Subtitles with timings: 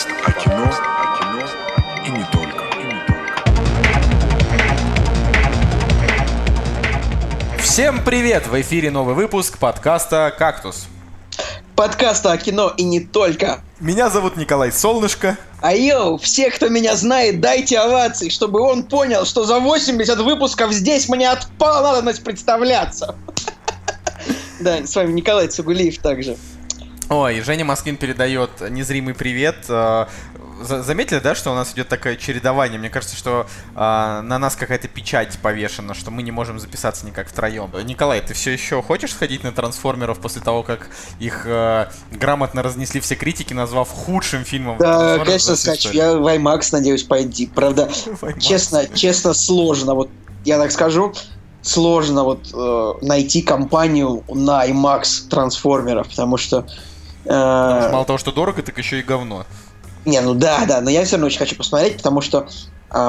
[0.00, 1.42] Подкаст о кино, о кино
[2.06, 2.64] и не только.
[2.78, 3.34] И не только.
[7.58, 8.46] Всем привет!
[8.46, 10.86] В эфире новый выпуск подкаста «Кактус».
[11.76, 13.60] Подкаста о кино и не только.
[13.78, 15.36] Меня зовут Николай Солнышко.
[15.60, 20.72] А йоу, все, кто меня знает, дайте овации, чтобы он понял, что за 80 выпусков
[20.72, 23.16] здесь мне отпала надобность представляться.
[24.60, 26.36] Да, с вами Николай Цугулиев также.
[27.10, 29.56] Ой, Женя Москвин передает незримый привет.
[29.68, 30.06] Э,
[30.62, 32.78] за- Заметили, да, что у нас идет такое чередование?
[32.78, 33.78] Мне кажется, что э,
[34.22, 37.68] на нас какая-то печать повешена, что мы не можем записаться никак втроем.
[37.84, 40.88] Николай, ты все еще хочешь сходить на трансформеров после того, как
[41.18, 44.78] их э, грамотно разнесли все критики, назвав худшим фильмом?
[44.78, 45.90] Да, конечно, скачу.
[45.90, 47.48] Я в IMAX надеюсь пойти.
[47.52, 47.90] Правда,
[48.38, 49.96] честно, честно, сложно.
[49.96, 50.10] Вот
[50.44, 51.12] я так скажу,
[51.60, 56.68] сложно вот э, найти компанию на IMAX трансформеров, потому что
[57.24, 59.44] э, Мало того, что дорого, так еще и говно.
[60.04, 62.46] Не, ну да, да, но я все равно очень хочу посмотреть, потому что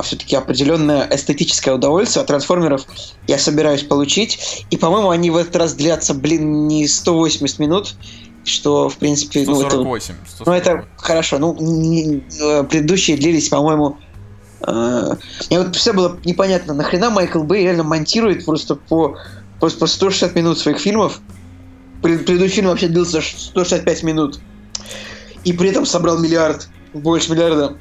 [0.04, 2.84] все-таки определенное эстетическое удовольствие от трансформеров
[3.26, 4.66] я собираюсь получить.
[4.70, 7.96] И, по-моему, они в этот раз длятся, блин, не 180 минут,
[8.44, 10.16] что, в принципе, ну это, 148.
[10.46, 11.40] ну, это хорошо.
[11.40, 13.98] Ну, не- э, предыдущие длились, по-моему...
[14.68, 15.16] э,
[15.50, 19.18] Мне вот все было непонятно, нахрена Майкл Бэй реально монтирует просто по,
[19.60, 21.22] просто по 160 минут своих фильмов.
[22.02, 24.40] Пред- Предыдущий фильм вообще длился ш- 165 минут.
[25.44, 27.78] И при этом собрал миллиард, больше миллиарда.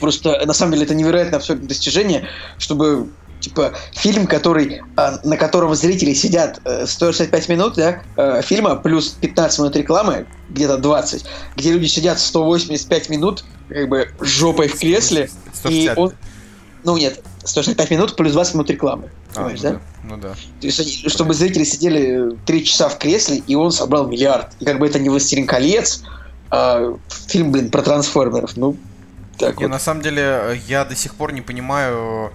[0.00, 3.08] Просто, на самом деле, это невероятное абсолютно достижение, чтобы
[3.40, 9.08] типа фильм, который, а, на котором зрители сидят э, 165 минут да, э, фильма, плюс
[9.20, 11.24] 15 минут рекламы, где-то 20,
[11.56, 15.28] где люди сидят 185 минут, как бы жопой в кресле,
[15.68, 15.98] и 160.
[15.98, 16.12] он...
[16.84, 19.10] Ну нет, 165 минут плюс 20 минут рекламы.
[19.34, 19.80] А, Понимаешь, ну да?
[20.04, 20.28] Ну да.
[20.60, 24.48] То есть, они- чтобы зрители сидели 3 часа в кресле, и он собрал миллиард.
[24.60, 26.02] И как бы это не «Властелин колец»,
[26.50, 26.96] а
[27.28, 28.56] фильм, блин, про трансформеров.
[28.56, 28.76] Ну,
[29.38, 29.70] так Не, вот.
[29.72, 32.30] на самом деле, э, я до сих пор не понимаю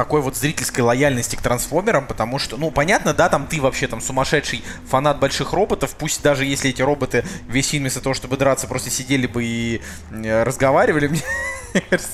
[0.00, 4.00] такой вот зрительской лояльности к трансформерам, потому что, ну, понятно, да, там ты вообще там
[4.00, 8.66] сумасшедший фанат больших роботов, пусть даже если эти роботы весь фильм вместо того, чтобы драться,
[8.66, 11.20] просто сидели бы и разговаривали, мне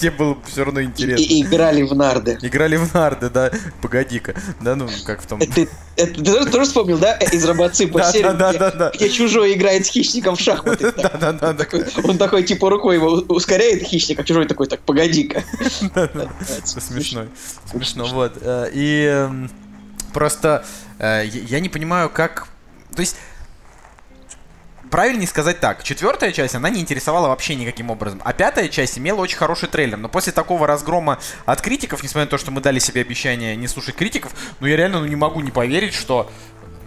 [0.01, 1.23] тебе было бы все равно И, интересно.
[1.23, 2.37] и играли в нарды.
[2.43, 5.39] Играли в нарды, да, погоди-ка, да, ну, как в том...
[5.39, 8.93] Ты- это ты тоже, вспомнил, да, из робоципа Да, серию, да, да, да.
[8.95, 10.93] где чужой играет с хищником в шахматы.
[10.97, 11.67] Да, да, да.
[12.05, 15.43] Он такой, типа, рукой его ускоряет хищник, а чужой такой, так, погоди-ка.
[15.95, 16.67] Это
[17.77, 18.39] Смешно, вот.
[18.41, 19.29] Э, И
[20.13, 20.65] просто
[20.99, 22.49] э, я я не понимаю, как...
[22.95, 23.17] То есть...
[24.91, 25.83] Правильнее сказать так.
[25.83, 28.23] Четвертая часть, она не интересовала вообще никаким образом.
[28.25, 29.97] А пятая часть имела очень хороший трейлер.
[29.97, 33.67] Но после такого разгрома от критиков, несмотря на то, что мы дали себе обещание не
[33.67, 36.31] слушать критиков, ну я реально ну, не могу не поверить, что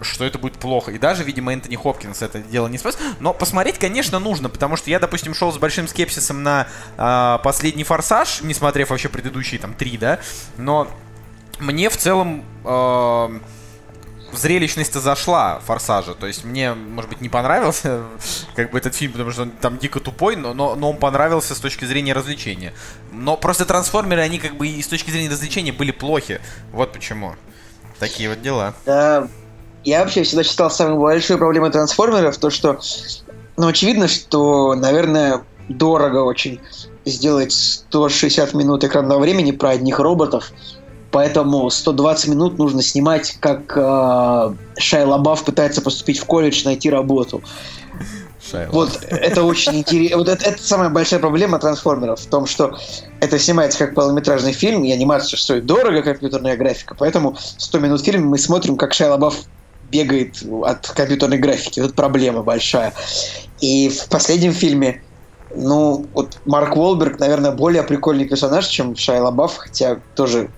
[0.02, 0.92] что это будет плохо.
[0.92, 2.98] И даже, видимо, Энтони Хопкинс это дело не спас.
[3.20, 6.66] Но посмотреть, конечно, нужно, потому что я, допустим, шел с большим скепсисом на
[6.96, 10.20] а, последний форсаж, не смотрев вообще предыдущие там три, да.
[10.56, 10.88] Но
[11.58, 13.42] мне в целом эм,
[14.32, 16.14] зрелищность-то зашла форсажа.
[16.14, 18.04] То есть мне, может быть, не понравился
[18.56, 21.54] как бы этот фильм, потому что он там дико тупой, но, но, но он понравился
[21.54, 22.72] с точки зрения развлечения.
[23.12, 26.40] Но просто трансформеры, они как бы и с точки зрения развлечения были плохи.
[26.72, 27.34] Вот почему.
[27.98, 28.74] Такие вот дела.
[28.86, 29.28] Да,
[29.84, 32.78] я вообще всегда считал самой большой проблемой трансформеров то, что,
[33.56, 36.60] ну, очевидно, что, наверное, дорого очень
[37.04, 40.52] сделать 160 минут экранного времени про одних роботов,
[41.10, 47.42] поэтому 120 минут нужно снимать, как э, Шай Лабаф пытается поступить в колледж, найти работу.
[48.50, 48.72] Шайла.
[48.72, 50.18] Вот это очень интересно.
[50.18, 52.78] Вот это, это самая большая проблема трансформеров в том, что
[53.20, 56.94] это снимается как полнометражный фильм, и анимация стоит дорого, компьютерная графика.
[56.98, 59.36] Поэтому 100 минут фильма мы смотрим, как Шайа Лабаф
[59.90, 61.80] бегает от компьютерной графики.
[61.80, 62.92] Вот проблема большая.
[63.60, 65.02] И в последнем фильме,
[65.54, 70.50] ну, вот Марк Уолберг, наверное, более прикольный персонаж, чем Шайа Лабаф, хотя тоже,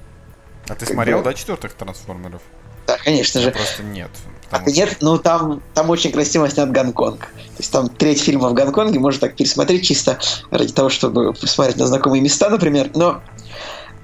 [0.68, 2.42] А ты смотрел, бы- да, четвертых трансформеров?
[2.86, 3.50] да, конечно же.
[3.50, 4.10] Просто нет.
[4.50, 7.20] А потому ты нет, ну там, там очень красиво снят Гонконг.
[7.20, 10.18] То есть там треть фильма в Гонконге, можно так пересмотреть чисто
[10.50, 12.90] ради того, чтобы посмотреть на знакомые места, например.
[12.94, 13.22] Но,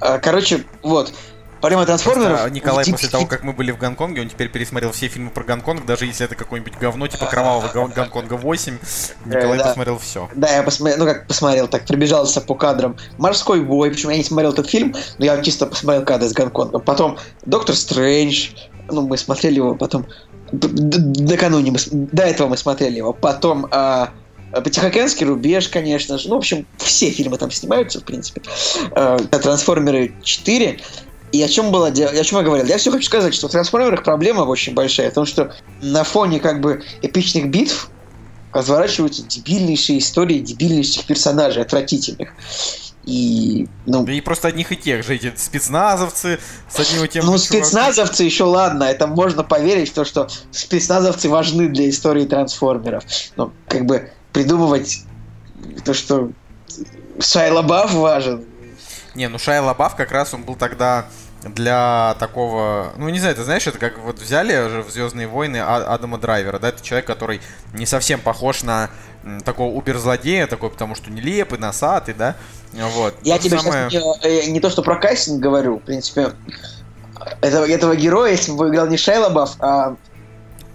[0.00, 1.12] э, короче, вот.
[1.60, 2.38] Проблема трансформеров...
[2.38, 5.30] Просто Николай в после того, как мы были в Гонконге, он теперь пересмотрел все фильмы
[5.30, 8.78] про Гонконг, даже если это какое-нибудь говно, типа Кровавого Гон- Гонконга 8.
[9.26, 9.64] Николай да.
[9.64, 10.28] посмотрел все.
[10.34, 12.96] Да, я посмотрел, ну как посмотрел, так прибежался по кадрам.
[13.18, 16.82] Морской бой, почему я не смотрел этот фильм, но я чисто посмотрел кадры с Гонконгом.
[16.82, 18.50] Потом Доктор Стрэндж,
[18.88, 20.06] ну мы смотрели его, потом
[20.52, 23.12] накануне мы, до этого мы смотрели его.
[23.12, 24.12] Потом а,
[24.64, 26.28] Тихоокеанский рубеж, конечно же.
[26.28, 28.42] Ну, в общем, все фильмы там снимаются, в принципе.
[28.92, 30.80] А, Трансформеры 4.
[31.32, 32.10] И о чем было дело?
[32.10, 32.66] О чем я говорил?
[32.66, 36.40] Я все хочу сказать, что в трансформерах проблема очень большая, в том, что на фоне
[36.40, 37.90] как бы эпичных битв
[38.52, 42.32] разворачиваются дебильнейшие истории дебильнейших персонажей, отвратительных.
[43.04, 46.38] И, ну, Да и просто одних и тех же, эти спецназовцы
[46.68, 47.64] с одним и тем ну, же чуваком.
[47.64, 53.04] спецназовцы еще ладно, это можно поверить в то, что спецназовцы важны для истории трансформеров.
[53.36, 55.04] Но как бы придумывать
[55.86, 56.30] то, что
[57.18, 58.44] Шайла Бафф важен,
[59.18, 61.06] Не, ну Шайя Лабаф как раз он был тогда
[61.42, 62.92] для такого...
[62.96, 66.18] Ну, не знаю, ты знаешь, это как вот взяли же в «Звездные войны» А- Адама
[66.18, 66.68] Драйвера, да?
[66.68, 67.40] Это человек, который
[67.74, 68.90] не совсем похож на
[69.44, 72.36] такого убер-злодея, такой, потому что нелепый, носатый, да?
[72.72, 73.16] Вот.
[73.22, 76.30] Я То тебе самое- сейчас не, э, не то, что про кастинг говорю, в принципе,
[77.40, 79.96] этого, этого героя, если бы играл не Шайла а,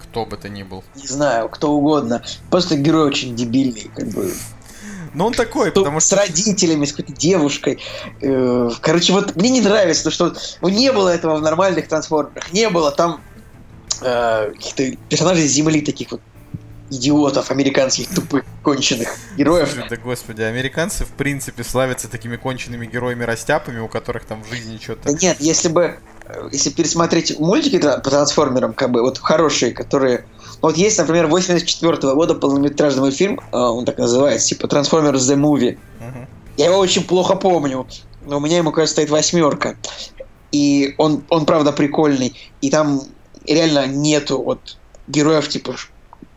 [0.02, 0.84] Кто бы то ни был.
[0.96, 4.30] не знаю, кто угодно, просто герой очень дебильный, как бы,
[5.14, 6.16] Ну, он такой, Что потому с что...
[6.16, 7.78] родителями, с какой-то девушкой.
[8.20, 12.52] Э, Короче, вот мне не нравится, то, что ну, не было этого в нормальных трансформерах.
[12.52, 13.20] Не было там
[14.02, 16.20] э, каких-то персонажей с Земли таких вот
[16.90, 19.70] идиотов, американских тупых, конченых героев.
[19.72, 24.76] Слушай, да господи, американцы в принципе славятся такими конченными героями-растяпами, у которых там в жизни
[24.76, 25.12] Да что-то...
[25.12, 30.26] нет, если бы э, если пересмотреть мультики по трансформерам, как бы вот хорошие, которые.
[30.62, 35.78] Вот есть, например, 84 года полнометражный мультфильм, э, он так называется, типа Transformers The Movie.
[36.00, 36.28] Мгм.
[36.56, 37.86] Я его очень плохо помню,
[38.26, 39.76] но у меня ему, кажется, стоит восьмерка.
[40.52, 42.36] И он, он правда прикольный.
[42.60, 43.02] И там
[43.46, 44.78] реально нету вот
[45.08, 45.74] героев типа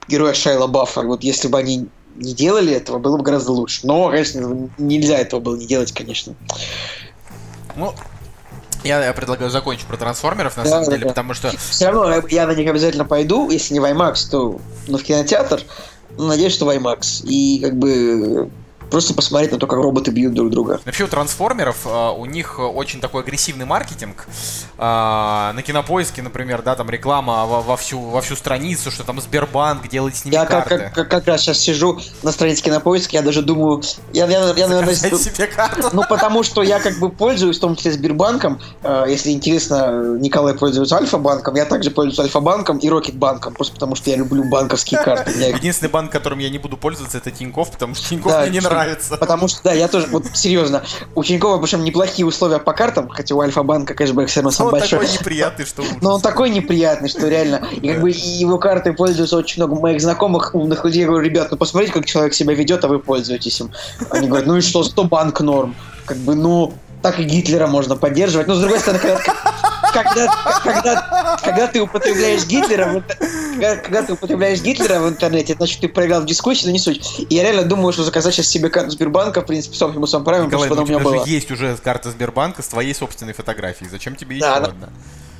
[0.08, 1.04] героя Шайла Баффа.
[1.04, 3.86] Вот если бы они не делали этого, было бы гораздо лучше.
[3.86, 6.36] Но, конечно, нельзя этого было не делать, конечно.
[7.76, 7.94] Ну,
[8.88, 11.10] я, я предлагаю закончить про трансформеров, на Да, самом да, деле, да.
[11.10, 11.52] потому что...
[11.58, 13.50] Все равно я- на них обязательно пойду.
[13.50, 15.62] Если не в IMAX, то ну, в кинотеатр.
[16.18, 17.24] Ну, надеюсь, что в IMAX.
[17.26, 18.50] И как бы
[18.90, 20.80] просто посмотреть на то, как роботы бьют друг друга.
[20.86, 24.28] Вообще у трансформеров а, у них э, очень такой агрессивный маркетинг.
[24.78, 29.20] А, на кинопоиске, например, да, там реклама во, во всю, во всю страницу, что там
[29.22, 30.86] Сбербанк делает с ними Я как, карты.
[30.86, 33.82] как, как, как раз сейчас сижу на странице кинопоиска, я даже думаю,
[34.14, 35.90] я, я, я, наверное, себе карту.
[35.94, 38.60] ну потому что я как бы пользуюсь, в том числе Сбербанком.
[38.84, 44.10] Э, если интересно, Николай пользуется Альфа-банком, я также пользуюсь Альфа-банком и Рокет-банком, просто потому что
[44.10, 45.32] я люблю банковские карты.
[45.32, 48.60] Единственный банк, которым я не буду пользоваться, это Тинькофф, потому что Тинькофф Да, мне не
[48.60, 49.18] что- нравится.
[49.18, 50.84] Потому что, да, я тоже, вот серьезно,
[51.16, 54.72] у Тинькова, причем неплохие условия по картам, хотя у Альфа-банка кэшбэк все равно Он самый
[54.72, 55.00] большой.
[55.00, 55.84] такой неприятный, что.
[56.02, 57.68] Но он такой неприятный, что реально.
[57.82, 61.02] И как бы его картой пользуются очень много моих знакомых умных людей.
[61.02, 63.72] Я говорю, ребят, ну посмотрите, как человек себя ведет, а вы пользуетесь им.
[64.10, 65.76] Они говорят, ну и что, 100 банк норм.
[66.06, 68.48] Как бы, ну, так и Гитлера можно поддерживать.
[68.48, 69.20] Но с другой стороны, когда,
[69.94, 73.04] когда, когда, когда ты употребляешь Гитлера, в
[73.54, 77.26] когда, когда ты употребляешь Гитлера в интернете, значит, ты проиграл в дискуссии, но не суть.
[77.30, 80.46] И я реально думаю, что заказать сейчас себе карту Сбербанка, в принципе, с Оптимусом Прайм,
[80.46, 81.26] Николай, потому ну, что у она у меня же была.
[81.28, 83.90] есть уже карта Сбербанка с твоей собственной фотографией.
[83.90, 84.90] Зачем тебе еще Да, да.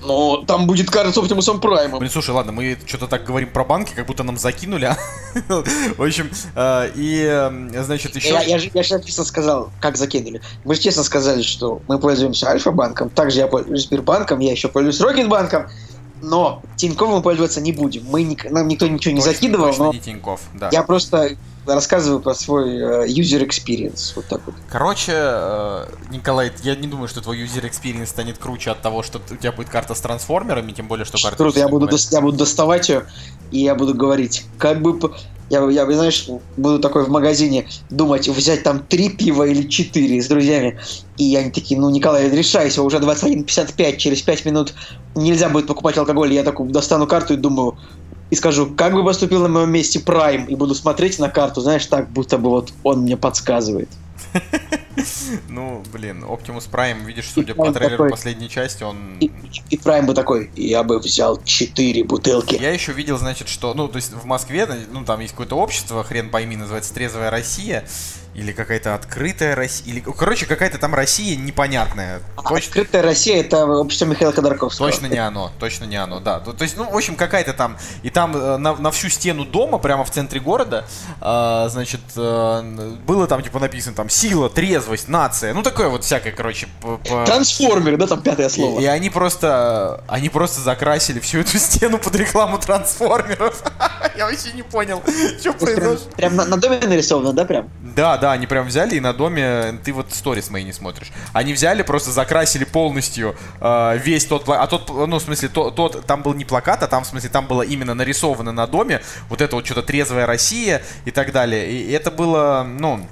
[0.02, 2.00] Но там будет карта с Оптимусом Праймом.
[2.00, 4.86] Блин, слушай, ладно, мы что-то так говорим про банки, как будто нам закинули.
[4.86, 4.98] а.
[5.98, 8.30] В общем, э, и, э, значит, еще...
[8.30, 10.42] Я, же я честно сказал, как закинули.
[10.64, 15.02] Мы же честно сказали, что мы пользуемся Альфа-банком, также я пользуюсь Сбербанком, я еще пользуюсь
[15.02, 15.68] Рокетбанком,
[16.22, 18.06] но Тинькофф мы пользоваться не будем.
[18.06, 20.70] Мы, нам никто ничего не Точно- закидывал, точно но не Тинькофф, да.
[20.72, 24.14] я просто рассказываю про свой э, user experience.
[24.16, 24.56] Вот так вот.
[24.70, 29.20] Короче, э, Николай, я не думаю, что твой user experience станет круче от того, что
[29.30, 31.38] у тебя будет карта с трансформерами, тем более, что карта...
[31.38, 33.06] Круто, я буду, дос- я буду доставать ее,
[33.52, 35.00] и я буду говорить, как бы...
[35.50, 36.28] Я, я, знаешь,
[36.58, 40.78] буду такой в магазине думать, взять там три пива или четыре с друзьями.
[41.16, 44.74] И они такие, ну, Николай, решайся, уже 21.55, через 5 минут
[45.16, 46.34] нельзя будет покупать алкоголь.
[46.34, 47.78] Я такой достану карту и думаю,
[48.30, 51.86] и скажу, как бы поступил на моем месте Прайм, и буду смотреть на карту, знаешь,
[51.86, 53.90] так, будто бы вот он мне подсказывает.
[55.48, 59.20] Ну, блин, Optimus Prime, видишь, судя по трейлеру последней части, он...
[59.20, 62.56] И, Прайм бы такой, я бы взял четыре бутылки.
[62.60, 66.04] Я еще видел, значит, что, ну, то есть в Москве, ну, там есть какое-то общество,
[66.04, 67.88] хрен пойми, называется «Трезвая Россия»,
[68.38, 72.22] или какая-то открытая Россия, или, короче, какая-то там Россия непонятная.
[72.36, 74.90] А Точно, Открытая Россия это общество Михаила Ходорковского.
[74.92, 76.40] точно не оно, точно не оно, да.
[76.40, 79.44] То, то есть, ну, в общем, какая-то там, и там э, на, на всю стену
[79.44, 80.86] дома, прямо в центре города,
[81.20, 86.32] э, значит, э, было там, типа, написано, там, сила, трезвость, нация, ну, такое вот всякое,
[86.32, 88.80] короче, по- по- Трансформеры, да, там пятое слово.
[88.80, 93.64] И, и они просто, они просто закрасили всю эту стену под рекламу трансформеров.
[94.16, 95.02] Я вообще не понял,
[95.40, 96.08] что произошло.
[96.16, 97.70] прям на доме нарисовано, да, прям?
[97.82, 101.12] Да, да, они прям взяли и на доме, ты вот сторис мои не смотришь.
[101.34, 106.06] Они взяли, просто закрасили полностью э, весь тот, а тот, ну, в смысле, тот, тот,
[106.06, 109.42] там был не плакат, а там, в смысле, там было именно нарисовано на доме вот
[109.42, 111.72] это вот что-то трезвая Россия и так далее.
[111.72, 113.08] И это было, ну,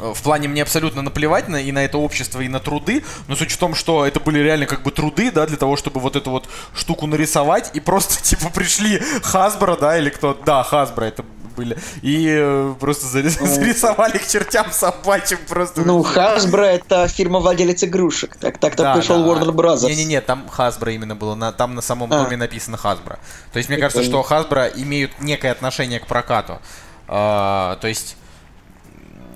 [0.00, 3.52] в плане мне абсолютно наплевать на, и на это общество, и на труды, но суть
[3.52, 6.30] в том, что это были реально как бы труды, да, для того, чтобы вот эту
[6.30, 11.24] вот штуку нарисовать, и просто, типа, пришли Хасбро, да, или кто, да, Хасбро это
[11.56, 15.82] были, и э, просто зарис- Ну, зарисовали к чертям собачьим просто.
[15.82, 18.36] Ну, Hasbro это фирма владелец игрушек.
[18.36, 19.30] Так так Да, пришел да.
[19.30, 19.86] Warner Bros.
[19.86, 22.24] Не-не-не, там Hasbro именно было, на, там на самом А.
[22.24, 23.18] доме написано Hasbro.
[23.52, 24.26] То есть мне кажется, что.
[24.28, 26.58] Hasbro имеют некое отношение к прокату.
[27.06, 28.16] А, то есть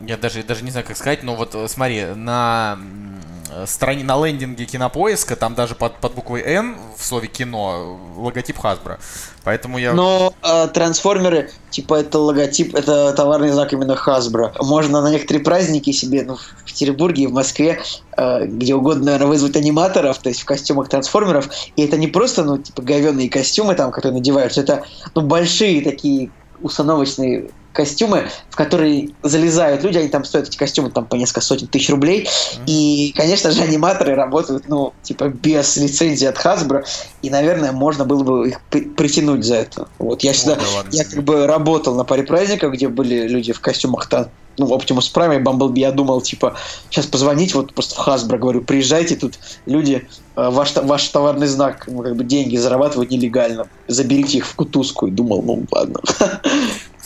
[0.07, 4.25] я даже, даже не знаю, как сказать, но вот э, смотри, на м, стране, на
[4.25, 8.99] лендинге кинопоиска, там даже под, под буквой N в слове кино э, логотип Hasbro.
[9.45, 9.93] Поэтому я...
[9.95, 14.53] Но э, трансформеры, типа, это логотип, это товарный знак именно Hasbro.
[14.63, 17.81] Можно на некоторые праздники себе, ну, в Петербурге в Москве,
[18.17, 21.49] э, где угодно, наверное, вызвать аниматоров, то есть в костюмах трансформеров.
[21.77, 26.31] И это не просто, ну, типа, говенные костюмы там, которые надеваются, это, ну, большие такие
[26.61, 31.67] установочные костюмы, в которые залезают люди, они там стоят, эти костюмы, там по несколько сотен
[31.69, 32.29] тысяч рублей,
[32.67, 36.85] и, конечно же, аниматоры работают, ну, типа, без лицензии от Hasbro,
[37.23, 39.89] и, наверное, можно было бы их при- притянуть за это.
[39.99, 43.53] Вот я всегда, да ладно я как бы работал на паре праздников, где были люди
[43.53, 44.27] в костюмах там,
[44.59, 46.57] ну, Optimus Prime и Bumblebee, я думал, типа,
[46.91, 51.85] сейчас позвонить, вот просто в Hasbro, говорю, приезжайте, тут люди, э, ваш, ваш товарный знак,
[51.87, 56.01] ну, как бы деньги зарабатывают нелегально, заберите их в кутузку, и думал, ну, ладно.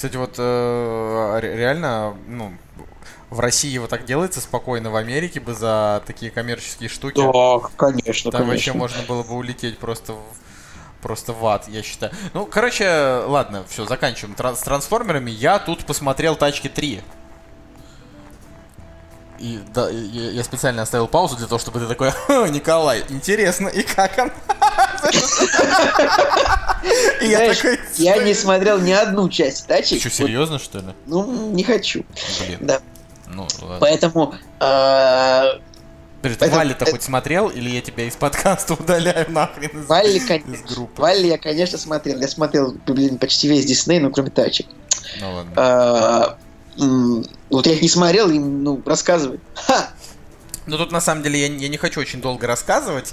[0.02, 2.52] Кстати, вот э, ре- реально, ну,
[3.30, 7.21] в России вот так делается спокойно, в Америке бы за такие коммерческие штуки.
[7.21, 8.75] Да, конечно, Там вообще конечно.
[8.75, 10.18] можно было бы улететь просто в,
[11.02, 12.12] просто в ад, я считаю.
[12.35, 14.35] Ну, короче, ладно, все, заканчиваем.
[14.35, 17.00] Тран- с трансформерами я тут посмотрел тачки 3.
[19.38, 23.68] И да, я, я специально оставил паузу для того, чтобы ты такой, «Ха, Николай, интересно,
[23.68, 24.32] и как он?
[27.21, 30.00] Знаешь, такой, я не смотрел ни одну часть тачек.
[30.00, 30.85] Что, Вот, серьезно, что ли?
[31.06, 32.04] ну, не хочу.
[32.47, 32.80] Блин, Да.
[33.28, 33.76] ну ладно.
[33.80, 35.44] Поэтому э,
[36.21, 40.26] Подожди, ты Валли-то хоть смотрел, или я тебя из подкаста удаляю нахрен из, Валли, из
[40.26, 40.66] конечно.
[40.68, 41.00] группы?
[41.02, 42.21] Валли я, конечно, смотрел.
[42.21, 44.66] Я смотрел, блин, почти весь Дисней, ну, кроме тачек.
[45.21, 45.52] Ну ладно.
[45.56, 46.38] А,
[47.50, 49.40] Вот я их не смотрел, и, ну, рассказывай.
[49.54, 49.90] Ха!
[50.66, 53.12] Ну тут на самом деле я, я не хочу очень долго рассказывать.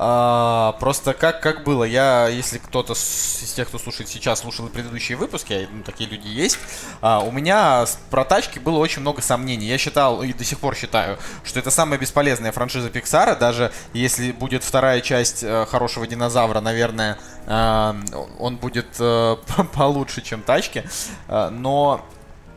[0.00, 4.70] А, просто как, как было, я, если кто-то из тех, кто слушает сейчас, слушал и
[4.70, 6.56] предыдущие выпуски, а, ну, такие люди есть,
[7.00, 9.66] а, у меня про тачки было очень много сомнений.
[9.66, 14.30] Я считал, и до сих пор считаю, что это самая бесполезная франшиза Пиксара, даже если
[14.30, 17.94] будет вторая часть э, хорошего динозавра, наверное, э,
[18.38, 19.36] он будет э,
[19.74, 20.84] получше, чем тачки.
[21.26, 22.06] Э, но,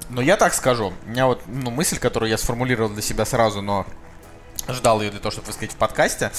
[0.09, 3.63] но я так скажу, у меня вот ну, мысль, которую я сформулировал для себя сразу,
[3.63, 3.87] но
[4.73, 6.31] ждал ее для того, чтобы высказать в подкасте.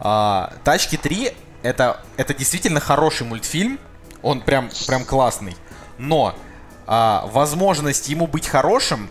[0.00, 3.78] А, Тачки 3 это, это действительно хороший мультфильм.
[4.22, 5.56] Он прям, прям классный.
[5.98, 6.34] Но
[6.86, 9.08] а, возможность ему быть хорошим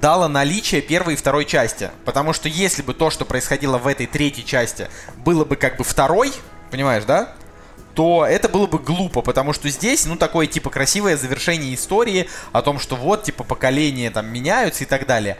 [0.00, 1.90] дало наличие первой и второй части.
[2.04, 5.84] Потому что если бы то, что происходило в этой третьей части, было бы как бы
[5.84, 6.32] второй,
[6.70, 7.32] понимаешь, да?
[7.94, 12.60] то это было бы глупо, потому что здесь, ну, такое, типа, красивое завершение истории о
[12.60, 15.38] том, что вот, типа, поколения там меняются и так далее.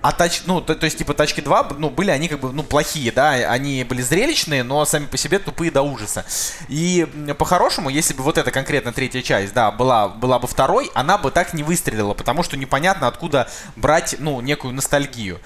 [0.00, 2.62] А тач, ну, то, то есть, типа, тачки 2, ну, были они как бы, ну,
[2.62, 6.24] плохие, да, они были зрелищные, но сами по себе тупые до ужаса.
[6.68, 11.18] И по-хорошему, если бы вот эта конкретно третья часть, да, была, была бы второй, она
[11.18, 15.40] бы так не выстрелила, потому что непонятно, откуда брать, ну, некую ностальгию.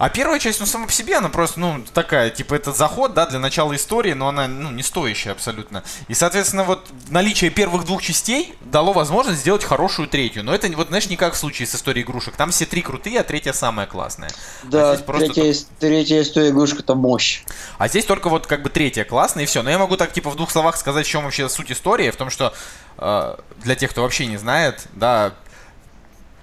[0.00, 3.26] А первая часть, ну, сама по себе, она просто, ну, такая, типа, это заход, да,
[3.26, 5.84] для начала истории, но она, ну, не стоящая абсолютно.
[6.08, 10.42] И, соответственно, вот наличие первых двух частей дало возможность сделать хорошую третью.
[10.42, 12.34] Но это, вот, знаешь, не как в случае с историей игрушек.
[12.34, 14.30] Там все три крутые, а третья самая классная.
[14.62, 17.42] Да, а просто третья, ис- третья история игрушка это мощь.
[17.76, 19.62] а здесь только вот как бы третья классная и все.
[19.62, 22.10] Но я могу так типа в двух словах сказать, в чем вообще суть истории.
[22.10, 22.54] В том, что
[22.96, 25.34] э, для тех, кто вообще не знает, да,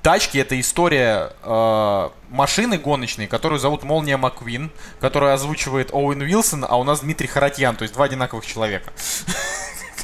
[0.04, 6.77] тачки это история э, машины гоночной, которую зовут Молния Маквин, которую озвучивает Оуэн Уилсон, а
[6.77, 8.92] у нас Дмитрий Харатьян, то есть два одинаковых человека.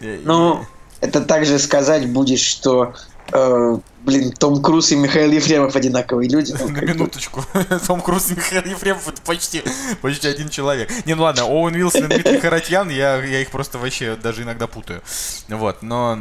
[0.00, 0.64] И- Ну,
[1.00, 2.94] это также сказать будет, что,
[3.32, 6.54] э, блин, Том Круз и Михаил Ефремов одинаковые люди.
[6.58, 7.44] ну, На минуточку.
[7.86, 9.62] Том Круз и Михаил Ефремов это почти,
[10.02, 10.90] почти один человек.
[11.06, 14.66] Не, ну ладно, Оуэн Уилсон и Дмитрий Харатьян, я, я их просто вообще даже иногда
[14.66, 15.02] путаю.
[15.48, 16.20] Вот, но...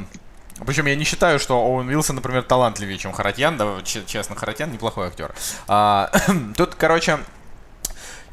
[0.66, 3.58] Причем я не считаю, что Оуэн Уилсон, например, талантливее, чем Харатьян.
[3.58, 5.34] Да, че- честно, Харатьян неплохой актер.
[5.68, 6.12] А,
[6.58, 7.20] тут, короче,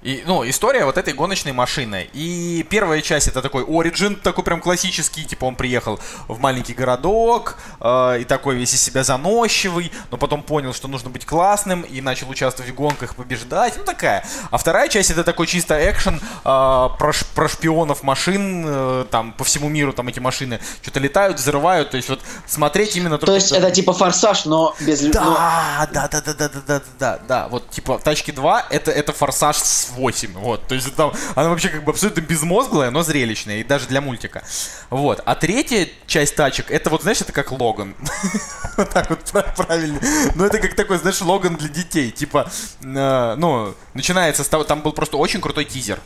[0.04, 2.10] И, ну, история вот этой гоночной машины.
[2.12, 7.56] И первая часть это такой оригин, такой прям классический, типа он приехал в маленький городок,
[7.80, 12.02] э, и такой весь из себя заносчивый, но потом понял, что нужно быть классным, и
[12.02, 14.26] начал участвовать в гонках, побеждать, ну такая.
[14.50, 19.32] А вторая часть это такой чисто экшен э, про, ш- про шпионов машин, э, там
[19.32, 23.34] по всему миру там эти машины что-то летают, взрывают, то есть вот смотреть именно То
[23.34, 27.18] есть это типа форсаж, но без но- да, да, да, да, да, да, да, да,
[27.26, 31.48] да, вот типа тачки 2 это, это форсаж с 8, вот, то есть там она
[31.48, 34.42] вообще как бы абсолютно безмозглая, но зрелищная, и даже для мультика,
[34.90, 37.94] вот, а третья часть тачек, это вот, знаешь, это как Логан,
[38.76, 40.00] вот так вот прав- правильно,
[40.34, 42.50] ну это как такой, знаешь, Логан для детей, типа,
[42.82, 46.00] э, ну, начинается с того, там был просто очень крутой тизер,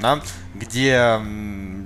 [0.00, 0.20] да,
[0.54, 1.20] где,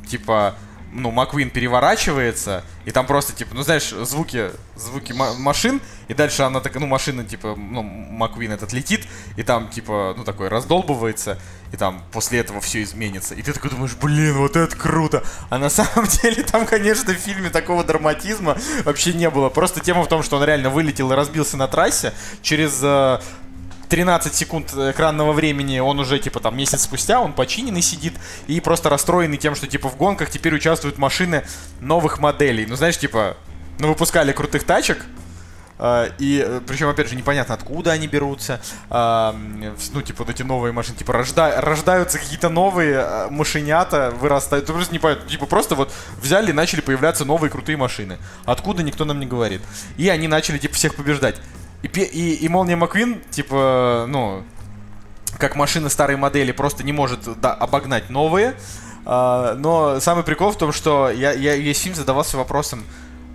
[0.09, 0.55] типа,
[0.93, 6.43] ну, Маквин переворачивается, и там просто, типа, ну, знаешь, звуки, звуки ма- машин, и дальше
[6.43, 11.39] она такая, ну, машина, типа, ну, Маквин этот летит, и там, типа, ну, такой раздолбывается,
[11.73, 13.35] и там после этого все изменится.
[13.35, 15.23] И ты такой думаешь, блин, вот это круто.
[15.51, 19.51] А на самом деле там, конечно, в фильме такого драматизма вообще не было.
[19.51, 22.15] Просто тема в том, что он реально вылетел и разбился на трассе.
[22.41, 23.21] Через э,
[23.89, 28.15] 13 секунд экранного времени, он уже, типа, там, месяц спустя, он починенный сидит
[28.47, 31.45] и просто расстроенный тем, что, типа, в гонках теперь участвуют машины
[31.81, 32.67] новых моделей.
[32.67, 33.37] Ну, знаешь, типа,
[33.79, 35.05] ну, выпускали крутых тачек,
[35.79, 38.61] а, и э, причем, опять же, непонятно, откуда они берутся.
[38.91, 39.35] А,
[39.93, 44.67] ну, типа, вот эти новые машины, типа, рожда- рождаются какие-то новые а, машинята, вырастают.
[44.67, 45.29] Ты просто не понятно.
[45.29, 48.19] Типа, просто вот взяли и начали появляться новые крутые машины.
[48.45, 49.63] Откуда, никто нам не говорит.
[49.97, 51.37] И они начали, типа, всех побеждать.
[51.83, 54.43] И, и, и Молния Маквин, типа, ну,
[55.39, 58.55] как машины старой модели просто не может да, обогнать новые.
[59.05, 62.85] А, но самый прикол в том, что я, я весь фильм задавался вопросом,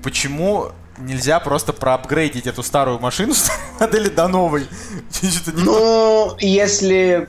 [0.04, 4.68] почему нельзя просто проапгрейдить эту старую машину старой модели до новой.
[5.54, 7.28] Ну, если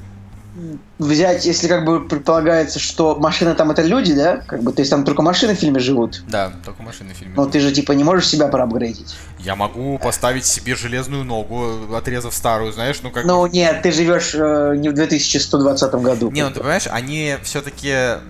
[0.98, 4.36] взять, если как бы предполагается, что машины там это люди, да?
[4.46, 6.22] Как бы, то есть там только машины в фильме живут.
[6.28, 7.34] Да, только машины в фильме.
[7.36, 9.16] Но ты же типа не можешь себя проапгрейдить.
[9.38, 13.24] Я могу поставить себе железную ногу, отрезав старую, знаешь, ну как...
[13.24, 16.30] Ну нет, ты живешь э, не в 2120 году.
[16.30, 18.20] Не, ну ты понимаешь, они все-таки,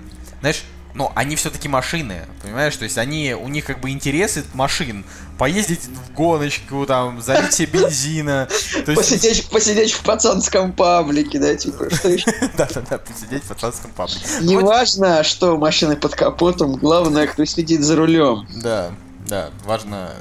[0.40, 2.76] знаешь, ну, они все-таки машины, понимаешь?
[2.76, 5.04] То есть они, у них как бы интересы машин.
[5.38, 8.48] Поездить в гоночку, там, залить себе бензина.
[8.84, 12.32] То есть, Посидеть, посидеть в пацанском паблике, да, типа, что еще?
[12.56, 14.20] да-да-да, посидеть в пацанском паблике.
[14.42, 18.46] Не Вот, важно, что машины под капотом, главное, кто сидит за рулем.
[18.62, 18.92] Да,
[19.26, 20.12] да, важно,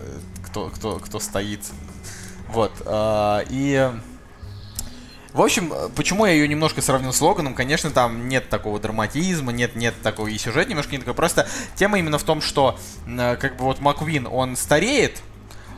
[0.47, 1.61] кто, кто, кто стоит.
[2.49, 3.91] Вот, а, и...
[5.33, 9.51] В общем, э, почему я ее немножко сравнил с Логаном, конечно, там нет такого драматизма,
[9.51, 11.15] нет, нет такого и сюжет немножко не такой.
[11.15, 15.21] Просто тема именно в том, что э, как бы вот Маквин, он стареет,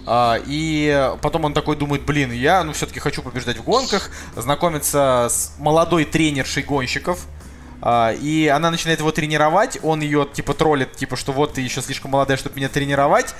[0.08, 5.28] а, и потом он такой думает, блин, я, ну, все-таки хочу побеждать в гонках, знакомится
[5.30, 7.26] с молодой тренершей гонщиков,
[7.82, 11.82] а, и она начинает его тренировать, он ее, типа, троллит, типа, что вот ты еще
[11.82, 13.34] слишком молодая, чтобы меня тренировать,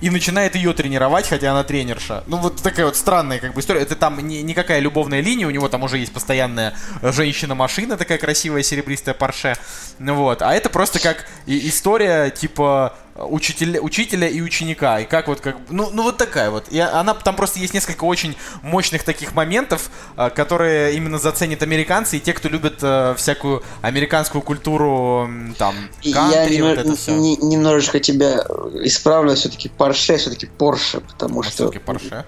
[0.00, 2.24] и начинает ее тренировать, хотя она тренерша.
[2.26, 3.80] Ну, вот такая вот странная как бы история.
[3.80, 8.18] Это там не, никакая любовная линия, у него там уже есть постоянная э, женщина-машина, такая
[8.18, 9.54] красивая серебристая Порше.
[9.98, 10.42] Ну вот.
[10.42, 12.96] А это просто как история, типа,
[13.28, 15.00] учителя, учителя и ученика.
[15.00, 16.66] И как вот, как, ну, ну вот такая вот.
[16.70, 22.16] И она, там просто есть несколько очень мощных таких моментов, э, которые именно заценят американцы
[22.16, 25.28] и те, кто любят э, всякую американскую культуру,
[25.58, 27.12] там, кантри, я вот это все.
[27.12, 28.44] не- немножечко тебя
[28.82, 32.24] исправлю, все-таки Porsche, все-таки Porsche, потому что, Все-таки Порше.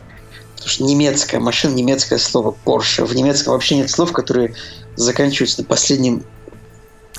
[0.55, 3.05] потому что немецкая машина, немецкое слово Porsche.
[3.05, 4.55] В немецком вообще нет слов, которые
[4.97, 6.25] заканчиваются на последнем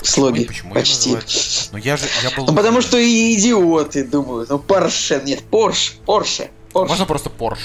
[0.07, 0.45] слоге.
[0.45, 1.13] Почему её почти.
[1.13, 1.69] называют?
[1.71, 2.45] Ну я же, я был...
[2.45, 6.49] Ну потому что и идиоты думают, ну Porsche, нет, Porsche, Porsche.
[6.73, 7.59] Можно просто Порш.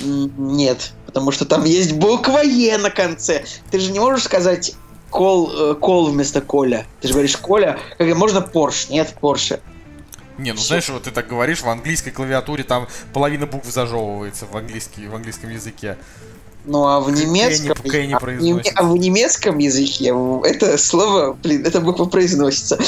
[0.00, 3.44] Нет, потому что там есть буква Е на конце.
[3.70, 4.74] Ты же не можешь сказать
[5.10, 6.86] кол, э, кол вместо Коля.
[7.00, 9.60] Ты же говоришь Коля, как можно Порш, нет Порше.
[10.38, 14.56] Не, ну знаешь, вот ты так говоришь, в английской клавиатуре там половина букв зажевывается в,
[14.56, 15.98] английский, в английском языке.
[16.64, 17.76] Ну а в немецком...
[17.84, 22.78] Я не, я в немецком языке это слово, блин, это буква произносится.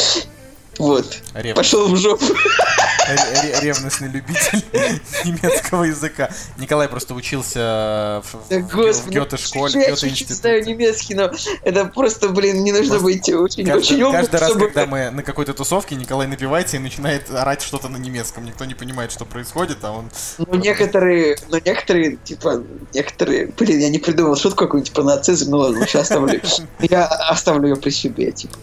[0.82, 1.06] Вот.
[1.34, 2.24] Рев- Пошел в жопу.
[2.26, 4.62] ре- ре- Ревностный любитель
[5.24, 6.28] немецкого языка.
[6.58, 10.72] Николай просто учился в, Да, в, в Гёте-школе, я Гёте чуть-чуть знаю институте.
[10.76, 11.30] немецкий, но
[11.62, 15.22] это просто, блин, не нужно быть очень, Каждый, очень умным, каждый раз, когда мы на
[15.22, 18.44] какой-то тусовке, Николай напивается и начинает орать что-то на немецком.
[18.44, 20.10] Никто не понимает, что происходит, а он...
[20.38, 25.58] Ну, некоторые, ну, некоторые, типа, некоторые, блин, я не придумал шутку какую-нибудь про нацизм, ну
[25.58, 26.40] ладно, лучше оставлю.
[26.80, 28.56] Я оставлю ее при себе, типа.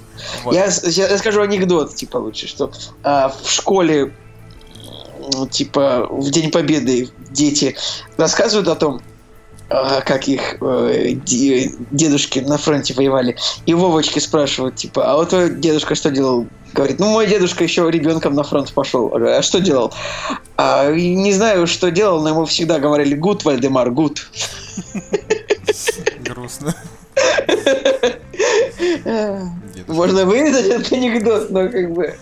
[0.51, 2.72] Я, с- я скажу анекдот, типа, лучше, что
[3.04, 4.13] а, в школе,
[5.36, 7.76] м, типа, в День Победы дети
[8.17, 9.02] рассказывают о том,
[9.69, 13.38] а, как их э, де- дедушки на фронте воевали.
[13.67, 16.48] И Вовочки спрашивают, типа, а вот твой дедушка что делал?
[16.74, 19.12] Говорит, ну мой дедушка еще ребенком на фронт пошел.
[19.15, 19.93] А что делал?
[20.58, 24.29] «А, не знаю, что делал, но ему всегда говорили «Gut, Вальдемар, gut».
[26.22, 26.76] Грустно.
[28.97, 29.93] Дедушка.
[29.93, 32.15] Можно вырезать этот анекдот, но как бы...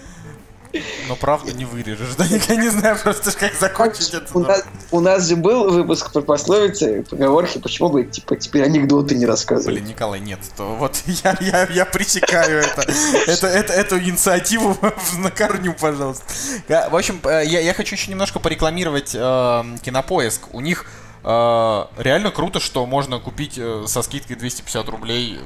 [1.07, 2.25] Но правда не вырежешь, да?
[2.25, 4.25] Я не знаю просто, как закончить это.
[4.33, 9.15] У нас, у нас же был выпуск про пословицы, поговорки, почему бы типа теперь анекдоты
[9.15, 9.75] не рассказывать?
[9.75, 12.85] Блин, Николай, нет, то вот я, я, я пресекаю это,
[13.27, 14.77] это, это, эту инициативу
[15.17, 16.25] на корню, пожалуйста.
[16.67, 20.53] Да, В общем, э, я, я хочу еще немножко порекламировать э, Кинопоиск.
[20.53, 20.85] У них
[21.23, 25.41] э, реально круто, что можно купить э, со скидкой 250 рублей э,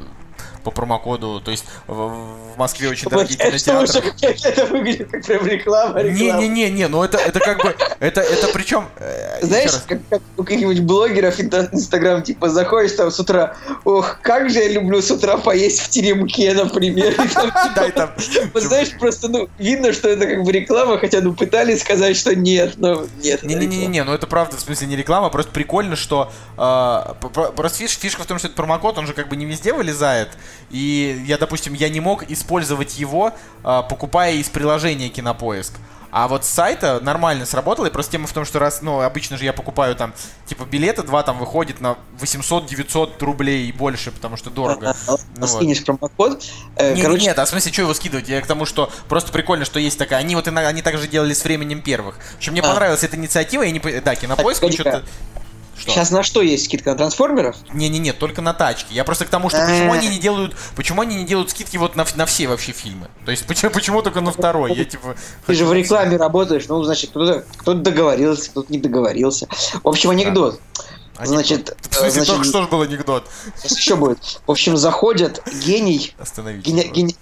[0.63, 1.41] по промокоду.
[1.43, 4.13] То есть в, в Москве очень дорогие кинотеатры.
[4.43, 6.01] это выглядит как прям реклама.
[6.03, 8.85] Не-не-не, ну это, это как бы, это, это причем...
[8.97, 14.49] э, Знаешь, как, как у каких-нибудь блогеров инстаграм, типа, заходишь там с утра, ох, как
[14.49, 17.15] же я люблю с утра поесть в теремке, например.
[17.75, 18.11] Да, и там-
[18.55, 22.73] знаешь, просто, ну, видно, что это как бы реклама, хотя, ну, пытались сказать, что нет,
[22.77, 23.43] но нет.
[23.43, 28.23] Не-не-не, ну это правда, в смысле не реклама, просто прикольно, что п- просто фиш- фишка
[28.23, 30.29] в том, что это промокод, он же как бы не везде вылезает,
[30.69, 33.33] и я, допустим, я не мог использовать его,
[33.63, 35.73] э, покупая из приложения Кинопоиск.
[36.13, 39.37] А вот с сайта нормально сработало, и просто тема в том, что раз, ну, обычно
[39.37, 40.13] же я покупаю там,
[40.45, 44.93] типа, билеты, два там выходит на 800-900 рублей и больше, потому что дорого.
[45.07, 45.49] А, а, Ну вот.
[45.49, 46.43] Скинешь промокод.
[46.75, 48.27] Э, Не, Короче, нет, а в смысле, что его скидывать?
[48.27, 50.19] Я к тому, что просто прикольно, что есть такая.
[50.19, 52.15] Они вот иногда- они также делали с временем первых.
[52.33, 52.67] В общем, мне А.
[52.67, 54.81] понравилась эта инициатива, я не Да, кинопоиск погоди-ка.
[54.89, 55.05] что-то.
[55.81, 55.91] Что?
[55.91, 56.91] сейчас на что есть скидка?
[56.91, 57.55] На трансформеров?
[57.73, 58.93] Не-не-не, только на тачки.
[58.93, 60.55] Я просто к тому, что почему они не делают.
[60.75, 63.07] Почему они не делают скидки вот на, на все вообще фильмы?
[63.25, 64.73] То есть почему, почему только на второй?
[64.73, 65.15] Я типа.
[65.47, 69.47] Ты же в рекламе работаешь, ну, значит, кто-то кто договорился, кто-то не договорился.
[69.83, 70.59] В общем, анекдот.
[71.17, 71.27] Анекдот.
[71.27, 73.27] Значит, В смысле, значит, только что же был анекдот.
[73.57, 74.19] Сейчас еще будет.
[74.45, 76.71] В общем, заходят гений, Остановитесь.
[76.71, 77.15] гени- гени-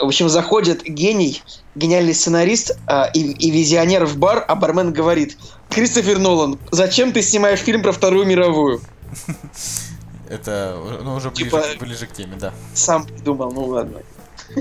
[0.00, 1.42] в общем, заходит гений,
[1.74, 5.36] гениальный сценарист а, и, и визионер в бар, а бармен говорит,
[5.70, 8.80] Кристофер Нолан, зачем ты снимаешь фильм про Вторую мировую?
[10.28, 12.52] Это ну, уже ближе, Типа- ближе к теме, да.
[12.74, 14.00] Сам придумал, ну ладно.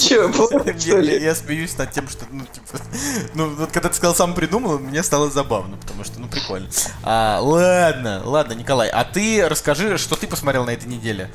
[0.00, 1.22] Че, плохо, что ли?
[1.22, 2.78] я смеюсь над тем, что, ну, типа,
[3.34, 6.68] ну, вот когда ты сказал сам придумал, мне стало забавно, потому что, ну, прикольно.
[7.02, 11.30] А, ладно, ладно, Николай, а ты расскажи, что ты посмотрел на этой неделе?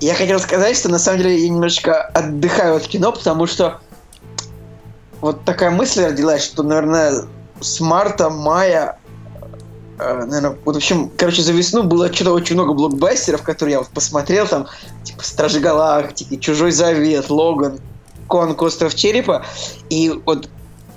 [0.00, 3.80] Я хотел сказать, что на самом деле я немножечко отдыхаю от кино, потому что
[5.20, 7.24] вот такая мысль родилась, что, наверное,
[7.60, 8.98] с марта, мая,
[9.98, 13.88] наверное, вот, в общем, короче, за весну было что-то очень много блокбастеров, которые я вот
[13.88, 14.68] посмотрел, там,
[15.02, 17.80] типа, Стражи Галактики, Чужой Завет, Логан,
[18.28, 19.44] Конг, Остров Черепа,
[19.90, 20.48] и вот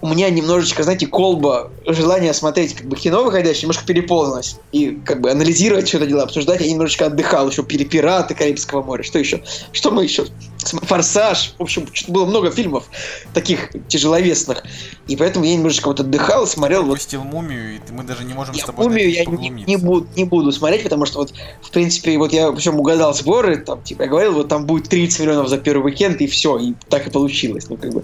[0.02, 4.58] у меня немножечко, знаете, колба желания смотреть как бы кино выходящее немножко переполнилось.
[4.72, 6.62] И как бы анализировать все это дело, обсуждать.
[6.62, 7.50] Я немножечко отдыхал.
[7.50, 9.04] Еще «Пираты Карибского моря».
[9.04, 9.44] Что еще?
[9.72, 10.26] Что мы еще?
[10.60, 11.54] «Форсаж».
[11.58, 12.86] В общем, что-то было много фильмов
[13.34, 14.64] таких тяжеловесных.
[15.08, 18.54] И поэтому я немножечко вот отдыхал, смотрел вот Выпустил мумию, и мы даже не можем
[18.54, 21.72] с я тобой «Мумию» я не, не буду, не буду смотреть, потому что вот, в
[21.72, 25.50] принципе, вот я причем угадал сборы, там, типа, я говорил, вот там будет 30 миллионов
[25.50, 28.04] за первый уикенд, и все, и так и получилось, ну, как бы,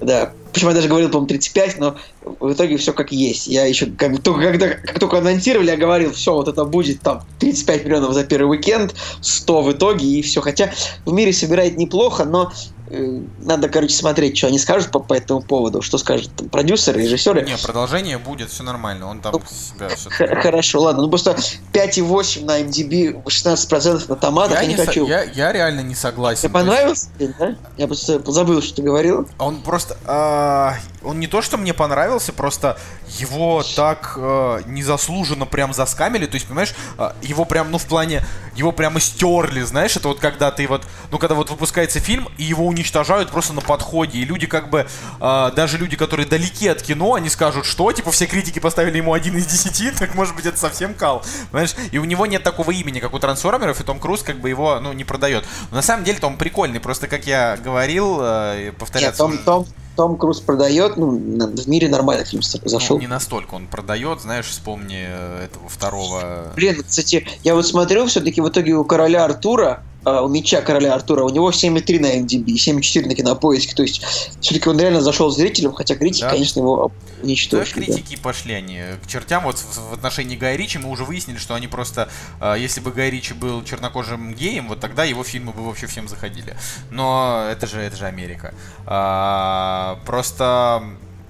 [0.00, 0.32] да.
[0.56, 1.96] Причем я даже говорил, по-моему, 35, но
[2.40, 3.46] в итоге все как есть.
[3.46, 7.24] Я еще, как только когда, как только анонсировали, я говорил, все, вот это будет там
[7.40, 10.40] 35 миллионов за первый уикенд, 100 в итоге, и все.
[10.40, 10.72] Хотя
[11.04, 12.52] в мире собирает неплохо, но
[12.88, 17.42] надо, короче, смотреть, что они скажут по, по этому поводу, что скажут там, продюсеры, режиссеры.
[17.42, 21.02] Не, продолжение будет, все нормально, он там Ну, себя все Хорошо, ладно.
[21.02, 21.36] Ну просто
[21.72, 25.06] 5,8 на MDB, 16% на томатах, я, я, не не со- хочу.
[25.06, 26.48] я, я реально не согласен.
[26.48, 27.56] Тебе есть понравился фильм, да?
[27.76, 29.28] Я просто забыл, что ты говорил.
[29.38, 29.96] Он просто...
[30.06, 32.78] а, он не то, что мне понравился, просто
[33.18, 36.26] его так э, незаслуженно прям заскамили.
[36.26, 38.24] То есть, понимаешь, а, его прям, ну, в плане...
[38.54, 39.96] Его прямо стерли, знаешь?
[39.96, 40.86] Это вот когда ты вот...
[41.10, 44.18] Ну, когда вот выпускается фильм, и его уничтожают просто на подходе.
[44.18, 44.86] И люди как бы...
[45.20, 47.92] а, даже люди, которые далеки от кино, они скажут, что?
[47.92, 51.22] Типа, все критики поставили ему один из десяти, так может быть это совсем кал.
[51.50, 51.74] Понимаешь?
[51.92, 54.80] И у него нет такого имени, как у трансформеров, и Том Круз как бы его,
[54.80, 55.44] ну, не продает.
[55.70, 56.80] Но на самом деле-то он прикольный.
[56.80, 59.18] Просто, как я говорил, э, Нет, повторяться...
[59.18, 62.98] Том, уже- Том, Том Круз продает, ну, в мире нормально фильм ну, зашел.
[62.98, 66.52] не настолько он продает, знаешь, вспомни э, этого второго.
[66.54, 70.94] Блин, кстати, я вот смотрел, все-таки в итоге у короля Артура, а, у меча короля
[70.94, 73.74] Артура, у него 7,3 на MDB, 7,4 на кинопоиске.
[73.74, 74.02] То есть,
[74.40, 76.30] все-таки он реально зашел зрителям, хотя критики, Да.
[76.30, 77.86] конечно, его Да, уничтожили.
[77.86, 77.92] да.
[77.92, 79.42] критики пошли они к чертям.
[79.42, 82.08] Вот в, отношении Гая Ричи мы уже выяснили, что они просто,
[82.40, 86.06] э, если бы Гай Ричи был чернокожим геем, вот тогда его фильмы бы вообще всем
[86.06, 86.54] заходили.
[86.90, 88.54] Но это же, это же Америка.
[88.86, 90.82] А, просто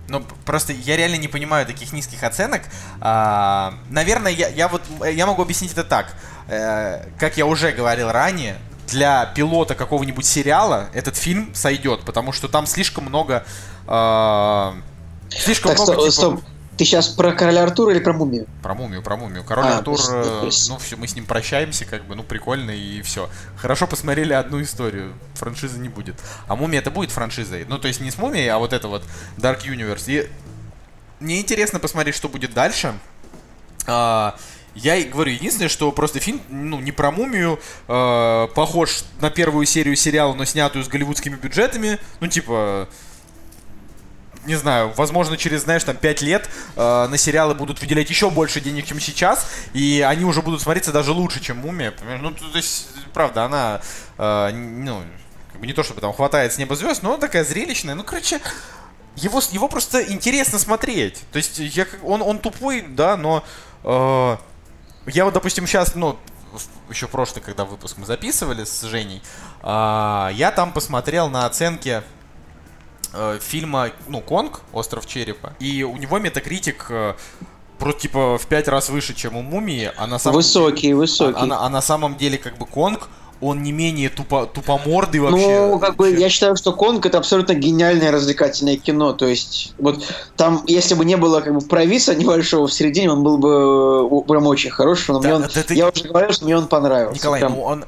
[0.08, 2.62] Ну, просто я реально не понимаю таких низких оценок.
[3.00, 6.14] А, наверное, я, я вот я могу объяснить это так.
[6.48, 8.56] Э, как я уже говорил ранее,
[8.86, 13.44] для пилота какого-нибудь сериала этот фильм сойдет, потому что там слишком много.
[13.88, 14.72] э,
[15.30, 15.92] слишком Так, много.
[15.92, 16.40] стоп, типа- стоп.
[16.76, 18.46] Ты сейчас про короля Артура или про мумию?
[18.62, 19.42] Про мумию, про мумию.
[19.44, 22.22] Король А, Артур, то есть, э, ну все, мы с ним прощаемся, как бы, ну
[22.22, 23.30] прикольно и все.
[23.56, 26.16] Хорошо посмотрели одну историю, франшизы не будет.
[26.48, 27.64] А мумия это будет франшизой.
[27.66, 29.02] Ну то есть не с мумией, а вот это вот
[29.38, 30.04] Dark Universe.
[30.08, 30.30] И
[31.18, 32.92] мне интересно посмотреть, что будет дальше.
[33.86, 34.34] А,
[34.76, 37.58] я и говорю, единственное, что просто фильм, ну, не про мумию,
[37.88, 41.98] э, похож на первую серию сериала, но снятую с голливудскими бюджетами.
[42.20, 42.86] Ну, типа,
[44.44, 48.60] не знаю, возможно, через, знаешь, там, 5 лет э, на сериалы будут выделять еще больше
[48.60, 51.94] денег, чем сейчас, и они уже будут смотреться даже лучше, чем «Мумия».
[52.20, 53.80] Ну, то есть, правда, она,
[54.18, 55.02] э, ну,
[55.52, 57.94] как бы не то, чтобы там хватает с неба звезд, но такая зрелищная.
[57.94, 58.40] Ну, короче,
[59.16, 61.22] его, его просто интересно смотреть.
[61.32, 63.42] То есть, я, он, он тупой, да, но
[63.84, 64.36] э,
[65.06, 66.16] я вот, допустим, сейчас, ну,
[66.90, 69.22] еще прошлый, когда выпуск мы записывали с Женей,
[69.62, 72.02] а, я там посмотрел на оценки
[73.12, 75.54] э, фильма, ну, Конг, Остров Черепа.
[75.58, 77.14] И у него метакритик э,
[77.78, 81.38] просто типа в пять раз выше, чем у Мумии, а на самом Высокий, высокий.
[81.38, 83.08] а, а а на самом деле, как бы, Конг,
[83.40, 85.46] он не менее тупо, тупомордый вообще.
[85.46, 89.12] Ну, как бы, я считаю, что Конг это абсолютно гениальное развлекательное кино.
[89.12, 90.02] То есть, вот
[90.36, 94.28] там, если бы не было как бы провиса небольшого в середине, он был бы э,
[94.28, 95.10] прям очень хороший.
[95.12, 97.18] Но Да, мне он, да ты- Я уже говорил, что мне он понравился.
[97.18, 97.84] Николай, Прям- ну он,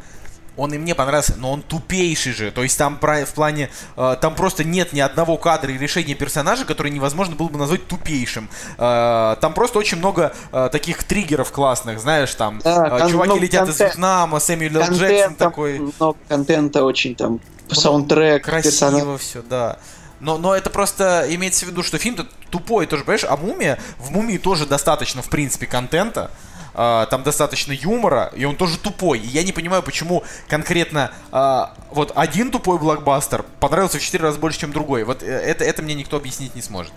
[0.59, 2.51] он и мне понравился, но он тупейший же.
[2.51, 6.64] То есть там в плане, э, там просто нет ни одного кадра и решения персонажа,
[6.64, 8.51] который невозможно было бы назвать тупейшим.
[8.77, 13.68] Э, там просто очень много э, таких триггеров классных, знаешь, там Да, чуваки ну, летят
[13.68, 14.73] из контент- Вьетнама, Сэмюэл.
[14.73, 15.79] Джексон контент, там такой.
[15.79, 17.40] много контента очень там,
[17.71, 18.94] саундтрек, персонаж.
[18.94, 19.79] Красиво все, да.
[20.21, 23.25] Но, но это просто имеется в виду, что фильм тупой тоже, понимаешь?
[23.29, 26.33] А «Мумия», в «Мумии» тоже достаточно, в принципе, контента.
[26.81, 29.19] А, там достаточно юмора, и он тоже тупой.
[29.19, 34.38] И я не понимаю, почему конкретно а, вот один тупой блокбастер понравился в 4 раза
[34.38, 35.03] больше, чем другой.
[35.03, 36.93] Вот э, это, это мне никто объяснить не сможет.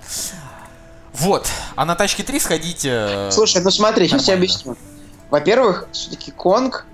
[1.14, 1.48] Вот.
[1.76, 2.90] А на тачке 3 сходите.
[2.92, 4.54] э, Слушай, ну смотри, сейчас я нормально.
[4.54, 4.78] объясню.
[5.32, 6.86] Во-первых, все-таки Конг,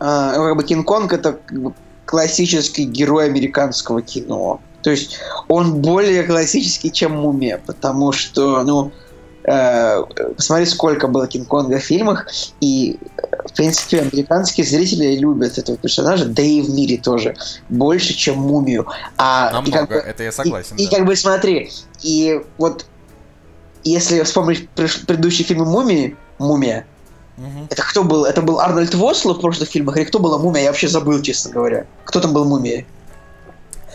[0.00, 1.72] э, как бы Кинг-Конг это как бы
[2.06, 4.60] классический герой американского кино.
[4.82, 9.11] То есть он более классический, чем Мумия, потому что, ну, э,
[9.44, 12.26] посмотри, сколько было Кинг-Конга в фильмах,
[12.60, 17.34] и, э, в принципе, американские зрители любят этого персонажа, да и в мире тоже,
[17.68, 18.86] больше, чем Мумию.
[19.18, 20.76] А, и Намного, как бы- это я согласен.
[20.76, 20.96] и, и да.
[20.96, 21.70] как бы смотри,
[22.02, 22.86] и вот
[23.84, 26.86] если вспомнить предыдущие фильмы Мумии, Мумия,
[27.36, 27.66] Мгм.
[27.70, 28.24] это кто был?
[28.24, 30.62] Это был Арнольд Восло в прошлых фильмах, или кто была Мумия?
[30.64, 31.86] Я вообще забыл, честно говоря.
[32.04, 32.86] Кто там был Мумией?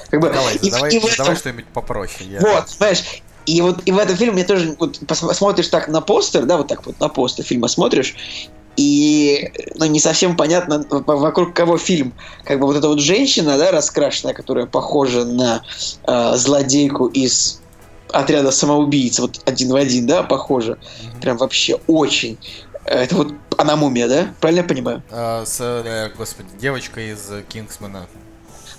[0.10, 2.30] Как бы, Давай, и- давай, и этом- давай что-нибудь попроще.
[2.30, 5.88] я- Вот, знаешь, и вот и в этом фильме мне тоже вот пос- смотришь так
[5.88, 8.16] на постер, да, вот так вот на постер фильма смотришь,
[8.76, 12.14] и ну, не совсем понятно, вокруг кого фильм.
[12.44, 15.64] Как бы вот эта вот женщина, да, раскрашенная, которая похожа на
[16.06, 17.62] э, злодейку из
[18.12, 20.78] отряда самоубийц, вот один в один, да, похожа.
[21.02, 21.22] Мгм.
[21.22, 22.38] Прям вообще очень.
[22.86, 24.28] Это вот она мумия, да?
[24.40, 25.04] Правильно я понимаю?
[25.10, 28.06] А, с, э, господи, девочка из Кингсмана.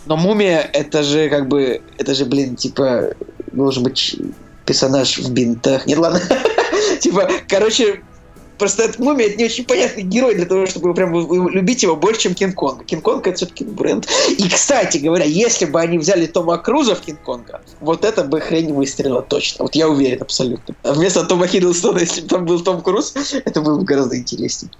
[0.07, 3.14] Но мумия, это же как бы, это же, блин, типа,
[3.52, 4.16] должен быть
[4.68, 5.87] персонаж в бинтах.
[5.87, 6.20] Нет, ладно.
[7.00, 8.02] Типа, короче,
[8.59, 11.14] просто эта мумия, это не очень понятный герой для того, чтобы прям
[11.48, 12.85] любить его больше, чем Кинг-Конг.
[12.85, 14.07] Кинг-Конг это все-таки бренд.
[14.37, 18.74] И, кстати говоря, если бы они взяли Тома Круза в Кинг-Конга, вот это бы хрень
[18.74, 19.64] выстрелила точно.
[19.64, 20.74] Вот я уверен абсолютно.
[20.83, 24.70] А вместо Тома Хиддлстона, если бы там был Том Круз, это было бы гораздо интереснее.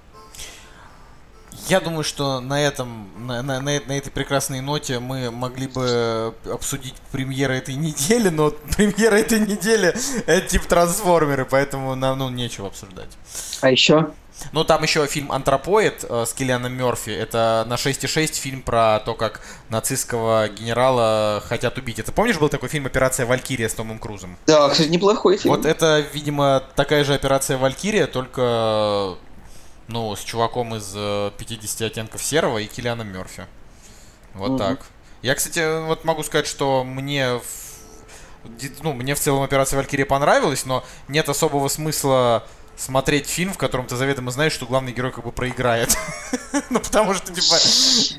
[1.69, 6.95] Я думаю, что на этом, на, на- на этой прекрасной ноте мы могли бы обсудить
[7.11, 13.09] премьеры этой недели, но премьера этой недели это типа трансформеры, поэтому нам ну нечего обсуждать.
[13.61, 14.11] А еще?
[14.53, 17.09] Ну, там еще фильм «Антропоид» э, с Киллианом Мерфи.
[17.09, 21.99] Это на 6,6 фильм про то, как нацистского генерала хотят убить.
[21.99, 24.37] Это помнишь, был такой фильм «Операция Валькирия» с Томом Крузом?
[24.47, 25.53] Да, кстати, неплохой фильм.
[25.55, 29.17] Вот это, видимо, такая же операция Валькирия, только
[29.89, 33.45] ну, с чуваком из э, 50 оттенков серого и Киллианом Мерфи.
[34.33, 34.57] Вот Мгм.
[34.57, 34.85] так.
[35.21, 37.41] Я, кстати, вот могу сказать, что мне
[38.81, 42.47] ну, мне в целом операция Валькирия понравилась, но нет особого смысла
[42.79, 45.95] смотреть фильм, в котором ты заведомо знаешь, что главный герой как бы проиграет.
[46.71, 47.55] Ну, потому что, типа,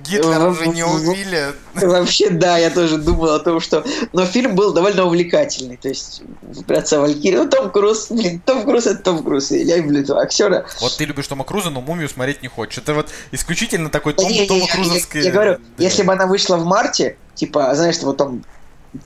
[0.08, 1.52] Гитлера уже не убили.
[1.74, 3.84] Вообще, да, я тоже думал о том, что...
[4.12, 5.76] Но фильм был довольно увлекательный.
[5.76, 6.22] То есть,
[6.58, 7.42] «Операция Валькирия».
[7.42, 9.50] Ну, Том Круз, блин, Том Круз— это Том Круз.
[9.50, 10.64] и Я люблю этого актера.
[10.80, 12.78] Вот ты любишь Тома Круза, но мумию смотреть не хочешь.
[12.78, 15.22] Это вот исключительно такой Том, Тома Крузовский.
[15.22, 18.44] Я, говорю, если бы она вышла в марте, типа, знаешь, вот там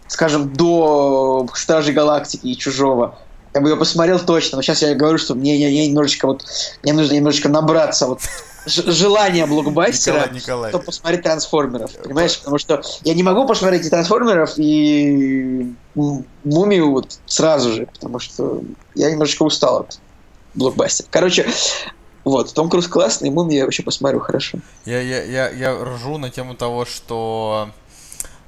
[0.07, 3.19] скажем, до Стражей Галактики и Чужого,
[3.55, 6.45] я бы ее посмотрел точно, но сейчас я говорю, что мне, я, я немножечко вот,
[6.83, 8.21] мне нужно немножечко набраться вот
[8.67, 12.37] ж- желания блокбастера, Николай чтобы посмотреть трансформеров, понимаешь?
[12.39, 18.63] Потому что я не могу посмотреть и трансформеров, и мумию вот сразу же, потому что
[18.97, 20.01] я немножечко устал от
[20.55, 21.07] блокбастера.
[21.11, 21.47] Короче,
[22.25, 24.59] вот, Том Круз классный, мумию я вообще посмотрю хорошо.
[24.85, 27.69] Я, я, я, я ржу на тему того, что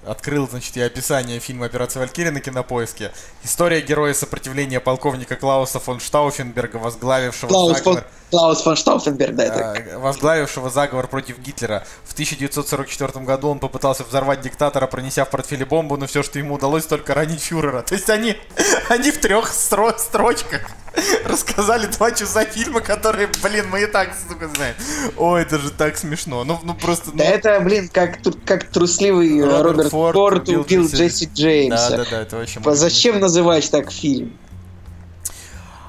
[0.06, 3.12] открыл, значит, я описание фильма «Операция Валькирия» на кинопоиске.
[3.42, 9.44] История героя сопротивления полковника Клауса фон Штауфенберга, возглавившего Клаус фон, заговор, Клаус фон Штауфенберг, да,
[9.44, 11.84] это возглавившего заговор против Гитлера.
[12.04, 16.54] В 1944 году он попытался взорвать диктатора, пронеся в портфеле бомбу, но все, что ему
[16.54, 17.82] удалось, только ранить фюрера.
[17.82, 18.36] То есть они,
[18.88, 20.62] они в трех стро- строчках
[21.24, 24.74] рассказали два часа фильма, которые, блин, мы и так, сука, знаем.
[25.16, 26.42] Ой, это же так смешно.
[26.44, 27.10] Ну, ну просто...
[27.12, 31.90] ну, Да это, блин, как, как трусливый Роберт Роберт, Форд Форд, убил Джесси- Джеймса.
[31.90, 32.60] Да, да, да, это вообще...
[32.64, 34.36] Зачем называть так фильм?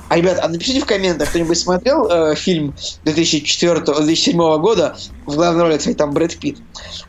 [0.10, 5.78] А, ребят, а напишите в комментах, кто-нибудь смотрел э, фильм 2004-2007 года, в главной роли,
[5.78, 6.58] кстати, там Брэд Питт.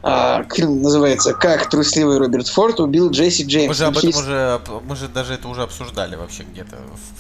[0.02, 3.50] А, фильм называется «Как трусливый Роберт Форд убил Джесси фильм.
[3.50, 3.68] Джеймса».
[3.68, 4.61] Мы же об этом Напишите, уже...
[4.88, 6.76] Мы же даже это уже обсуждали вообще где-то.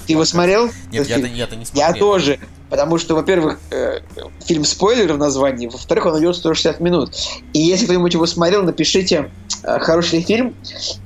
[0.06, 0.70] Ты его смотрел?
[0.90, 1.88] Нет, я-то, я-то не смотрел.
[1.88, 2.38] Я тоже.
[2.70, 4.00] Потому что, во-первых, э,
[4.44, 7.14] фильм спойлер в названии, во-вторых, он идет 160 минут.
[7.52, 9.30] И если кто-нибудь его смотрел, напишите,
[9.62, 10.54] э, хороший ли фильм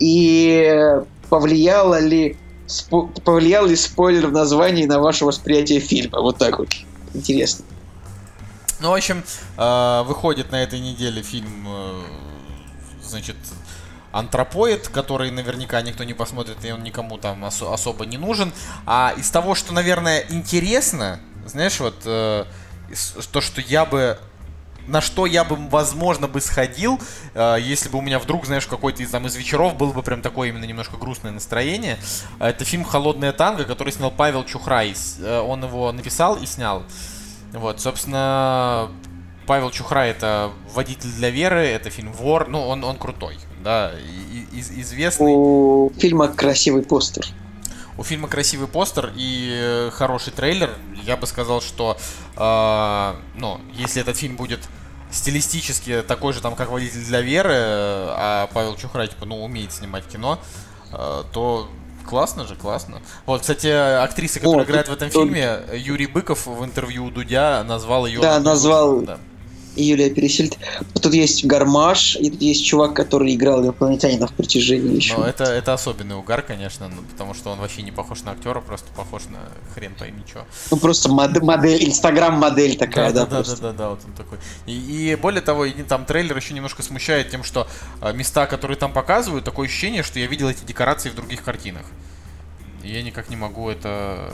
[0.01, 2.37] и э, повлияло ли,
[3.25, 6.21] повлиял ли спойлер в названии на ваше восприятие фильма.
[6.21, 6.69] Вот так вот.
[7.15, 7.65] Интересно.
[8.81, 9.23] Ну, в общем,
[9.57, 12.03] э, выходит на этой неделе фильм, э,
[13.05, 13.37] значит,
[14.13, 18.53] Антропоид, который наверняка никто не посмотрит, и он никому там осо- особо не нужен.
[18.85, 22.45] А из того, что, наверное, интересно, знаешь, вот э,
[23.31, 24.19] то, что я бы
[24.87, 27.01] на что я бы, возможно, бы сходил,
[27.35, 30.23] э, если бы у меня вдруг, знаешь, какой-то из, там, из вечеров было бы прям
[30.23, 31.99] такое именно немножко грустное настроение.
[32.39, 34.95] А Это фильм «Холодное танго», который снял Павел Чухрай.
[35.21, 36.83] Э, Он его написал и снял.
[37.53, 38.89] Вот, собственно,
[39.47, 44.57] Павел Чухрай это водитель для веры, это фильм Вор, ну он, он крутой, да, и-
[44.57, 45.33] и- из- известный.
[45.35, 47.27] У фильма красивый постер.
[48.03, 50.75] У фильма красивый постер и э, хороший трейлер.
[51.05, 51.97] Я бы сказал, что,
[52.37, 54.59] э, ну, если этот фильм будет
[55.13, 59.73] стилистически такой же, там, как водитель для веры, э, а Павел Чухрай, типа, ну, умеет
[59.73, 60.41] снимать кино,
[60.91, 61.69] э, то
[62.05, 63.03] классно же, классно.
[63.25, 67.11] Вот, кстати, актриса, которая О, играет в этом тут- фильме, Юрий Быков в интервью у
[67.13, 68.21] Дудя назвал ее...
[68.21, 69.19] Да, назвал Да.
[69.77, 70.59] Юлия Пересильд.
[71.01, 75.17] Тут есть Гармаш, и тут есть чувак, который играл инопланетянина в притяжении еще.
[75.17, 78.61] Но это, это особенный угар, конечно, ну, потому что он вообще не похож на актера,
[78.61, 79.39] просто похож на
[79.75, 80.45] хрен пойми чё.
[80.71, 83.57] Ну просто мод- модель, инстаграм-модель такая, да, да, да, просто.
[83.63, 84.39] да, да, да, вот он такой.
[84.67, 84.73] И,
[85.13, 87.67] и более того, и там трейлер еще немножко смущает тем, что
[88.01, 91.87] э, места, которые там показывают, такое ощущение, что я видел эти декорации в других картинах.
[92.83, 94.33] И я никак не могу это,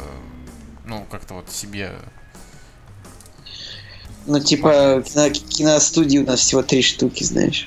[0.87, 1.92] ну, как-то вот себе...
[4.29, 7.67] Ну, типа, кино- киностудии у нас всего три штуки, знаешь.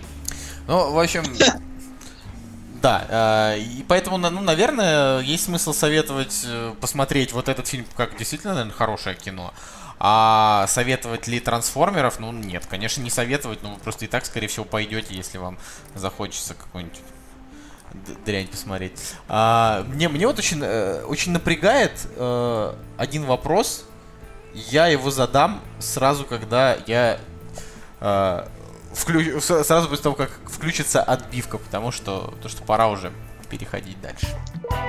[0.68, 1.24] Ну, в общем...
[2.82, 8.18] Да, э, и поэтому, ну, наверное, есть смысл советовать э, посмотреть вот этот фильм как
[8.18, 9.54] действительно, наверное, хорошее кино.
[10.00, 12.20] А советовать ли трансформеров?
[12.20, 15.60] Ну, нет, конечно, не советовать, но вы просто и так, скорее всего, пойдете, если вам
[15.94, 17.00] захочется какой-нибудь
[17.94, 18.94] д- дрянь посмотреть.
[19.28, 21.92] А, мне, мне вот очень, э, очень напрягает
[22.98, 23.86] один вопрос.
[24.54, 27.20] Я его задам сразу, когда я
[28.02, 28.44] э,
[28.94, 33.12] вклю- сразу после того, как включится отбивка, потому что, то, что пора уже
[33.50, 34.28] переходить дальше.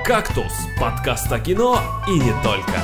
[0.05, 2.81] «Кактус»— подкаст о кино и не только.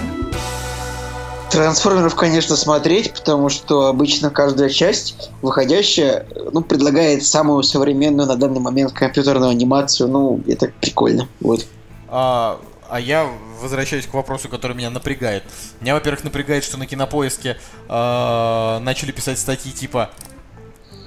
[1.51, 8.61] Трансформеров, конечно, смотреть, потому что обычно каждая часть, выходящая, ну, предлагает самую современную на данный
[8.61, 10.09] момент компьютерную анимацию.
[10.09, 11.27] Ну, это прикольно.
[11.41, 11.65] Вот.
[12.09, 12.59] А,
[12.89, 13.25] а я
[13.61, 15.45] возвращаюсь к вопросу, который меня напрягает.
[15.81, 20.11] Меня, во-первых, напрягает, что на кинопоиске э, начали писать статьи типа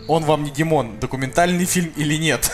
[0.08, 2.52] «Он вам не Димон, документальный фильм или нет?»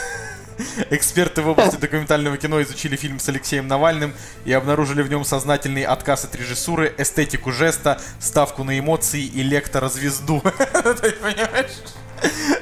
[0.90, 4.14] Эксперты в области документального кино изучили фильм с Алексеем Навальным
[4.46, 10.42] и обнаружили в нем сознательный отказ от режиссуры, эстетику жеста, ставку на эмоции и лектора-звезду.
[11.02, 11.72] Ты понимаешь?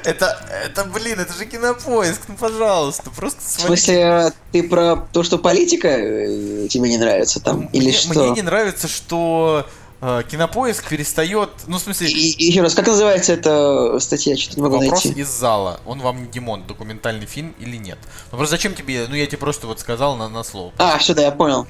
[0.04, 5.22] Это, это, блин, это же кинопоиск, ну пожалуйста, просто В свои смысле, ты про то,
[5.22, 7.66] что политика э, тебе не нравится там?
[7.72, 8.22] Или мне, что?
[8.22, 9.66] мне не нравится, что
[10.00, 11.50] э, кинопоиск перестает.
[11.66, 14.36] Ну, в смысле, И- еще раз, как называется эта статья?
[14.36, 15.20] Что-то не могу вопрос найти.
[15.20, 15.80] из зала.
[15.86, 17.98] Он вам не Димон, документальный фильм или нет?
[18.30, 19.06] Ну просто зачем тебе?
[19.08, 20.72] Ну я тебе просто вот сказал на, на слово.
[20.78, 21.66] А, все, да, я понял.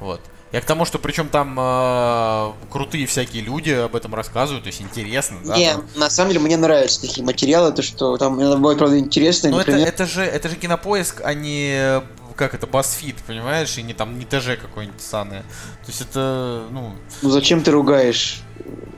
[0.00, 0.20] Вот.
[0.52, 4.80] Я к тому, что причем там э, крутые всякие люди об этом рассказывают, то есть
[4.80, 5.56] интересно, да?
[5.56, 5.84] Не, там.
[5.96, 9.50] на самом деле мне нравятся такие материалы, то что там иногда бывает, правда, интересно.
[9.50, 12.00] Но это, например, это же это же кинопоиск, а не
[12.36, 15.40] как это, BuzzFeed, понимаешь, и не там не ТЖ какой-нибудь саный.
[15.40, 16.92] То есть это, ну,
[17.22, 18.42] Ну зачем ты ругаешь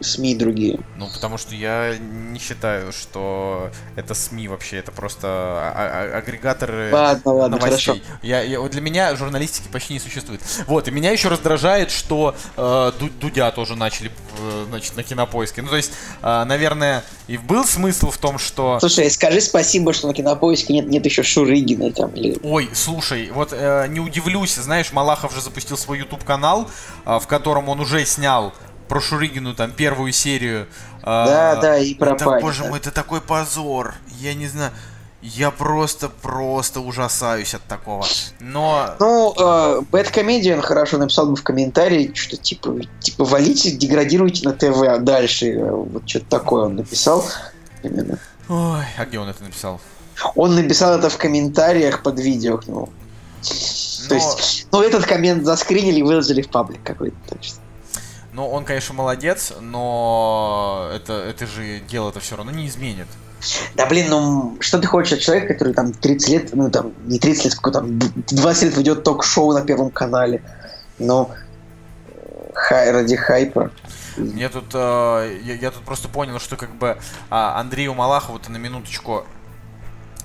[0.01, 0.79] СМИ другие?
[0.97, 6.91] ну, потому что я не считаю, что это СМИ вообще, это просто а- а- агрегаторы
[6.93, 8.01] Ладно, ладно, новостей.
[8.01, 8.19] хорошо.
[8.23, 10.41] Я, я- для меня журналистики почти не существует.
[10.67, 15.63] Вот, и меня еще раздражает, что э, Ду- Дудя тоже начали, э, значит, на кинопоиске.
[15.63, 15.93] Ну, то есть,
[16.23, 18.79] э, наверное, и был смысл в том, что...
[18.81, 22.39] Слушай, скажи спасибо, что на кинопоиске нет, нет еще Шурыгина там или.
[22.43, 26.69] Ой, слушай, вот э, не удивлюсь, знаешь, Малахов же запустил свой YouTube канал,
[27.05, 28.53] э, в котором он уже снял
[28.89, 30.67] про Шурыгину там первую серию.
[31.03, 32.71] э, Да, да, и про это, Боже да.
[32.71, 33.95] мой, это такой позор.
[34.21, 34.73] Я не знаю.
[35.21, 38.07] Я просто, просто ужасаюсь от такого.
[38.39, 38.95] Но...
[39.01, 44.81] Ну, э, Бэткомедиан хорошо написал бы в комментарии, что типа, типа валите, деградируйте на ТВ
[44.87, 45.47] а дальше.
[45.55, 47.25] Э, Вот что-то такое он написал.
[47.83, 48.19] Именно.
[48.49, 49.81] Ой, а где он это написал?
[50.37, 52.61] Он написал это в комментариях под видео.
[52.69, 52.89] Ну,
[53.43, 57.17] Но- то есть, ну, этот коммент заскринили и выложили в паблик какой-то.
[57.29, 57.59] так что.
[58.39, 63.09] Ну, он, конечно, молодец, но это, это же дело-то все равно не изменит.
[63.75, 67.19] Да блин, ну что ты хочешь от человека, который там 30 лет, ну там не
[67.19, 70.41] 30 лет, сколько там, 20 лет ведет ток-шоу на Первом канале.
[71.01, 71.35] Но
[72.07, 73.73] э, хай, ради хайпа.
[74.17, 76.97] Мне тут, э, я, я тут просто понял, что как бы
[77.31, 79.27] а, Андрею Малахову-то на минуточку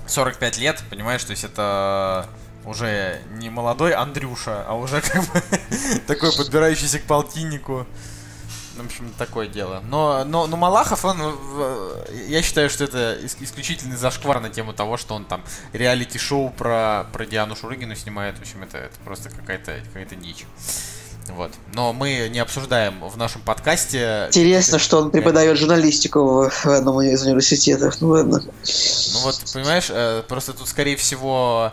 [0.06, 2.28] 45 лет, понимаешь, то есть это
[2.64, 5.42] уже не молодой Андрюша, а уже как бы
[6.06, 7.86] такой подбирающийся к полтиннику.
[8.76, 9.80] В общем, такое дело.
[9.86, 14.72] Но, но, но Малахов, он, э, я считаю, что это ис- исключительный зашквар на тему
[14.72, 18.36] того, что он там реалити-шоу про, про Диану Шурыгину снимает.
[18.36, 20.44] В общем, это, это просто какая-то какая дичь.
[21.28, 21.52] Вот.
[21.72, 24.26] Но мы не обсуждаем в нашем подкасте...
[24.28, 28.00] Интересно, что он преподает журналистику в, одном из университетов.
[28.00, 28.42] Ну ладно.
[28.44, 31.72] Ну вот, понимаешь, э, просто тут, скорее всего,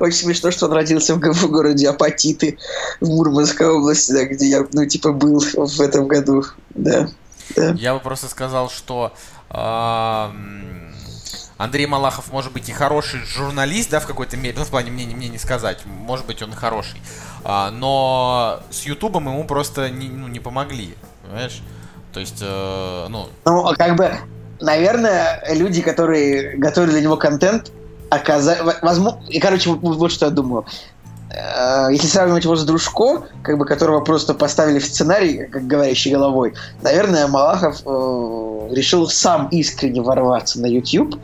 [0.00, 2.58] Очень смешно, что он родился в, в городе Апатиты
[3.00, 6.44] в Мурманской области, да, где я, ну, типа, был в этом году.
[6.70, 7.08] Да.
[7.54, 7.72] да.
[7.72, 9.12] я бы просто сказал, что
[9.50, 10.85] м,
[11.58, 15.04] Андрей Малахов может быть и хороший журналист, да, в какой-то мере, ну, в плане мне,
[15.06, 17.00] не- мне не сказать, может быть, он и хороший,
[17.44, 21.62] А, но с Ютубом ему просто не, ну, не помогли, понимаешь?
[22.12, 24.12] То есть, э, ну, Ну, как бы,
[24.60, 27.70] наверное, люди, которые готовили для него контент,
[28.10, 28.62] оказали...
[28.82, 29.20] Возможно...
[29.28, 30.64] И, короче, вот, вот что я думаю.
[31.30, 36.12] Э, Если сравнивать его с Дружко, как бы которого просто поставили в сценарий, как говорящий
[36.12, 41.16] головой, наверное, Малахов э, решил сам искренне ворваться на YouTube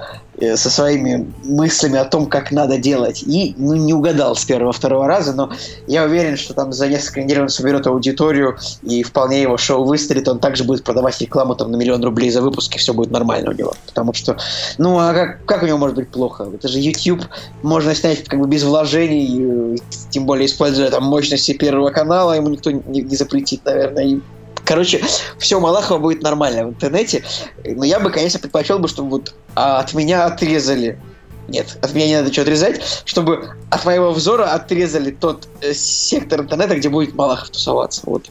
[0.56, 3.22] со своими мыслями о том, как надо делать.
[3.22, 5.50] И ну, не угадал с первого-второго раза, но
[5.86, 10.28] я уверен, что там за несколько недель он соберет аудиторию, и вполне его шоу выстрелит,
[10.28, 13.50] он также будет продавать рекламу там на миллион рублей за выпуск, и все будет нормально
[13.50, 13.74] у него.
[13.86, 14.36] Потому что,
[14.78, 16.48] ну, а как, как у него может быть плохо?
[16.52, 17.22] Это же YouTube,
[17.62, 19.76] можно снять как бы без вложений, э,
[20.10, 24.20] тем более используя там мощности Первого канала, ему никто не, не запретит, наверное, и
[24.64, 25.02] Короче,
[25.38, 27.24] все Малахова будет нормально в интернете.
[27.64, 31.00] Но я бы, конечно, предпочел бы, чтобы вот а, от меня отрезали.
[31.48, 36.40] Нет, от меня не надо ничего отрезать, чтобы от моего взора отрезали тот э, сектор
[36.40, 38.02] интернета, где будет Малахов тусоваться.
[38.04, 38.30] Вот.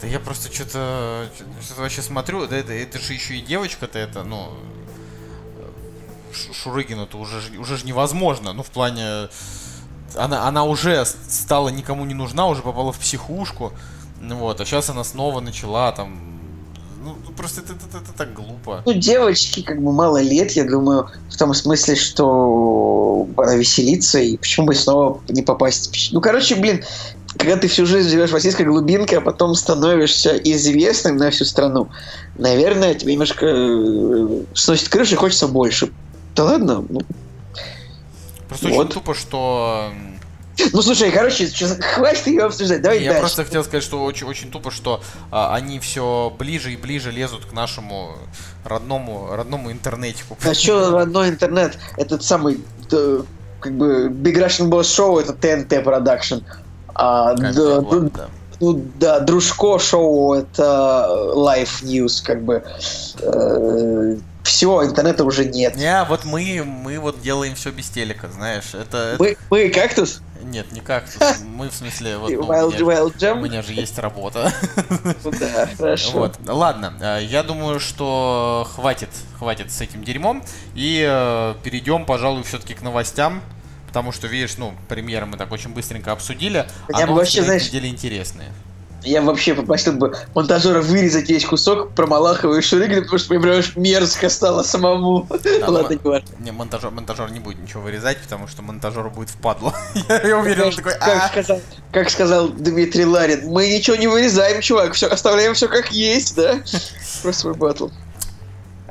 [0.00, 1.28] да я просто что-то
[1.62, 4.52] что вообще смотрю, да это, это же еще и девочка-то это, ну,
[6.52, 9.28] Шурыгину-то уже, уже ж невозможно, ну, в плане,
[10.16, 13.72] она, она уже стала никому не нужна, уже попала в психушку,
[14.20, 16.18] ну вот, а сейчас она снова начала там,
[17.04, 18.82] ну, ну, просто это, это- это так глупо.
[18.84, 24.36] Ну, девочки, как бы мало лет, я думаю, в том смысле, что она веселится, и
[24.36, 26.82] почему бы снова не попасть Ну, короче, блин,
[27.38, 31.88] когда ты всю жизнь живешь в российской глубинке, а потом становишься известным на всю страну,
[32.38, 35.92] наверное, тебе немножко э, сносит крышу и хочется больше.
[36.34, 36.84] Да ладно?
[36.88, 37.00] Ну,
[38.48, 38.78] Просто Вот.
[38.86, 39.90] очень тупо, что...
[40.72, 41.48] ну, слушай, короче,
[41.94, 43.20] хватит ее обсуждать, давай Я дальше.
[43.20, 47.44] просто хотел сказать, что очень, очень тупо, что а, они все ближе и ближе лезут
[47.46, 48.16] к нашему
[48.64, 50.36] родному, родному интернетику.
[50.44, 51.78] А что родной интернет?
[51.96, 53.22] Этот самый, э,
[53.60, 56.42] как бы, Big Russian Boss Show, это TNT Production.
[56.94, 58.28] А, да, бы, ну, да.
[58.60, 62.64] ну да, Дружко шоу это Life News, как бы.
[64.46, 65.76] Все, интернета уже нет.
[65.76, 68.74] Не, вот мы, мы вот делаем все без телека, знаешь.
[68.74, 70.20] Это, это- Мы, мы кактус?
[70.42, 71.04] Нет, не как.
[71.44, 74.52] Мы в смысле, вот, ну, у, Wild, меня, Wild у меня же есть работа.
[75.24, 76.10] Ну да, хорошо.
[76.12, 80.44] Вот, ладно, э, я думаю, что хватит, хватит с этим дерьмом.
[80.74, 83.42] И э, перейдем, пожалуй, все-таки к новостям.
[83.88, 87.66] потому что, видишь, ну, премьеры мы так очень быстренько обсудили, а вообще, новости этой знаешь,
[87.68, 88.52] неделе интересные.
[89.02, 93.76] Я вообще попросил бы монтажера вырезать весь кусок про Малахова и Шурыгина, потому что, понимаешь,
[93.76, 95.26] мерзко стало самому.
[95.30, 95.38] Да,
[95.68, 96.28] Ладно, ну, не важно.
[96.40, 99.74] Не, монтажер, монтажер не будет ничего вырезать, потому что монтажеру будет впадло.
[100.08, 101.60] Я я уверен, он такой, как, «А, сказал,
[101.92, 106.56] как сказал Дмитрий Ларин, мы ничего не вырезаем, чувак, все, оставляем все как есть, да?
[107.22, 107.88] Про свой батл.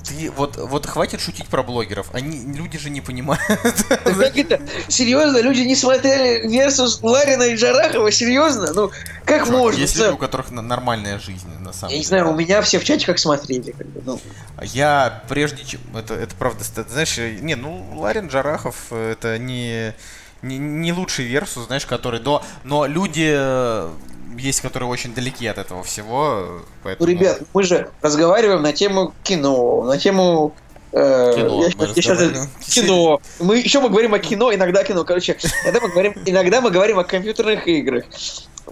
[0.05, 2.13] Ты вот, вот хватит шутить про блогеров.
[2.13, 3.41] Они, люди же не понимают.
[3.87, 4.61] Как это?
[4.87, 8.11] Серьезно, люди не смотрели Versus Ларина и Джарахова?
[8.11, 8.73] Серьезно?
[8.73, 8.91] Ну,
[9.25, 9.79] как можно?
[9.79, 12.07] Есть люди, у которых нормальная жизнь, на самом Я не деле.
[12.07, 13.71] знаю, у меня все в чатиках смотрели.
[13.71, 14.21] как бы, ну.
[14.61, 15.81] Я прежде чем...
[15.95, 19.93] Это, это правда, знаешь, э, не, ну, Ларин Джарахов, э, это не,
[20.41, 22.43] не, не лучший версус, знаешь, который до...
[22.63, 23.89] Но люди э,
[24.37, 27.09] есть, которые очень далеки от этого всего, э, Ну, поэтому...
[27.09, 30.53] ребят, мы же разговариваем на тему кино, на тему...
[30.91, 33.21] э, Кино, я мы я кино.
[33.39, 35.03] Мы еще мы говорим о кино, иногда кино.
[35.03, 38.05] Короче, иногда мы говорим, иногда мы говорим о компьютерных играх.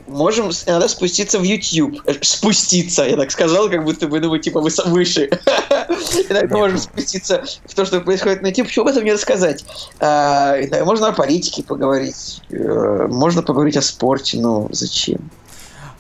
[0.08, 2.02] Можем иногда спуститься в YouTube.
[2.08, 5.30] Э, Спуститься, я так сказал, как будто бы, ну, типа, выс- выше.
[6.30, 8.68] Иногда можем спуститься в то, что происходит на YouTube.
[8.68, 9.64] Почему об этом не рассказать?
[10.00, 12.42] А, иногда Можно о политике поговорить.
[12.50, 15.30] э, Можно поговорить о спорте, но зачем?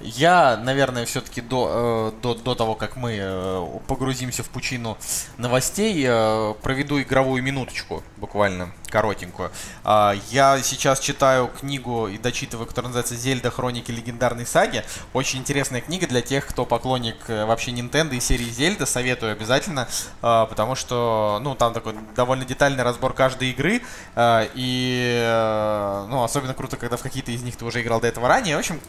[0.04, 4.98] Я, наверное, все-таки до, э, до, до того, как мы э, погрузимся в пучину
[5.38, 9.50] новостей, э, проведу игровую минуточку, буквально, коротенькую.
[9.86, 13.50] А, Я сейчас читаю книгу и дочитываю, которая называется «Зельда.
[13.50, 14.84] Хроники легендарной саги».
[15.14, 18.86] Очень интересная книга для тех, кто поклонник вообще Nintendo и серии Зельда.
[18.86, 19.88] Советую обязательно,
[20.22, 23.82] потому что, ну, там такой довольно детальный разбор каждой игры.
[24.18, 28.56] И, ну, особенно круто, когда в какие-то из них ты уже играл до этого ранее.
[28.56, 28.80] В общем,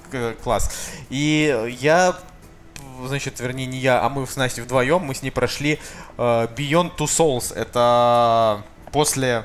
[0.43, 0.71] класс.
[1.11, 2.17] И я,
[3.05, 5.79] значит, вернее, не я, а мы с Настей вдвоем, мы с ней прошли
[6.17, 6.23] э,
[6.57, 7.55] Beyond Two Souls.
[7.55, 9.45] Это после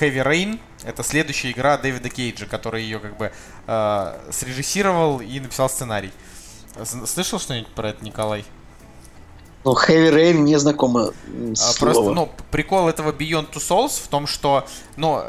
[0.00, 0.60] Heavy Rain.
[0.84, 3.32] Это следующая игра Дэвида Кейджа, который ее как бы
[3.66, 6.12] э, срежиссировал и написал сценарий.
[6.84, 8.44] Слышал что-нибудь про это, Николай?
[9.64, 11.80] Ну, Heavy Rain мне знакомо А.
[11.80, 14.64] Просто, ну, прикол этого Beyond Two Souls в том, что,
[14.96, 15.24] ну,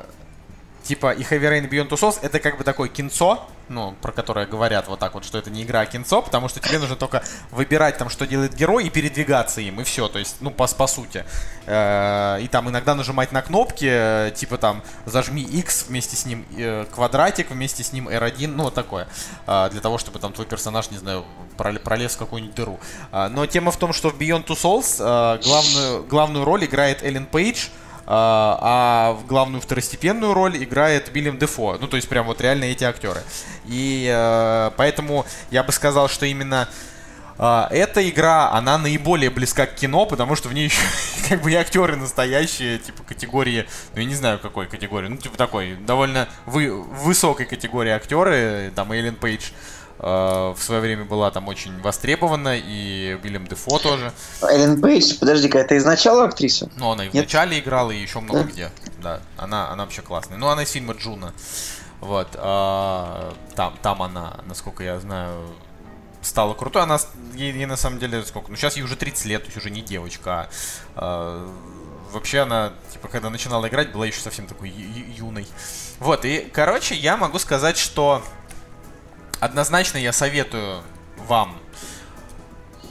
[0.88, 4.46] типа и Heavy Rain Beyond Two Souls это как бы такое кинцо, ну, про которое
[4.46, 7.22] говорят вот так вот, что это не игра, а кинцо, потому что тебе нужно только
[7.52, 10.88] выбирать там, что делает герой, и передвигаться им, и все, то есть, ну, по, по
[10.88, 11.26] сути.
[11.66, 16.46] Э, И там иногда нажимать на кнопки, э, типа там, зажми X вместе с ним
[16.58, 19.08] э, квадратик, вместе с ним R1, ну, вот такое,
[19.46, 21.26] для того, чтобы там твой персонаж, не знаю,
[21.58, 22.80] проле- пролез в какую-нибудь дыру.
[23.12, 27.68] Но тема в том, что в Beyond Two Souls главную, главную роль играет Эллен Пейдж,
[28.08, 31.78] а, а в главную второстепенную роль играет Вильям Дефо.
[31.80, 33.22] Ну, то есть, прям вот реально эти актеры.
[33.66, 36.70] И э, поэтому я бы сказал, что именно
[37.40, 40.82] а, эта игра, она наиболее близка к кино, потому что в ней еще
[41.30, 45.38] как бы и актеры настоящие, типа категории, ну я не знаю какой категории, ну типа
[45.38, 49.52] такой, довольно вы, высокой категории актеры, там Эйлен Пейдж
[50.00, 54.12] в свое время была там очень востребована, и Вильям Дефо тоже.
[54.42, 56.70] Эллен Пейдж, подожди-ка, это изначала актриса?
[56.78, 57.28] Но она и в Нет?
[57.34, 58.46] играла, и еще много Да?
[58.46, 58.72] где.
[59.02, 60.38] Да, она, она вообще классная.
[60.38, 61.34] Ну, она из фильма Джуно.
[62.00, 62.28] Вот.
[62.36, 65.48] а, там, там она, насколько я знаю,
[66.22, 66.84] стала крутой.
[66.84, 67.00] Она,
[67.34, 68.52] ей, ей на самом деле сколько?
[68.52, 70.32] Ну, сейчас ей уже 30 лет, то есть уже не девочка.
[70.32, 70.50] а,
[70.96, 71.54] а,
[72.12, 75.48] вообще она, типа, когда начинала играть, была еще совсем такой ю- юной.
[76.00, 78.24] Вот, и, короче, я могу сказать, что
[79.40, 80.82] однозначно я советую
[81.28, 81.58] вам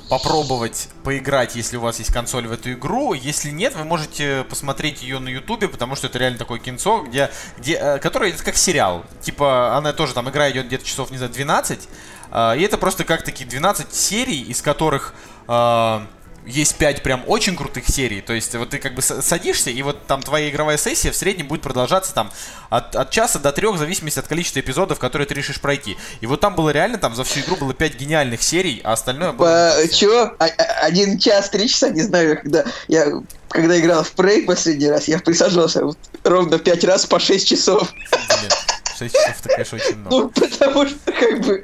[0.08, 3.12] попробовать поиграть, если у вас есть консоль в эту игру.
[3.12, 7.30] Если нет, вы можете посмотреть ее на Ютубе, потому что это реально такое кинцо, где,
[7.58, 9.04] где, э, которое это как сериал.
[9.20, 11.88] Типа, она тоже там игра идет где-то часов, не знаю, 12.
[12.30, 15.14] э, и это просто как такие 12 серий, из которых
[15.48, 16.00] э,
[16.46, 18.20] есть 5 прям очень крутых серий.
[18.20, 21.48] То есть вот ты как бы садишься, и вот там твоя игровая сессия в среднем
[21.48, 22.30] будет продолжаться там
[22.70, 25.96] от, от часа до трех, в зависимости от количества эпизодов, которые ты решишь пройти.
[26.20, 29.32] И вот там было реально, там за всю игру было 5 гениальных серий, а остальное
[29.32, 29.74] было...
[29.76, 30.34] По, чё?
[30.38, 33.06] А- а- один час, три часа, не знаю, когда я
[33.48, 37.90] когда играл в Prey последний раз, я присаживался вот ровно пять раз по 6 часов.
[38.10, 38.50] Блин,
[38.98, 40.16] 6 часов, это, конечно, очень много.
[40.16, 41.62] Ну, потому что, как бы,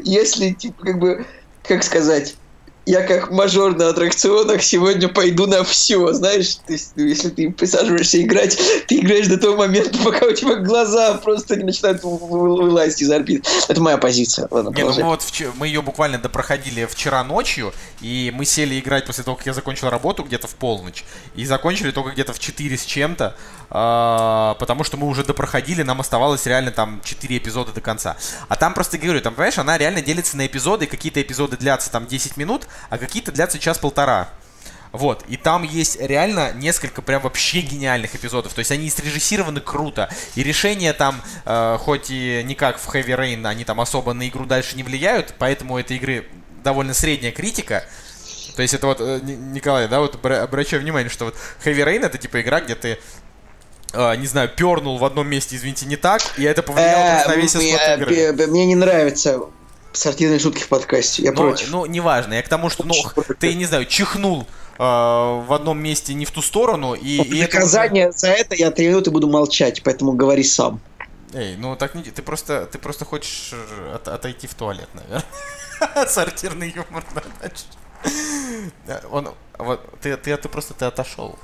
[0.00, 1.26] если, типа, как бы,
[1.62, 2.34] как сказать,
[2.88, 7.50] я как мажор на аттракционах сегодня пойду на все, знаешь, то есть, ну, если ты
[7.50, 12.16] присаживаешься играть, ты играешь до того момента, пока у тебя глаза просто не начинают вы-
[12.16, 13.46] вы- вылазить из орбит.
[13.68, 14.48] Это моя позиция.
[14.50, 19.04] Ладно, Не, ну вот вч- мы ее буквально допроходили вчера ночью, и мы сели играть
[19.04, 21.04] после того, как я закончил работу где-то в полночь,
[21.36, 23.36] и закончили только где-то в 4 с чем-то,
[23.68, 28.16] а, потому что мы уже допроходили, нам оставалось реально там 4 эпизода до конца.
[28.48, 32.06] А там просто говорю, там, понимаешь, она реально делится на эпизоды, какие-то эпизоды длятся там
[32.06, 34.28] 10 минут, а какие-то длятся час-полтора.
[34.90, 38.54] Вот, и там есть реально несколько прям вообще гениальных эпизодов.
[38.54, 40.08] То есть они срежиссированы круто.
[40.34, 44.26] И решения там, э, хоть и не как в Heavy Rain, они там особо на
[44.28, 46.26] игру дальше не влияют, поэтому у этой игры
[46.64, 47.84] довольно средняя критика.
[48.56, 51.84] То есть это вот, э, Ни- Николай, да, вот обра- обращаю внимание, что вот Heavy
[51.84, 52.98] Rain это типа игра, где ты
[53.92, 57.36] э, не знаю, пернул в одном месте, извините, не так, и это повлияло Э, на
[57.36, 58.16] весь мне, исход игры.
[58.16, 59.40] э, Мне не нравятся
[59.98, 61.22] сортирные шутки в подкасте.
[61.22, 61.70] Я Ну, против.
[61.70, 62.34] ну, неважно.
[62.34, 62.94] Я к тому, что, ну,
[63.38, 67.16] ты, не знаю, чихнул э, в одном месте не в ту сторону, и...
[67.22, 70.80] и это Наказание за это я три минуты буду молчать, поэтому говори сам.
[71.34, 72.02] Эй, ну так не...
[72.04, 73.52] Ты просто, ты просто хочешь
[73.94, 76.06] от- отойти в туалет, наверное.
[76.08, 77.04] Сортирный юмор,
[79.10, 81.38] Он, вот, ты, ты, ты просто ты отошел.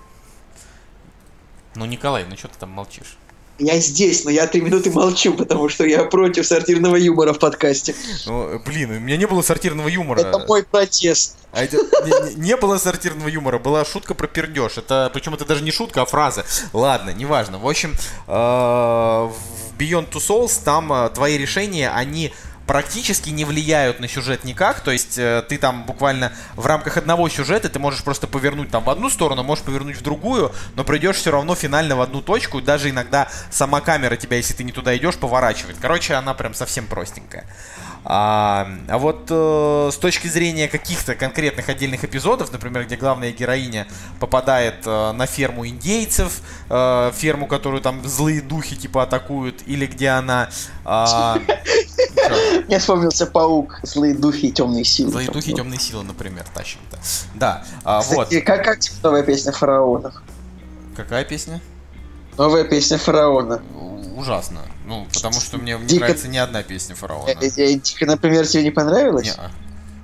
[1.74, 3.16] Ну, Николай, ну что ты там молчишь?
[3.58, 7.94] Я здесь, но я три минуты молчу, потому что я против сортирного юмора в подкасте.
[8.26, 10.20] Ну, блин, у меня не было сортирного юмора.
[10.20, 11.36] Это мой протест.
[11.52, 14.76] А это не, не- не было сортирного юмора, была шутка про пердеж.
[14.76, 16.44] Это, причем это даже не шутка, а фраза.
[16.72, 17.58] Ладно, неважно.
[17.58, 17.92] В общем,
[18.26, 19.32] э, в
[19.78, 22.32] Beyond Two Souls там э, твои решения, они
[22.66, 27.28] практически не влияют на сюжет никак, то есть э, ты там буквально в рамках одного
[27.28, 31.16] сюжета ты можешь просто повернуть там в одну сторону, можешь повернуть в другую, но придешь
[31.16, 34.96] все равно финально в одну точку, даже иногда сама камера тебя, если ты не туда
[34.96, 35.76] идешь, поворачивает.
[35.80, 37.44] Короче, она прям совсем простенькая.
[38.06, 43.86] А, а вот э, с точки зрения каких-то конкретных отдельных эпизодов, например, где главная героиня
[44.20, 50.10] попадает э, на ферму индейцев, э, ферму, которую там злые духи типа атакуют, или где
[50.10, 50.50] она...
[50.84, 51.38] а,
[52.28, 52.62] чё?
[52.66, 55.10] Мне вспомнился паук, злые духи и темные силы.
[55.10, 56.98] Злые духи и темные силы, например, тащим-то.
[57.34, 58.24] Да, а, вот.
[58.24, 60.12] Кстати, как, как тебе новая песня фараона?
[60.94, 61.60] Какая песня?
[62.36, 63.62] Новая песня фараона.
[64.16, 64.60] Ужасно.
[64.84, 67.28] Ну, потому что мне не Дико- нравится ни одна песня фараона.
[67.30, 69.24] Э, э, Дико, например, тебе не понравилось?
[69.26, 69.50] Не-а.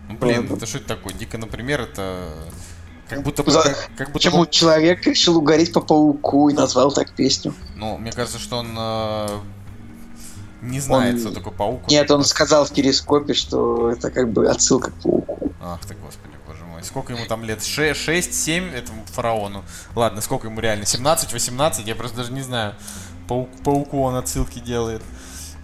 [0.09, 1.13] Ну, блин, это что это такое?
[1.15, 2.29] Дико, например, это...
[3.09, 3.51] Как будто бы...
[3.51, 7.55] За- Как, как будто Почему бы- человек решил угореть по пауку и назвал так песню?
[7.77, 9.39] Ну, мне кажется, что он э,
[10.63, 11.89] не знает, Он- что такое паук.
[11.89, 15.53] Нет, он сказал в перископе, что это как бы отсылка к пауку.
[15.61, 16.83] Ах ты, господи, боже мой.
[16.85, 17.63] Сколько ему там лет?
[17.65, 19.65] 6, 7 этому фараону.
[19.95, 20.87] Ладно, сколько ему реально?
[20.87, 21.87] 17, 18?
[21.87, 22.75] Я просто даже не знаю.
[23.31, 25.03] Паук, пауку он отсылки делает.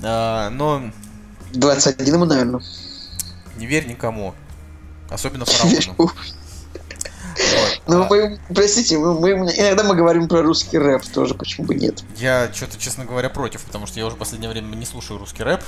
[0.00, 0.82] А, но
[1.52, 2.62] 21 ему, наверное.
[3.56, 4.34] не верь никому.
[5.10, 5.94] Особенно фараону.
[5.98, 6.12] Вот.
[7.88, 11.74] Ну, А, мы, простите, мы, мы- иногда мы говорим про русский рэп тоже, почему бы
[11.74, 12.04] нет.
[12.16, 15.42] Я что-то, честно говоря, против, потому что я уже в последнее время не слушаю русский
[15.42, 15.60] рэп.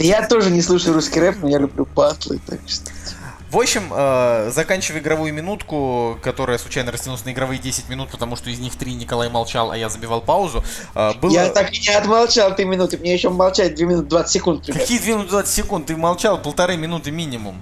[0.00, 2.90] Я тоже не слушаю русский рэп, но я люблю батлы, так что...
[3.50, 8.48] В общем, э, заканчивая игровую минутку, которая случайно растянулась на игровые 10 минут, потому что
[8.48, 10.62] из них 3 Николай молчал, а я забивал паузу.
[10.94, 11.32] э, было...
[11.32, 14.80] Я так и не отмолчал 3 минуты, мне еще молчать 2 минуты 20 секунд примерно.
[14.82, 15.86] Какие 2 минуты 20 секунд?
[15.86, 17.60] Ты молчал полторы минуты минимум.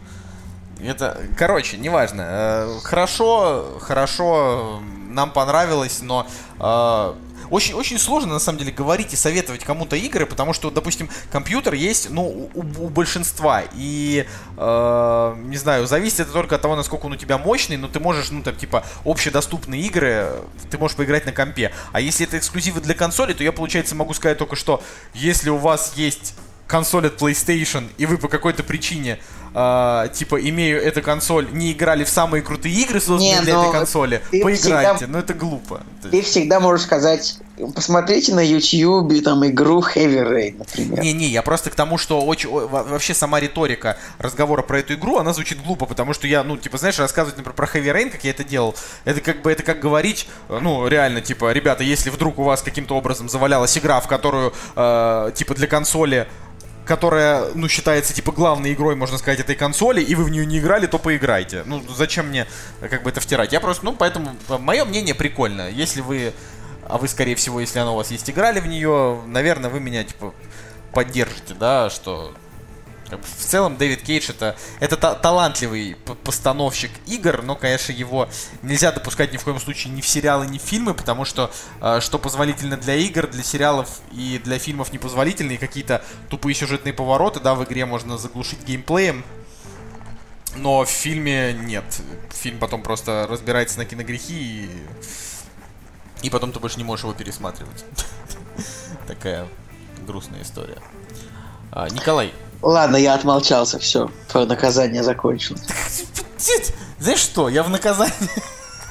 [0.84, 2.22] Это, короче, неважно.
[2.28, 6.26] Э, Хорошо, хорошо, нам понравилось, но
[6.60, 7.14] э,
[7.50, 11.74] очень, очень сложно на самом деле говорить и советовать кому-то игры, потому что, допустим, компьютер
[11.74, 13.62] есть, ну, у, у большинства.
[13.74, 14.26] И,
[14.56, 18.00] э, не знаю, зависит это только от того, насколько он у тебя мощный, но ты
[18.00, 20.32] можешь, ну, там, типа, общедоступные игры,
[20.70, 21.72] ты можешь поиграть на компе.
[21.92, 24.82] А если это эксклюзивы для консоли, то я, получается, могу сказать только, что
[25.14, 26.34] если у вас есть
[26.68, 29.18] консоль от PlayStation, и вы по какой-то причине,
[29.58, 33.62] э, типа, имею эту консоль, не играли в самые крутые игры, созданные Не, для но
[33.62, 34.96] этой консоли, ты поиграйте.
[34.96, 35.82] всегда- Ну, это глупо.
[36.10, 37.38] Ты всегда можешь сказать,
[37.74, 41.00] посмотрите на YouTube там игру Heavy Rain, например.
[41.00, 45.32] Не-не, я просто к тому, что очень, вообще сама риторика разговора про эту игру, она
[45.32, 48.30] звучит глупо, потому что я, ну, типа, знаешь, рассказывать, например, про Heavy Rain, как я
[48.30, 52.44] это делал, это как бы, это как говорить, ну, реально, типа, ребята, если вдруг у
[52.44, 56.28] вас каким-то образом завалялась игра, в которую, э, типа, для консоли
[56.88, 60.58] которая, ну, считается, типа, главной игрой, можно сказать, этой консоли, и вы в нее не
[60.58, 61.62] играли, то поиграйте.
[61.66, 62.46] Ну, зачем мне,
[62.80, 63.52] э, как бы, это втирать?
[63.52, 65.68] Я просто, ну, поэтому, мое мнение прикольно.
[65.68, 66.32] Если вы,
[66.88, 70.02] а вы, скорее всего, если она у вас есть, играли в нее, наверное, вы меня,
[70.02, 70.32] типа,
[70.92, 72.34] поддержите, да, что
[73.16, 78.28] в целом Дэвид Кейдж это, это та- талантливый постановщик игр, но, конечно, его
[78.62, 81.50] нельзя допускать ни в коем случае ни в сериалы, ни в фильмы, потому что
[81.80, 86.92] э, что позволительно для игр, для сериалов и для фильмов непозволительно, и какие-то тупые сюжетные
[86.92, 89.24] повороты, да, в игре можно заглушить геймплеем,
[90.56, 91.84] но в фильме нет.
[92.30, 94.34] Фильм потом просто разбирается на киногрехи
[94.64, 94.70] и...
[96.22, 97.84] И потом ты больше не можешь его пересматривать.
[99.06, 99.46] Такая
[100.04, 100.78] грустная история.
[101.72, 105.62] А, Николай, Ладно, я отмолчался, все, твое наказание закончилось.
[106.98, 108.14] знаешь что, я в наказание...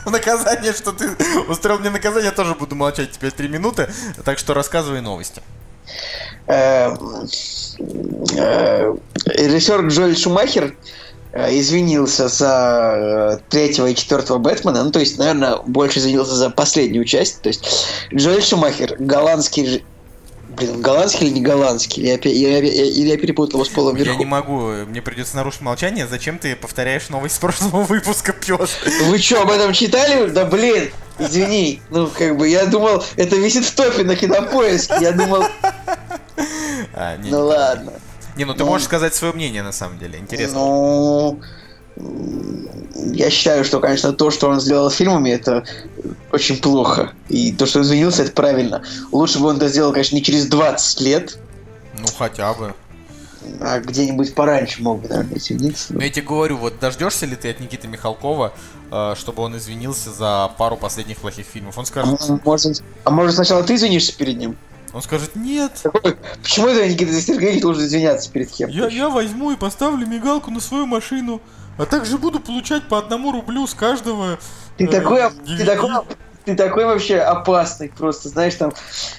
[0.06, 1.10] В наказание, что ты
[1.50, 3.90] устроил мне наказание, я тоже буду молчать теперь три минуты,
[4.24, 5.42] так что рассказывай новости.
[6.46, 7.28] Эм,
[8.38, 10.78] э, Режиссер Джоэль Шумахер
[11.34, 16.52] э, извинился за э, третьего и четвертого Бэтмена, ну, то есть, наверное, больше извинился за
[16.52, 17.68] последнюю часть, то есть
[18.14, 19.84] Джоэль Шумахер, голландский
[20.58, 22.02] Блин, голландский или не голландский?
[22.04, 22.16] Или я,
[22.60, 24.20] или я, или я перепутал его с Полом Я Верху?
[24.20, 26.08] не могу, мне придется нарушить молчание.
[26.08, 28.78] Зачем ты повторяешь новость с прошлого выпуска, пес?
[29.06, 30.28] Вы что, об этом читали?
[30.30, 30.90] Да блин,
[31.20, 31.82] извини.
[31.92, 34.96] Ну, как бы, я думал, это висит в топе на кинопоиске.
[35.02, 35.44] Я думал,
[36.94, 37.94] А, не, ну ладно.
[38.36, 38.68] Не, ну ты Ну.
[38.68, 40.18] можешь сказать свое мнение на самом деле.
[40.20, 40.60] Интересно.
[40.60, 41.40] Ну,
[43.14, 45.64] я считаю, что, конечно, то, что он сделал с фильмами, это
[46.32, 47.14] очень плохо.
[47.30, 48.84] И то, что он извинился, это правильно.
[49.12, 51.38] Лучше бы он это сделал, конечно, не через 20 лет,
[52.00, 52.74] Ну хотя бы.
[53.62, 55.94] а где-нибудь пораньше мог бы, наверное, извиниться.
[55.94, 58.54] Но я тебе говорю, вот дождешься ли ты от Никиты Михалкова,
[58.92, 61.78] э, чтобы он извинился за пару последних плохих фильмов?
[61.78, 64.58] Он скажет, А может, а может сначала ты извинишься перед ним?
[64.94, 68.70] он скажет, нет, Какой- Почему это Никита Сергеевич должен извиняться перед кем?
[68.70, 71.40] я, я возьму и поставлю мигалку на свою машину,
[71.78, 74.40] а также буду получать по одному рублю с каждого.
[74.78, 75.92] Ты э, такой, ты такой,
[76.46, 78.74] ты такой вообще опасный просто, знаешь, там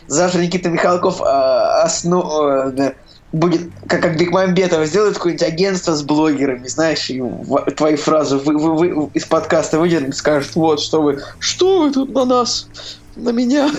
[0.06, 2.92] завтра Никита Михалков а, осну- э, да,
[3.32, 8.56] будет, как, как Бекмамбетов, сделает какое-нибудь агентство с блогерами, знаешь, и в- твои фразы вы,
[8.56, 12.68] вы, вы из подкаста выдернет и скажет, вот, что вы, что вы тут на нас,
[13.16, 13.70] на меня.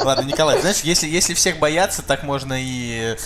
[0.00, 3.16] Ладно, Николай, знаешь, если, если всех бояться, так можно и...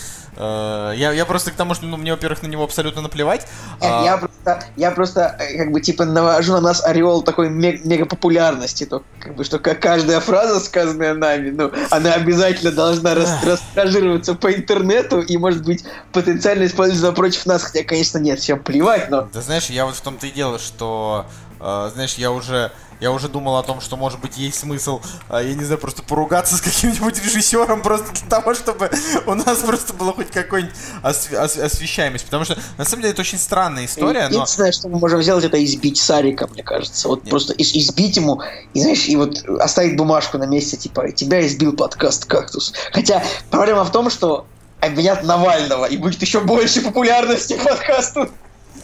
[0.41, 3.47] э, я, я просто к тому, что ну, мне, во-первых, на него абсолютно наплевать.
[3.81, 7.85] а- Я просто, я просто, э, как бы, типа, навожу на нас ореол такой мег-
[7.85, 14.35] мегапопулярности, то, как бы, что каждая фраза, сказанная нами, ну, она обязательно должна рас- растиражироваться
[14.35, 19.29] по интернету и, может быть, потенциально использоваться против нас, хотя, конечно, нет, всем плевать, но...
[19.33, 21.27] Да знаешь, я вот в том-то и дело, что,
[21.61, 25.43] э, знаешь, я уже, я уже думал о том, что, может быть, есть смысл, э,
[25.45, 28.91] я не знаю, просто поругаться с каким-нибудь режиссером просто для того, чтобы
[29.27, 32.25] у нас просто была хоть какой-нибудь осв- ос- освещаемость.
[32.27, 34.37] Потому что, на самом деле, это очень странная история, но...
[34.37, 37.09] Единственное, что мы можем сделать, это избить Сарика, мне кажется.
[37.09, 37.31] Вот Нет.
[37.31, 38.43] просто из- избить ему,
[38.75, 42.73] и, знаешь, и вот оставить бумажку на месте, типа, тебя избил подкаст «Кактус».
[42.93, 44.47] Хотя проблема в том, что
[44.81, 48.29] обвинят Навального, и будет еще больше популярности подкасту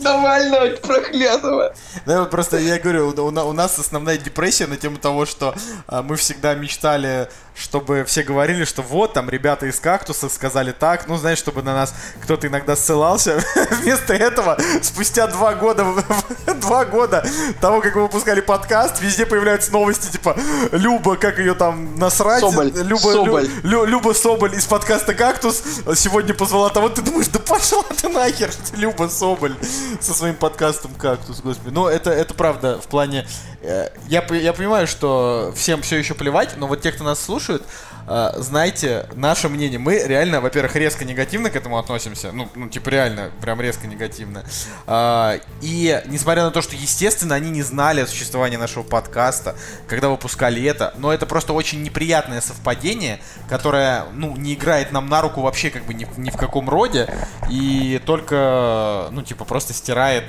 [0.01, 1.75] Навального проклятого.
[2.07, 5.55] Да, вот просто я говорю, у, у- у нас основная депрессия на тему того, что
[5.87, 11.09] а, мы всегда мечтали, чтобы все говорили, что вот, там, ребята из «Кактуса» сказали так,
[11.09, 13.43] ну, знаешь, чтобы на нас кто-то иногда ссылался.
[13.83, 15.87] Вместо этого, спустя два года,
[16.61, 17.27] два года
[17.61, 20.37] того, как мы выпускали подкаст, везде появляются новости, типа,
[20.73, 22.41] Люба, как ее там насрать.
[22.41, 22.71] Соболь.
[22.75, 23.49] Люба, Соболь.
[23.63, 25.63] Лю- Лю- Люба Соболь из подкаста «Кактус»
[25.95, 29.55] сегодня позвала того, ты думаешь, да пошла ты нахер, Люба Соболь
[30.01, 31.73] со своим подкастом «Кактус», господи.
[31.73, 33.27] Но это, это правда в плане...
[33.63, 37.65] э, Я, я понимаю, что всем все еще плевать, но вот те, кто нас слушают,
[38.09, 39.79] э, знайте наше мнение.
[39.79, 42.33] Мы реально, во-первых, резко негативно к этому относимся.
[42.33, 44.45] Ну, ну типа реально, прям резко негативно.
[44.87, 49.55] А, И несмотря на то, что, естественно, они не знали о существовании нашего подкаста,
[49.87, 55.23] когда выпускали это, но это просто очень неприятное совпадение, которое, ну, не играет нам на
[55.23, 57.09] руку вообще как бы ни, ни в каком роде,
[57.49, 60.25] и только, ну, типа, просто стирает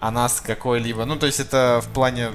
[0.00, 1.04] о нас какой-либо.
[1.04, 2.30] Ну, то есть это в плане...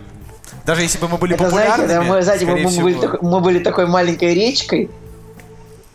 [0.66, 3.02] Даже если бы мы были Это, знаете, популярными, это мы, знаете, мы, мы были всего-
[3.02, 4.90] такой, мы были такой маленькой речкой,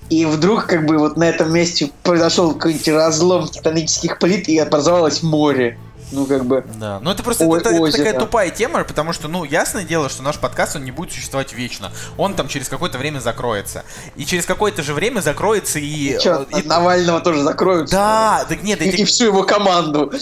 [0.08, 5.22] и вдруг, как бы, вот на этом месте произошел какой-нибудь разлом тектонических плит, и образовалось
[5.22, 5.78] море.
[6.12, 6.64] Ну, как бы...
[6.78, 10.08] Да, ну это просто О- это- это такая тупая тема, потому что, ну, ясное дело,
[10.08, 11.90] что наш подкаст, он не будет существовать вечно.
[12.16, 13.82] Он там через какое-то время закроется.
[14.14, 16.16] И через какое-то же время закроется и...
[16.20, 17.90] Чё, и- Навального тоже закроют.
[17.90, 20.12] Да, так нет, И, и всю его команду.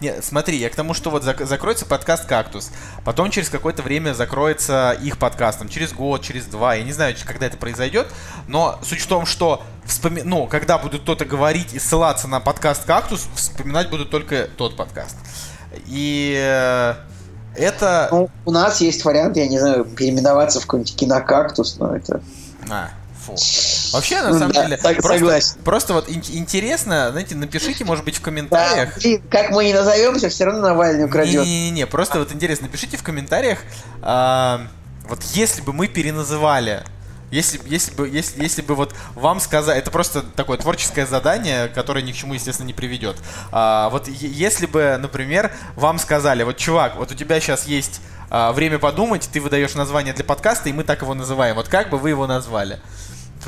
[0.00, 2.70] Нет, смотри, я к тому, что вот зак- закроется подкаст «Кактус»,
[3.04, 7.14] потом через какое-то время закроется их подкаст, там, через год, через два, я не знаю,
[7.24, 8.08] когда это произойдет,
[8.46, 10.22] но суть в том, что вспоми...
[10.22, 15.16] ну, когда будет кто-то говорить и ссылаться на подкаст «Кактус», вспоминать будут только тот подкаст.
[15.86, 16.94] И э,
[17.54, 18.08] это...
[18.10, 22.22] Ну, у нас есть вариант, я не знаю, переименоваться в какой-нибудь кинокактус, но это...
[22.70, 22.90] А,
[23.36, 23.92] фу.
[23.96, 25.56] Вообще, на Ну самом да, деле, сог- просто, согласен.
[25.64, 28.96] просто вот ин- интересно, знаете, напишите, может быть, в Да, комментариях.
[28.98, 31.44] блин, как мы не назовемся, все равно Навальный украдет.
[31.44, 33.58] Не-не-не, просто вот интересно, напишите в комментариях,
[34.02, 34.62] а,
[35.08, 36.82] вот если бы мы переназывали,
[37.30, 42.02] если, если бы, если, если бы вот вам сказать, это просто такое творческое задание, которое
[42.02, 43.16] ни к чему, естественно, не приведет.
[43.52, 48.00] А, вот если бы, например, вам сказали, вот, чувак, вот у тебя сейчас есть
[48.30, 51.56] а, время подумать, ты выдаешь название для подкаста, и мы так его называем.
[51.56, 52.78] Вот как бы вы его назвали?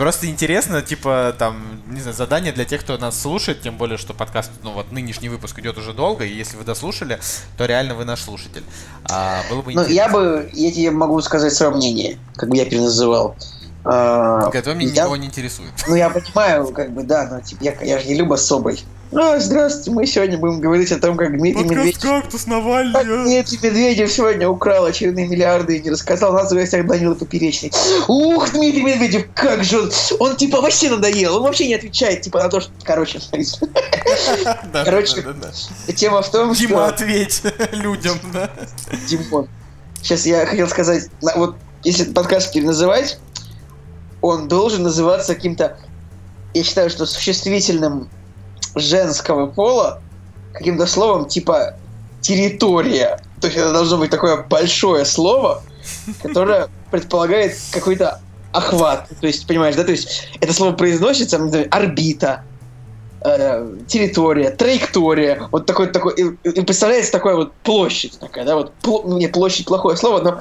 [0.01, 4.15] Просто интересно, типа, там, не знаю, задание для тех, кто нас слушает, тем более, что
[4.15, 7.21] подкаст, ну вот нынешний выпуск идет уже долго, и если вы дослушали,
[7.59, 8.65] то реально вы наш слушатель.
[9.11, 12.65] А, было бы Ну, я бы, я тебе могу сказать свое мнение, как бы я
[12.65, 13.37] переназывал.
[13.85, 15.73] А, Это меня никого не интересует.
[15.87, 18.79] Ну, я понимаю, как бы, да, но типа, я, я же не Люба Соболь.
[19.13, 22.01] А, здравствуйте, мы сегодня будем говорить о том, как Дмитрий Медведев...
[22.01, 23.05] «Кактус» Как Навальный.
[23.05, 26.33] Дмитрий Медведев сегодня украл очередные миллиарды и не рассказал.
[26.33, 27.73] Нас в гостях Данила Поперечный.
[28.07, 29.91] Ух, Дмитрий Медведев, как же он...
[30.21, 31.37] Он типа вообще надоел.
[31.37, 32.71] Он вообще не отвечает типа на то, что...
[32.85, 33.19] Короче,
[34.73, 35.25] Короче,
[35.97, 36.87] тема в том, Дима, что...
[36.87, 37.43] ответь
[37.73, 38.49] людям, да?
[39.09, 39.49] Димон.
[40.03, 43.19] Сейчас я хотел сказать, вот если подкаст переназывать,
[44.21, 45.79] он должен называться каким-то,
[46.55, 48.09] я считаю, что существительным
[48.75, 50.01] женского пола,
[50.53, 51.77] каким-то словом типа
[52.21, 53.21] территория.
[53.41, 55.63] То есть это должно быть такое большое слово,
[56.23, 58.21] которое предполагает какой-то
[58.53, 59.09] охват.
[59.21, 59.85] То есть, понимаешь, да?
[59.85, 61.41] То есть это слово произносится,
[61.71, 62.43] орбита,
[63.25, 68.73] э, территория, траектория, вот такой, такой, и, и представляется такая вот площадь такая, да, вот,
[68.83, 70.41] пл- ну, не, площадь плохое слово, но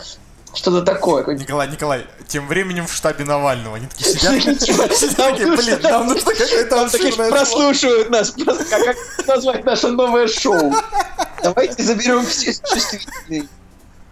[0.53, 1.25] что-то такое.
[1.35, 6.31] Николай, Николай, тем временем в штабе Навального они такие сидят, Типа, такие, блин, нам нужно
[6.33, 8.95] какое-то обширное прослушивают нас, как,
[9.27, 10.73] назвать наше новое шоу.
[11.43, 13.47] Давайте заберем все существительные.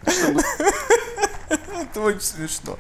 [0.08, 0.44] чтобы-
[1.50, 2.78] Это очень смешно.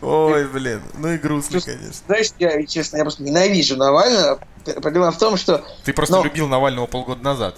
[0.00, 1.92] Ой, блин, ну и грустно, конечно.
[2.06, 4.40] Знаешь, я, честно, я просто ненавижу Навального.
[4.80, 7.56] Проблема в том, что Ты просто Но- любил Навального полгода назад.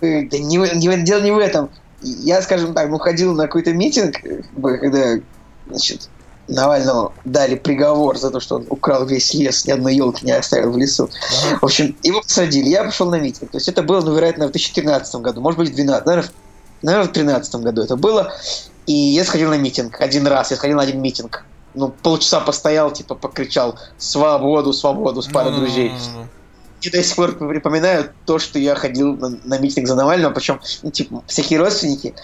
[0.00, 1.70] э, да не, не дело не в этом.
[2.24, 4.16] Я, скажем так, ну, ходил на какой-то митинг,
[4.62, 5.14] когда,
[5.68, 6.08] значит,
[6.48, 10.70] Навальному дали приговор за то, что он украл весь лес, ни одной елки не оставил
[10.70, 11.10] в лесу.
[11.60, 13.50] В общем, его посадили, я пошел на митинг.
[13.50, 16.84] То есть это было, ну, вероятно, в 2013 году, может быть, в 2012, наверное, в-
[16.84, 18.32] наверное, в 2013 году это было.
[18.86, 21.44] И я сходил на митинг один раз, я сходил на один митинг.
[21.74, 25.92] Ну, полчаса постоял, типа, покричал «Свободу, свободу» с парой друзей.
[26.86, 30.60] И до сих пор припоминаю то, что я ходил на, на митинг за Навального, причем,
[30.82, 32.14] ну, типа, всякие родственники.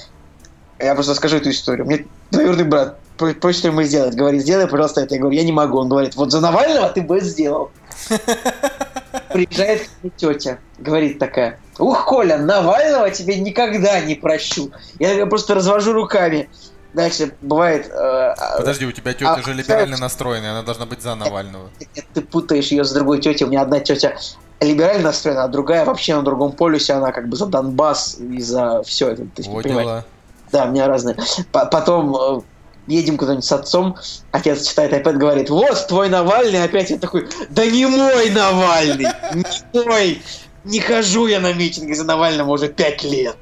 [0.79, 1.85] Я просто расскажу эту историю.
[1.85, 4.15] Мне двоюродный брат про- просит ему сделать.
[4.15, 5.15] Говорит, сделай, пожалуйста, это.
[5.15, 5.79] Я говорю, я не могу.
[5.79, 7.73] Он говорит, вот за Навального ты бы сделал.
[9.33, 14.71] Приезжает мне тетя, говорит такая, ух, Коля, Навального тебе никогда не прощу.
[15.01, 16.49] Я просто развожу руками.
[16.95, 17.87] Дальше бывает...
[17.87, 21.71] э, а, Подожди, у тебя тетя а, же либерально настроенная, она должна быть за Навального.
[22.13, 23.47] Ты путаешь ее с другой тетей.
[23.47, 24.15] У меня одна тетя
[24.63, 28.83] либерально настроена, а другая вообще на другом полюсе, она как бы за Донбасс и за
[28.83, 29.23] все это.
[29.23, 30.05] То есть, Вот дела.
[30.51, 31.17] Да, у меня разные.
[31.51, 32.41] По- потом э,
[32.87, 33.97] едем куда-нибудь с отцом,
[34.31, 39.85] отец читает опять говорит, вот твой Навальный, опять я такой, да не мой Навальный, не
[39.85, 40.23] мой,
[40.65, 43.37] не хожу я на митинги за Навального уже пять лет.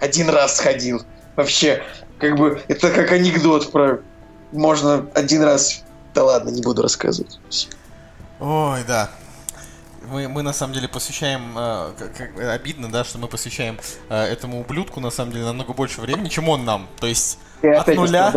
[0.00, 1.02] Один раз сходил.
[1.36, 1.82] Вообще,
[2.18, 4.00] как бы, это как анекдот про
[4.52, 5.82] можно один раз.
[6.14, 7.38] Да ладно, не буду рассказывать.
[8.40, 9.10] Ой, да.
[10.10, 13.78] Мы, мы на самом деле посвящаем, э, как- как- обидно, да, что мы посвящаем
[14.08, 16.88] э, этому ублюдку на самом деле намного больше времени, чем он нам.
[17.00, 18.34] То есть, Ты От опять нуля?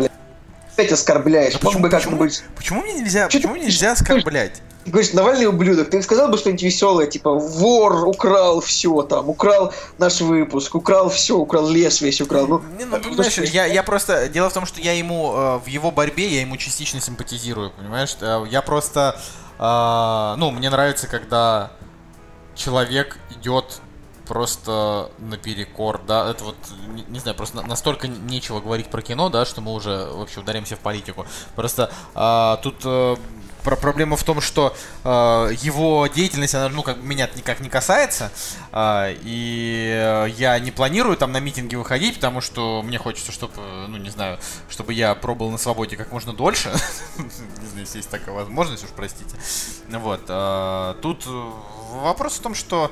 [0.74, 1.54] Опять оскорбляешь.
[1.54, 2.12] Да почему- бы почему?
[2.18, 2.44] как-нибудь...
[2.56, 4.62] почему мне нельзя, Чё почему ты- нельзя оскорблять?
[4.86, 5.90] Ты говоришь, Навальный ублюдок.
[5.90, 11.36] Ты сказал бы что-нибудь веселое, типа, вор украл все там, украл наш выпуск, украл все,
[11.36, 12.48] украл лес весь, украл.
[12.48, 14.30] Ну, Не, ну, понимаешь, что- я, я просто...
[14.30, 18.16] Дело в том, что я ему э, в его борьбе, я ему частично симпатизирую, понимаешь?
[18.22, 19.18] Э, Я просто...
[19.18, 21.72] э, ну, мне нравится, когда
[22.56, 23.82] человек идет
[24.28, 26.56] просто наперекор, да, это вот,
[26.90, 30.42] не, не знаю, просто на- настолько нечего говорить про кино, да, что мы уже вообще
[30.42, 31.26] ударимся в политику.
[31.56, 33.16] Просто а, тут э,
[33.68, 35.10] про проблема в том, что э,
[35.62, 38.32] его деятельность, она, ну, как меня никак не касается,
[38.72, 43.56] а, и э, я не планирую там на митинги выходить, потому что мне хочется, чтобы,
[43.90, 44.40] ну, не знаю,
[44.70, 46.72] чтобы я пробыл на свободе как можно дольше.
[47.18, 49.36] Не знаю, если есть такая возможность, уж простите.
[49.90, 50.22] Вот.
[50.30, 51.52] а, Тут э,
[51.92, 52.90] вопрос в том, что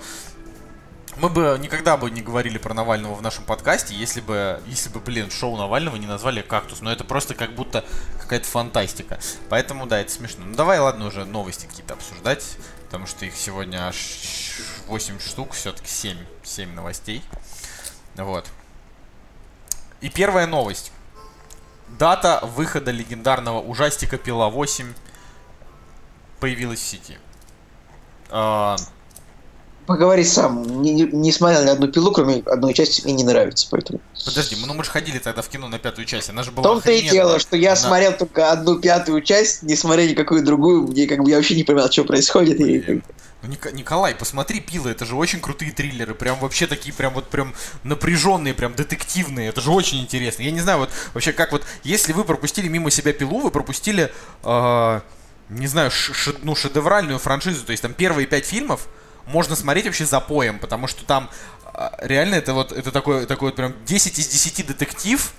[1.18, 5.00] мы бы никогда бы не говорили про Навального в нашем подкасте, если бы, если бы,
[5.00, 6.82] блин, шоу Навального не назвали «Кактус».
[6.82, 7.86] Но это просто как будто
[8.20, 9.20] какая-то фантастика.
[9.50, 10.46] Поэтому, да, это смешно.
[10.46, 13.98] Ну, давай, ладно, уже новости какие-то обсуждать, потому что их сегодня аж
[14.88, 17.24] 8 штук, все-таки 7, 7 новостей.
[18.16, 18.46] Вот.
[20.02, 20.92] И первая новость.
[21.88, 24.94] Дата выхода легендарного ужастика «Пила 8»
[26.40, 27.18] появилась в сети.
[29.86, 30.82] А, поговори сам.
[30.82, 34.00] Не, не, не смотрел ни одну пилу, кроме одной части, мне не нравится, поэтому.
[34.26, 36.64] Подожди, ну мы же ходили тогда в кино на пятую часть, она же В была
[36.64, 40.88] том-то и дело, что я Она- смотрел только одну пятую часть, не смотрел никакую другую,
[40.88, 42.60] мне как бы я вообще не понимал, что происходит.
[42.60, 43.02] И.
[43.44, 47.28] Ну, Ника- Николай, посмотри пилы, это же очень крутые триллеры, прям вообще такие, прям вот
[47.28, 50.42] прям напряженные, прям детективные, это же очень интересно.
[50.42, 54.12] Я не знаю, вот вообще как вот, если вы пропустили мимо себя пилу, вы пропустили,
[54.44, 55.02] э,
[55.50, 58.88] не знаю, ш- ш- ну шедевральную франшизу, то есть там первые пять фильмов
[59.28, 61.30] можно смотреть вообще за поем, потому что там
[61.74, 65.34] э, реально это вот, это такой, такой вот прям 10 из 10 детектив,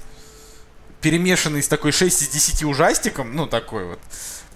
[1.01, 4.01] перемешанный с такой 6 из 10 ужастиком, ну такой вот.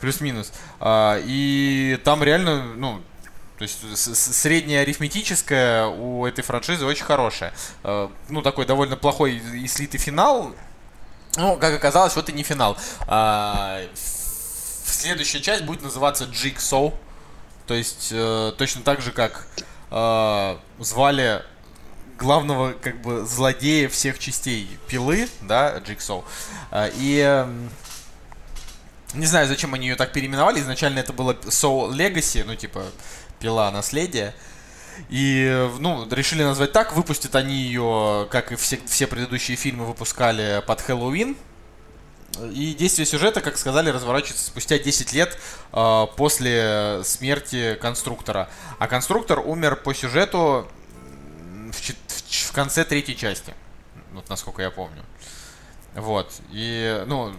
[0.01, 0.51] Плюс-минус.
[0.81, 3.03] А, и там реально, ну,
[3.59, 3.78] то есть
[4.35, 7.53] средняя арифметическая у этой франшизы очень хорошая.
[7.83, 10.55] А, ну, такой довольно плохой и слитый финал.
[11.37, 12.78] Ну, как оказалось, вот и не финал.
[13.07, 16.95] А, следующая часть будет называться Jigsaw.
[17.71, 19.47] То есть э, точно так же, как
[19.93, 21.41] э, звали
[22.18, 26.25] главного как бы злодея всех частей пилы, да, Джиксоу.
[26.73, 27.71] А, И эм,
[29.14, 30.59] не знаю, зачем они ее так переименовали.
[30.59, 32.87] Изначально это было Soul Legacy, ну типа
[33.39, 34.35] пила наследие.
[35.09, 36.93] И, э, ну, решили назвать так.
[36.97, 41.37] Выпустят они ее, как и все, все предыдущие фильмы выпускали под Хэллоуин.
[42.53, 45.37] И действие сюжета, как сказали, разворачивается спустя 10 лет
[45.72, 48.49] э, после смерти конструктора.
[48.78, 50.68] А конструктор умер по сюжету
[51.70, 51.74] в,
[52.49, 53.55] в конце третьей части.
[54.12, 55.05] Вот насколько я помню.
[55.95, 56.33] Вот.
[56.51, 57.33] И, ну,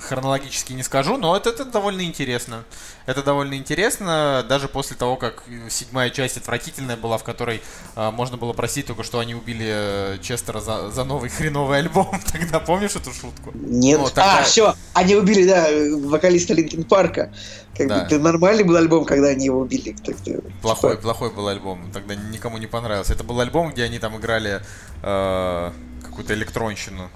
[0.00, 2.64] хронологически не скажу, но это, это довольно интересно.
[3.06, 7.62] Это довольно интересно, даже после того, как э, седьмая часть отвратительная была, в которой
[7.96, 12.18] э, можно было просить только, что они убили э, Честера за, за новый хреновый альбом.
[12.32, 13.50] Тогда помнишь эту шутку?
[13.54, 13.98] Нет.
[14.00, 15.68] Ну, тогда- А, все, они убили, да,
[16.08, 17.32] вокалиста Линкин Парка.
[17.76, 17.98] Как Да.
[18.00, 19.96] бы это нормальный был альбом, когда они его убили.
[20.04, 21.90] Так-то, Плохой, типа, плохой был альбом.
[21.92, 23.12] Тогда никому не понравился.
[23.12, 24.62] Это был альбом, где они там играли
[25.02, 25.72] э,
[26.04, 27.10] какую-то электронщину.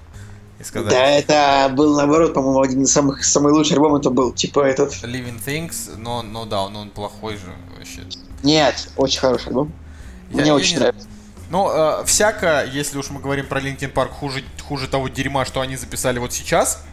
[0.59, 4.33] И сказали, Да, это был наоборот, по-моему, один из самых самый лучший альбом это был.
[4.33, 4.91] Типа этот.
[5.03, 8.01] Living Things, но, но да, он, он плохой же вообще.
[8.43, 9.71] Нет, очень хороший альбом.
[10.31, 11.07] Я- Мне я очень не- нравится.
[11.49, 15.61] Ну, э, всяко, если уж мы говорим про Linkin Park, хуже, хуже того дерьма, что
[15.61, 16.83] они записали вот сейчас.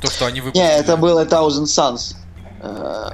[0.00, 0.62] То, что они выпустили.
[0.62, 2.14] Не, это было Thousand Suns.
[2.60, 3.10] Э,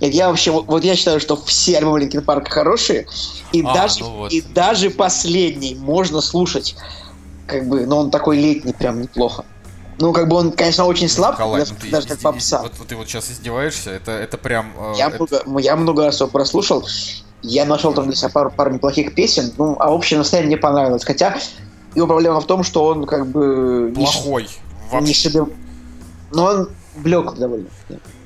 [0.00, 3.06] Нет, я вообще, вот вот я считаю, что все альбомы Линкин Парка хорошие,
[3.52, 4.32] и А, даже ну вот.
[4.32, 6.74] и даже последний можно слушать,
[7.50, 9.44] как бы, но он такой летний, прям неплохо.
[9.98, 12.62] Ну, как бы он, конечно, очень слаб, Николай, даже, ну даже как попса.
[12.62, 14.72] Вот, вот ты вот сейчас издеваешься, это, это прям...
[14.78, 16.86] э, Я, это- много, я много раз его прослушал,
[17.42, 21.04] я нашел там для себя пару, пару неплохих песен, ну, а общее настроение мне понравилось.
[21.04, 21.36] Хотя
[21.94, 24.44] его проблема в том, что он как бы не плохой.
[24.44, 25.14] не Вообще.
[25.14, 25.50] шедевр.
[26.32, 27.66] Но он блеклый довольно.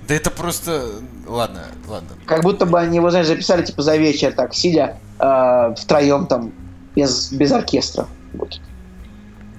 [0.06, 0.90] Да это просто...
[1.26, 2.10] Ладно, ладно.
[2.26, 6.52] Как будто бы они его, знаешь, записали типа за вечер, так, сидя э, втроем там,
[6.94, 8.06] без, без оркестра.
[8.34, 8.60] Вот.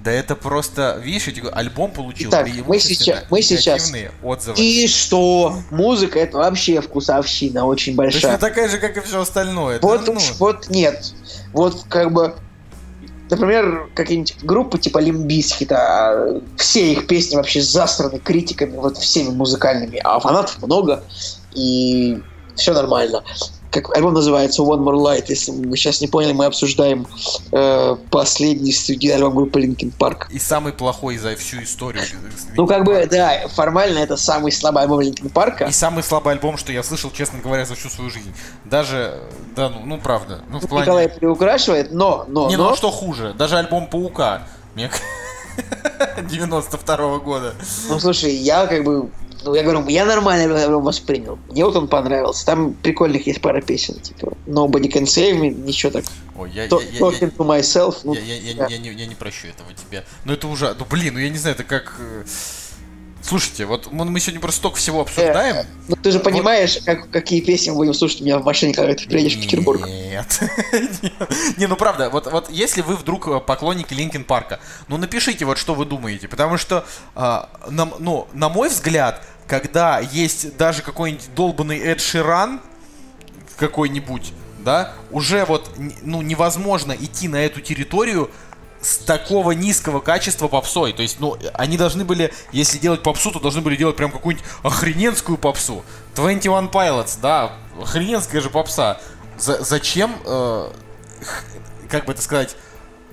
[0.06, 1.00] Да это просто...
[1.02, 3.92] Видишь, я тебе говорю, альбом получил Итак, мы сейчас- мы сейчас-
[4.22, 4.56] отзывы.
[4.56, 5.58] И что?
[5.72, 8.38] Музыка это вообще вкусовщина очень Точно большая.
[8.38, 9.80] такая же, как и все остальное.
[9.82, 10.18] Вот Да ну.
[10.18, 11.12] уж, вот нет.
[11.52, 12.36] Вот как бы,
[13.30, 20.00] например, какие-нибудь группы типа Лимбиски, да, все их песни вообще засраны критиками, вот всеми музыкальными,
[20.04, 21.02] а фанатов много,
[21.52, 22.22] и
[22.54, 23.24] все нормально.
[23.76, 27.06] Как альбом называется One More Light, если вы сейчас не поняли, мы обсуждаем
[27.52, 30.28] э, последний студийный альбом группы Linkin Park.
[30.30, 32.02] И самый плохой за всю историю.
[32.54, 35.68] Ну, как бы, да, формально это самый слабый альбом Linkin Park.
[35.68, 38.32] И самый слабый альбом, что я слышал, честно говоря, за всю свою жизнь.
[38.64, 39.20] Даже,
[39.54, 40.40] да, ну, ну правда.
[40.48, 40.86] Ну, в плане...
[40.86, 43.34] Николай приукрашивает, но, но, Не, ну но, а что хуже?
[43.36, 44.46] Даже альбом Паука.
[44.74, 44.90] Мне
[46.30, 47.54] 92 года.
[47.90, 49.10] Ну, слушай, я как бы...
[49.46, 51.38] Ну, я говорю, я нормально его воспринял.
[51.48, 52.44] Мне вот он понравился.
[52.44, 56.04] Там прикольных есть пара песен, типа Nobody Can Save Me, ничего так.
[56.36, 57.98] Ой, я, я, Talk- я, я, Talking to Myself.
[58.04, 58.66] Ну, я, я, я, да.
[58.66, 60.04] я не, я не прощу этого тебе.
[60.24, 61.94] Ну это уже, ну блин, ну я не знаю, это как...
[62.00, 62.24] э,
[63.22, 65.66] Слушайте, вот мы сегодня просто столько всего обсуждаем.
[65.88, 68.94] ну, ты же понимаешь, как, какие песни мы будем слушать у меня в машине, когда
[68.94, 69.84] ты приедешь в Петербург.
[69.84, 70.40] Нет.
[71.56, 75.58] Не, ну правда, вот, вот если вы вдруг э, поклонники Линкин Парка, ну напишите вот
[75.58, 76.86] что вы думаете, потому что,
[77.16, 82.60] а, на, ну, на мой взгляд, когда есть даже какой-нибудь долбанный Эд Ширан,
[83.56, 85.70] какой-нибудь, да, уже вот,
[86.02, 88.30] ну, невозможно идти на эту территорию
[88.80, 90.92] с такого низкого качества попсой.
[90.92, 94.46] То есть, ну, они должны были, если делать попсу, то должны были делать прям какую-нибудь
[94.62, 95.84] охрененскую попсу.
[96.14, 99.00] 21 Pilots, да, охрененская же попса.
[99.38, 100.70] За- зачем, э,
[101.88, 102.56] как бы это сказать,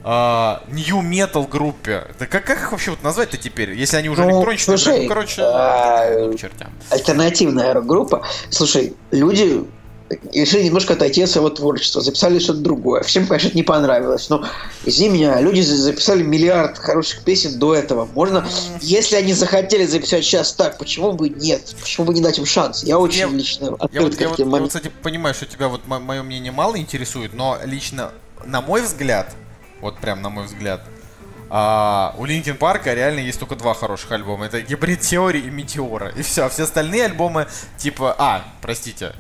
[0.04, 2.04] New Metal группе.
[2.20, 4.78] Да как, как их вообще вот назвать-то теперь, если они уже Ну, электронщины?
[4.78, 6.72] слушай, ну, короче, а, к чертям.
[6.90, 8.26] Альтернативная рок-группа.
[8.50, 9.64] Слушай, люди
[10.34, 13.02] решили немножко отойти от своего творчества, записали что-то другое.
[13.04, 14.46] Всем, конечно, это не понравилось, но,
[14.86, 18.08] извини меня, люди за- записали миллиард хороших песен до этого.
[18.14, 18.46] Можно,
[18.82, 21.74] если они захотели записать сейчас так, почему бы нет?
[21.82, 22.84] Почему бы не дать им шанс?
[22.84, 25.68] Я очень Я- лично Я вот, открыт я, вот, я вот, кстати, понимаю, что тебя
[25.70, 28.12] вот мое мнение мало интересует, но лично,
[28.46, 29.34] на мой взгляд,
[29.84, 30.82] вот прям на мой взгляд,
[31.50, 34.48] а, у Линкин Парка реально есть только два хороших альбома.
[34.48, 36.10] Это Гибрид Теории и Метеора.
[36.16, 36.50] И все.
[36.50, 38.16] Все остальные альбомы, типа...
[38.18, 39.14] А, простите.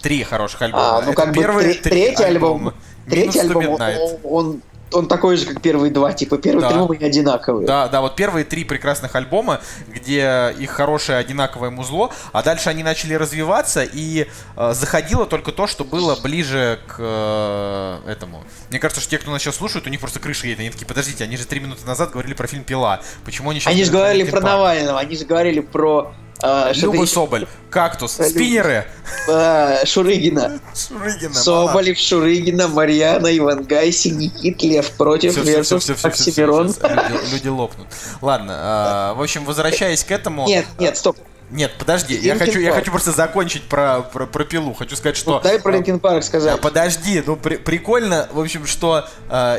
[0.00, 0.98] Три хороших альбома.
[0.98, 2.72] А, ну Это как бы первые три третий альбом,
[3.06, 4.62] третий альбом, он, он
[4.92, 6.12] он такой же, как первые два.
[6.12, 6.68] Типа, первые Да.
[6.68, 7.66] три альбома одинаковые.
[7.66, 12.82] Да, да, вот первые три прекрасных альбома, где их хорошее одинаковое музло, а дальше они
[12.82, 14.26] начали развиваться, и
[14.56, 18.42] э, заходило только то, что было ближе к э, этому.
[18.70, 20.60] Мне кажется, что те, кто нас сейчас слушают, у них просто крыша едет.
[20.60, 23.00] Они такие, подождите, они же три минуты назад говорили про фильм «Пила».
[23.24, 23.72] Почему они сейчас...
[23.72, 26.12] Они же говорили про Park?» Навального, они же говорили про
[26.42, 28.30] Люба еще, Соболь, «Кактус», Люба.
[28.30, 28.86] «Спиннеры»,
[29.28, 30.60] э, Шурыгина.
[30.74, 36.08] Шурыгина, Соболев, Шурыгина, Марьяна, Иван Гайси, Никит, Лев против, Все, все, все, Версус, все, все,
[36.08, 36.66] Оксимирон.
[36.66, 37.86] люди, люди лопнут.
[38.20, 40.46] Ладно, а, в общем, возвращаясь к этому.
[40.46, 41.16] Нет, нет, стоп.
[41.50, 42.74] Нет, подожди, я хочу, я Park.
[42.74, 44.72] хочу просто закончить про, про, про пилу.
[44.72, 45.32] Хочу сказать, что.
[45.32, 46.60] Ну, Дай про Линкен Парк сказать.
[46.60, 49.04] Подожди, ну при- прикольно, в общем, что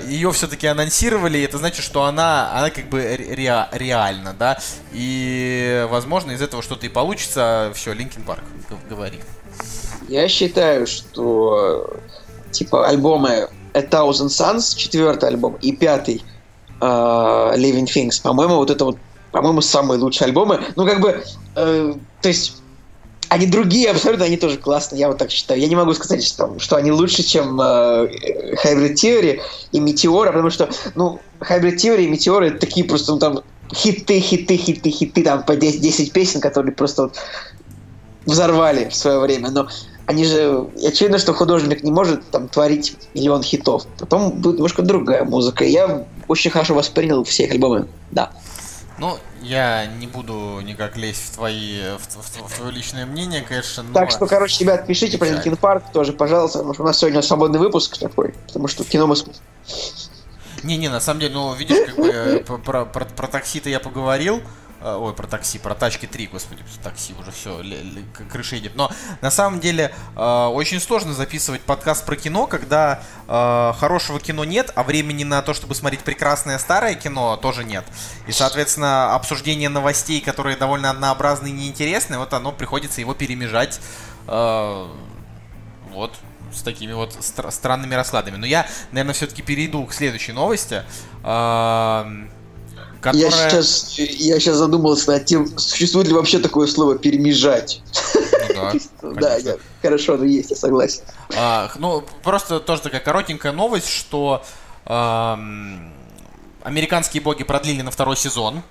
[0.07, 4.57] ее все-таки анонсировали, и это значит, что она, она как бы ре- реа- реальна, да,
[4.93, 7.71] и возможно из этого что-то и получится.
[7.75, 8.43] Все, Linkin Park,
[8.89, 9.19] говори.
[10.07, 11.93] Я считаю, что
[12.51, 16.23] типа альбомы A Thousand Suns, четвертый альбом, и пятый
[16.79, 18.97] э, Living Things, по-моему, вот это вот,
[19.31, 20.61] по-моему, самые лучшие альбомы.
[20.75, 21.23] Ну, как бы,
[21.55, 22.61] э, то есть,
[23.29, 25.59] они другие абсолютно, они тоже классные, я вот так считаю.
[25.59, 28.09] Я не могу сказать, что, что они лучше, чем э,
[28.63, 33.19] Hybrid Theory и Meteora, потому что, ну, Hybrid Theory и Meteora это такие просто, ну,
[33.19, 33.39] там,
[33.73, 37.15] хиты, хиты, хиты, хиты, там, по 10, 10 песен, которые просто вот
[38.25, 39.67] взорвали в свое время, но
[40.07, 43.85] они же, очевидно, что художник не может там творить миллион хитов.
[43.97, 45.63] Потом будет немножко другая музыка.
[45.63, 47.87] Я очень хорошо воспринял все их альбомы.
[48.11, 48.31] Да.
[49.01, 53.81] Ну, я не буду никак лезть в твои, в, в- в твое личное мнение, конечно,
[53.81, 53.93] но...
[53.95, 55.25] Так что, короче, ребят, пишите про.
[55.27, 59.07] Linkin Park тоже, пожалуйста, потому что у нас сегодня свободный выпуск такой, потому что кино
[59.07, 59.15] мы...
[59.15, 59.35] см-
[60.61, 63.79] Не-не, на самом деле, ну, видишь, как бы э, про, про, про- про такси-то я
[63.79, 64.43] поговорил.
[64.83, 67.61] Э, Ой, про такси, про тачки 3, господи, такси уже все,
[68.31, 68.75] крыша едет.
[68.75, 68.89] Но
[69.21, 74.71] на самом деле э, очень сложно записывать подкаст про кино, когда э, хорошего кино нет,
[74.75, 77.85] а времени на то, чтобы смотреть прекрасное старое кино, тоже нет.
[78.27, 83.79] И, соответственно, обсуждение новостей, которые довольно однообразные и неинтересные, вот оно приходится его перемежать.
[84.27, 84.87] э,
[85.91, 86.15] вот
[86.53, 88.37] с такими вот стра- странными раскладами.
[88.37, 90.83] Но я, наверное, все-таки перейду к следующей новости.
[91.23, 92.31] эм,
[93.01, 93.29] Которая...
[93.29, 97.81] Я сейчас, я сейчас задумался над тем, существует ли вообще такое слово «перемежать».
[98.49, 98.71] Ну да,
[99.01, 99.49] Да, конечно.
[99.49, 101.01] я, хорошо, ну есть, я согласен.
[101.35, 104.43] А, ну, просто тоже такая коротенькая новость, что
[104.85, 105.91] ам,
[106.63, 108.61] американские боги продлили на второй сезон.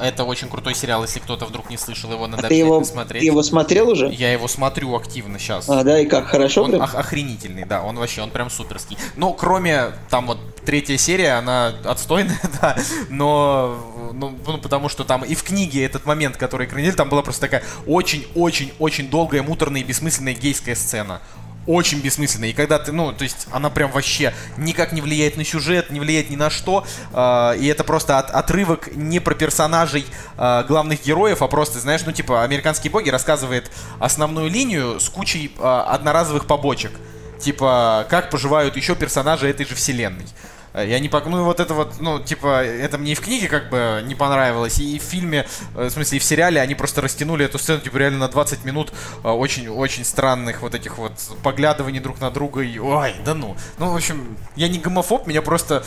[0.00, 3.20] Это очень крутой сериал, если кто-то вдруг не слышал его, надо А ты его, смотреть.
[3.20, 4.10] ты его смотрел уже?
[4.10, 5.68] Я его смотрю активно сейчас.
[5.68, 6.82] А, да, и как, хорошо Он прям?
[6.82, 8.96] ох- охренительный, да, он вообще, он прям суперский.
[9.16, 12.76] Ну, кроме, там вот, третья серия, она отстойная, да,
[13.10, 17.22] но, ну, ну, потому что там и в книге этот момент, который экранили, там была
[17.22, 21.20] просто такая очень-очень-очень долгая, муторная и бессмысленная гейская сцена.
[21.66, 22.48] Очень бессмысленная.
[22.48, 26.00] И когда ты, ну, то есть она прям вообще никак не влияет на сюжет, не
[26.00, 26.84] влияет ни на что.
[27.12, 30.04] э, и это просто от- отрывок не про персонажей
[30.38, 35.52] э, главных героев, а просто, знаешь, ну, типа, американские боги рассказывает основную линию с кучей
[35.56, 36.90] э, одноразовых побочек.
[37.38, 40.26] Типа, как поживают еще персонажи этой же вселенной.
[40.74, 41.26] Э, Я не пок...
[41.26, 44.78] Ну, вот это вот, ну, типа, это мне и в книге как бы не понравилось,
[44.78, 47.96] и в фильме, э, в смысле, и в сериале они просто растянули эту сцену, типа,
[47.98, 48.92] реально на 20 минут
[49.22, 51.12] очень-очень странных вот этих вот
[51.42, 53.56] поглядываний друг на друга, и, ой, да ну.
[53.78, 55.84] Ну, в общем, я не гомофоб, меня просто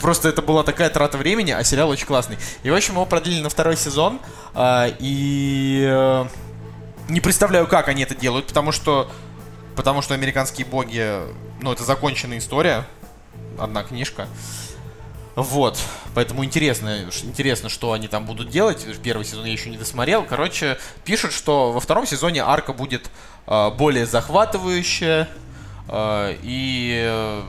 [0.00, 2.36] Просто это была такая трата времени, а сериал очень классный.
[2.64, 4.18] И, в общем, его продлили на второй сезон.
[4.58, 6.24] и э,
[7.08, 9.08] не представляю, как они это делают, потому что
[9.76, 11.20] потому что американские боги,
[11.60, 12.84] ну, это законченная история,
[13.58, 14.28] одна книжка.
[15.34, 15.78] Вот,
[16.14, 18.86] поэтому интересно, интересно, что они там будут делать.
[19.02, 20.24] Первый сезон я еще не досмотрел.
[20.24, 23.10] Короче, пишут, что во втором сезоне арка будет
[23.46, 25.28] э, более захватывающая
[25.88, 27.42] э, и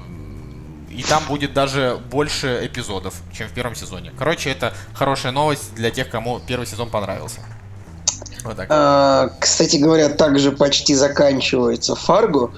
[0.93, 4.13] и там будет даже больше эпизодов, чем в первом сезоне.
[4.17, 7.39] Короче, это хорошая новость для тех, кому первый сезон понравился.
[8.43, 8.67] Вот так.
[8.69, 12.51] А, Кстати говоря, также почти заканчивается Фарго.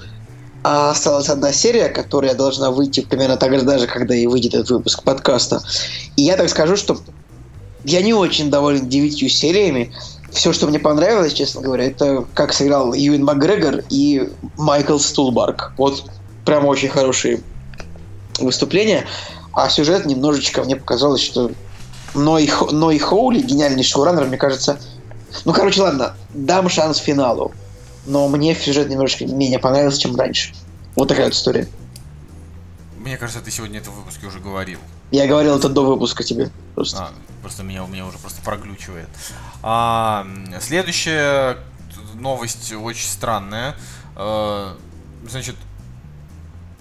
[0.67, 5.03] А осталась одна серия, которая должна выйти примерно так же когда и выйдет этот выпуск
[5.03, 5.61] подкаста.
[6.15, 6.97] И я так скажу, что
[7.83, 9.93] я не очень доволен девятью сериями.
[10.31, 15.73] Все, что мне понравилось, честно говоря, это как сыграл Юин Макгрегор и Майкл Стулбарк.
[15.77, 16.03] Вот
[16.45, 17.41] прям очень хорошие
[18.39, 19.05] выступления.
[19.53, 21.51] А сюжет немножечко мне показалось, что
[22.15, 24.79] Ной, Ной Хоули, гениальный шоураннер, мне кажется,
[25.45, 27.53] ну, короче, ладно, дам шанс финалу.
[28.05, 30.53] Но мне сюжет немножечко менее понравился, чем раньше.
[30.95, 31.67] Вот такая вот история.
[32.97, 34.79] Мне кажется, ты сегодня это в выпуске уже говорил.
[35.11, 36.49] Я говорил это до выпуска тебе.
[36.73, 37.03] Просто.
[37.03, 37.11] А,
[37.41, 39.09] просто меня, у меня уже просто проглючивает.
[39.61, 40.25] А,
[40.59, 41.57] следующая
[42.15, 43.75] новость очень странная.
[44.15, 44.75] Э,
[45.27, 45.55] значит,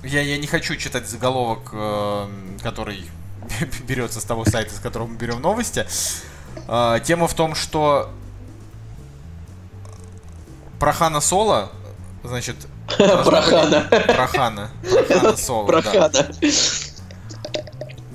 [0.02, 2.28] Я, я не хочу читать заголовок, э,
[2.62, 3.04] который
[3.88, 5.86] берется с того сайта, с которого мы берем новости.
[6.68, 8.10] Э, тема в том, что
[10.78, 11.70] про Хана Соло,
[12.22, 12.56] значит...
[12.96, 13.80] Про Хана.
[13.90, 14.70] Про Хана.
[14.82, 15.82] Про Хана Соло, Про.
[15.82, 16.26] Хана.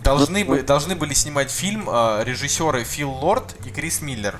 [0.03, 4.39] Должны, бы, должны были снимать фильм э, режиссеры Фил Лорд и Крис Миллер.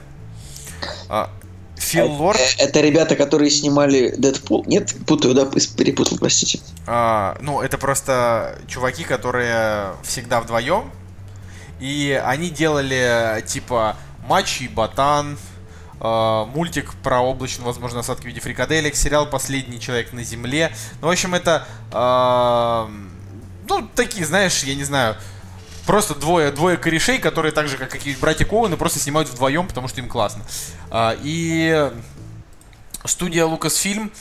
[1.09, 1.29] А,
[1.77, 4.63] Фил Лорд, Э, Это ребята, которые снимали Дэдпул.
[4.65, 6.59] Нет, путаю, да, перепутал, простите.
[6.87, 10.91] а, ну, это просто чуваки, которые всегда вдвоем.
[11.79, 13.95] И они делали, типа,
[14.27, 15.37] Мачи и Ботан, э,
[15.99, 20.73] мультик про облачную, возможно, осадки в виде фрикаделек, сериал «Последний человек на земле».
[21.01, 22.91] Ну, в общем, это, э,
[23.67, 25.17] ну, такие, знаешь, я не знаю,
[25.85, 29.88] просто двое, двое корешей, которые так же, как какие-то братья Коуны, просто снимают вдвоем, потому
[29.88, 30.43] что им классно.
[30.91, 31.91] А, и
[33.05, 34.11] студия Lucasfilm,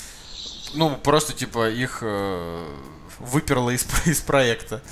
[0.74, 2.66] ну, просто, типа, их э,
[3.18, 4.82] выперла из, из проекта.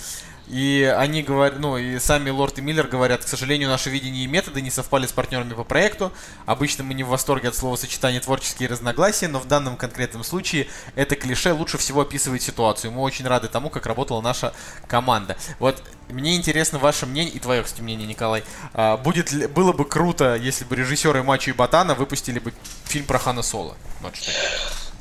[0.48, 4.26] И они говорят, ну и сами Лорд и Миллер говорят, к сожалению, наши видения и
[4.26, 6.12] методы не совпали с партнерами по проекту.
[6.44, 11.16] Обычно мы не в восторге от словосочетания творческие разногласия, но в данном конкретном случае это
[11.16, 12.92] клише лучше всего описывает ситуацию.
[12.92, 14.54] Мы очень рады тому, как работала наша
[14.86, 15.36] команда.
[15.58, 18.44] Вот мне интересно ваше мнение и твое, кстати, мнение, Николай.
[18.72, 22.52] А, будет ли, было бы круто, если бы режиссеры Мачо и Ботана выпустили бы
[22.84, 23.76] фильм про Хана Соло.
[24.00, 24.30] Вот что.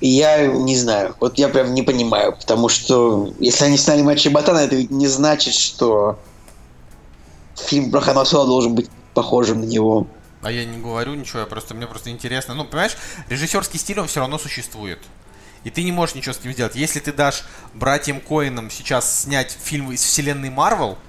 [0.08, 1.16] Я не знаю.
[1.20, 5.08] Вот я прям не понимаю, потому что если они сняли матчи Ботана, это ведь не
[5.08, 6.20] значит, что
[7.56, 10.06] фильм про Хана Соло должен быть похожим на него.
[10.44, 12.54] А я не говорю ничего, я просто, мне просто интересно.
[12.54, 12.96] Ну, понимаешь,
[13.30, 15.00] режиссерский стиль, он все равно существует.
[15.64, 16.76] И ты не можешь ничего с ним сделать.
[16.76, 21.00] Если ты дашь братьям Коинам сейчас снять фильм из вселенной Марвел,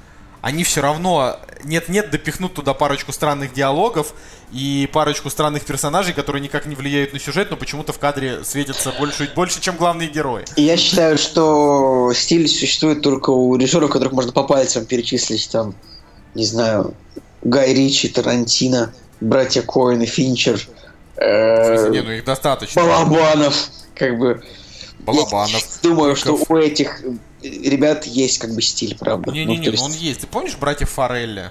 [0.47, 4.15] они все равно нет-нет допихнут туда парочку странных диалогов
[4.53, 8.93] и парочку странных персонажей, которые никак не влияют на сюжет, но почему-то в кадре светятся
[8.97, 10.45] больше, больше чем главные герои.
[10.55, 15.51] Я считаю, что стиль существует только у режиссеров, которых можно по пальцам перечислить.
[15.51, 15.75] Там,
[16.37, 16.95] не знаю,
[17.43, 20.61] Гай Ричи, Тарантино, братья Коэн и Финчер,
[21.17, 22.83] э, не, ну их достаточно.
[22.83, 23.69] Балабанов.
[23.97, 24.45] Как бы.
[25.01, 25.61] Балабанов.
[25.61, 27.03] Я думаю, что у этих
[27.51, 29.29] ребят есть как бы стиль, правда.
[29.31, 30.21] Ну, Не-не-не, то ну он есть, есть.
[30.21, 31.51] Ты помнишь братьев Форелли?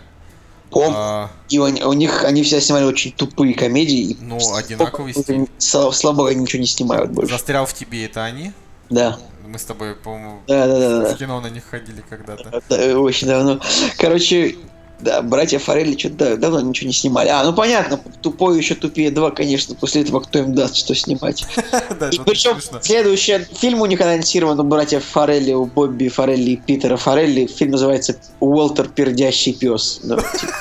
[0.72, 4.12] пом- А, И у, у них они все снимали очень тупые комедии.
[4.12, 5.46] и Ну, одинаковый слабо- стиль.
[5.60, 7.32] слабо- Слабо они ничего не снимают больше.
[7.34, 8.52] Застрял в тебе, это они?
[8.90, 9.18] Да.
[9.48, 11.14] Мы с тобой, по-моему, Да, да, да, да.
[11.14, 12.62] в кино на них ходили когда-то.
[12.68, 13.60] Да, очень давно.
[13.98, 14.56] Короче,
[15.00, 17.30] да, братья Форелли что-то давно ничего не снимали.
[17.30, 21.46] А, ну понятно, тупой еще тупее два, конечно, после этого кто им даст, что снимать.
[22.12, 26.98] И причем следующий фильм у них анонсирован у братьев Форелли, у Бобби Форелли и Питера
[26.98, 27.46] Форелли.
[27.48, 30.00] Фильм называется «Уолтер пердящий пес».
[30.04, 30.54] Да, типа,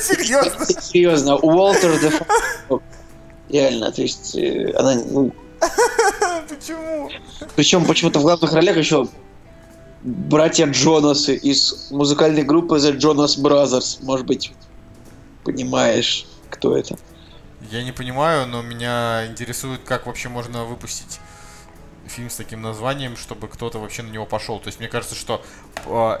[0.00, 0.66] Серьезно?
[0.80, 1.92] Серьезно, Уолтер
[2.68, 2.82] Fuck-
[3.48, 5.32] Реально, то есть э, она, ну,
[6.48, 7.10] Почему?
[7.56, 9.06] причем почему-то в главных ролях еще
[10.04, 14.04] братья Джонасы из музыкальной группы The Jonas Brothers.
[14.04, 14.52] Может быть,
[15.42, 16.96] понимаешь, кто это?
[17.70, 21.18] Я не понимаю, но меня интересует, как вообще можно выпустить
[22.14, 24.58] фильм с таким названием, чтобы кто-то вообще на него пошел.
[24.58, 25.42] То есть мне кажется, что
[25.86, 26.18] э,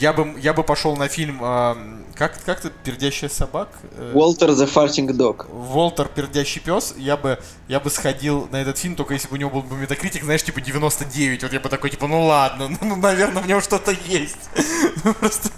[0.00, 1.74] я бы я бы пошел на фильм э,
[2.14, 3.68] как как то пердящая собак.
[3.96, 5.46] Э, Уолтер the Farting Dog.
[5.50, 9.38] Волтер пердящий пес, я бы, я бы сходил на этот фильм, только если бы у
[9.38, 11.42] него был бы метакритик, знаешь, типа 99.
[11.42, 14.36] Вот я бы такой, типа, ну ладно, ну, ну, наверное, в нем что-то есть.
[15.04, 15.50] Ну, Просто,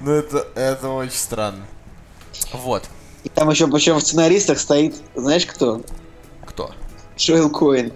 [0.00, 1.66] ну это, это очень странно.
[2.52, 2.84] Вот.
[3.24, 5.82] И там еще, причем в сценаристах стоит, знаешь кто?
[6.46, 6.70] Кто?
[7.18, 7.92] Джоэл Коэн.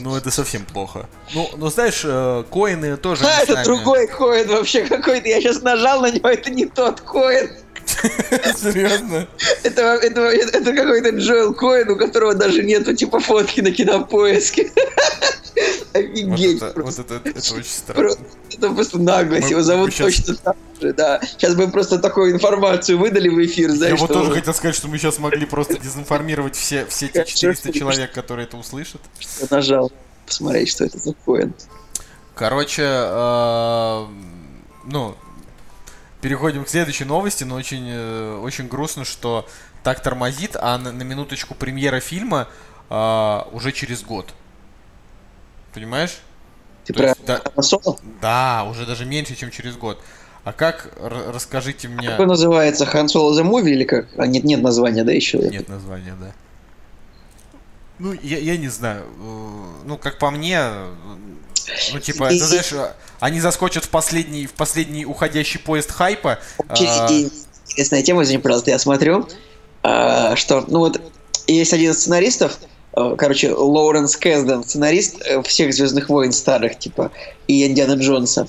[0.00, 1.08] Ну, это совсем плохо.
[1.34, 3.24] Ну, ну знаешь, э, коины тоже...
[3.24, 3.64] А, это сами.
[3.64, 5.28] другой Коэн вообще какой-то.
[5.28, 7.50] Я сейчас нажал на него, это не тот Коэн.
[8.56, 9.28] Серьезно?
[9.62, 14.70] Это, это, это какой-то Джоэл Коэн, у которого даже нету типа фотки на кинопоиске.
[15.56, 16.56] Вот Офигеть.
[16.56, 17.02] это, просто.
[17.02, 18.10] вот это, это очень странно.
[18.52, 19.44] Это просто наглость.
[19.44, 21.20] Мы- Его зовут точно так же, да.
[21.22, 24.76] Сейчас бы просто такую информацию выдали в эфир, Я знаешь, вот что тоже хотел сказать,
[24.76, 29.00] что мы сейчас могли просто дезинформировать все, все те 400 человек, которые это услышат.
[29.40, 29.90] я нажал
[30.26, 31.54] посмотреть, что это за Коэн.
[32.34, 34.06] Короче, э,
[34.84, 35.16] ну,
[36.20, 39.48] переходим к следующей новости, но очень, э, очень грустно, что
[39.82, 42.48] так тормозит, а на, на минуточку премьера фильма
[42.90, 44.34] э, уже через год.
[45.76, 46.20] Понимаешь?
[46.86, 47.98] Про есть, да, Соло?
[48.22, 50.00] да, уже даже меньше, чем через год.
[50.42, 52.08] А как, расскажите мне...
[52.08, 52.86] Как он называется?
[52.86, 54.06] Хан Соло The Movie или как?
[54.16, 55.36] А нет, нет названия, да, еще?
[55.36, 56.32] Нет названия, да.
[57.98, 59.02] Ну, я, я не знаю.
[59.04, 60.94] э, Ну, как по мне, э,
[61.92, 62.72] ну, типа, И- ты знаешь,
[63.20, 66.38] они заскочат в последний, в последний уходящий поезд хайпа.
[66.70, 67.12] Очень а,
[67.66, 69.28] интересная тема, извини, пожалуйста, я смотрю,
[69.82, 71.02] а, что, ну вот,
[71.46, 72.56] есть один из сценаристов,
[73.16, 77.12] короче, Лоуренс Кэсден, сценарист э, всех Звездных войн старых, типа,
[77.46, 78.48] и Индиана Джонса.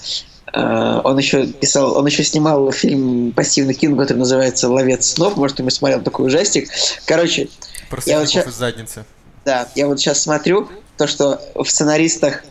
[0.53, 5.35] Э, Он еще писал, он еще снимал фильм «Пассивный кино», который называется «Ловец снов».
[5.35, 6.69] Может, ты смотрел такой ужастик.
[7.05, 7.49] Короче,
[7.89, 9.05] Просто Я вот из задницы.
[9.45, 10.67] да, я вот сейчас смотрю,
[10.97, 12.43] то, что в сценаристах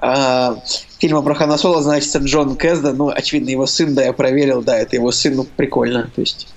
[0.00, 0.56] э,
[0.98, 4.78] фильма про Хана Соло значится Джон Кэсден, ну, очевидно, его сын, да, я проверил, да,
[4.78, 6.48] это его сын, ну, прикольно, то есть,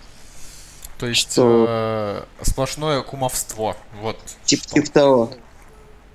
[0.98, 1.66] То есть Что?
[1.68, 3.76] э, сплошное кумовство.
[4.02, 4.18] Вот.
[4.46, 5.34] типа, типа того.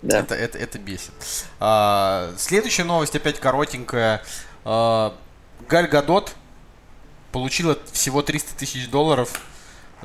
[0.03, 0.21] Да.
[0.21, 1.13] Это, это, это бесит.
[1.59, 4.23] А, следующая новость опять коротенькая.
[4.65, 5.15] А,
[5.69, 6.33] Галь Гадот
[7.33, 9.41] получила всего 300 тысяч долларов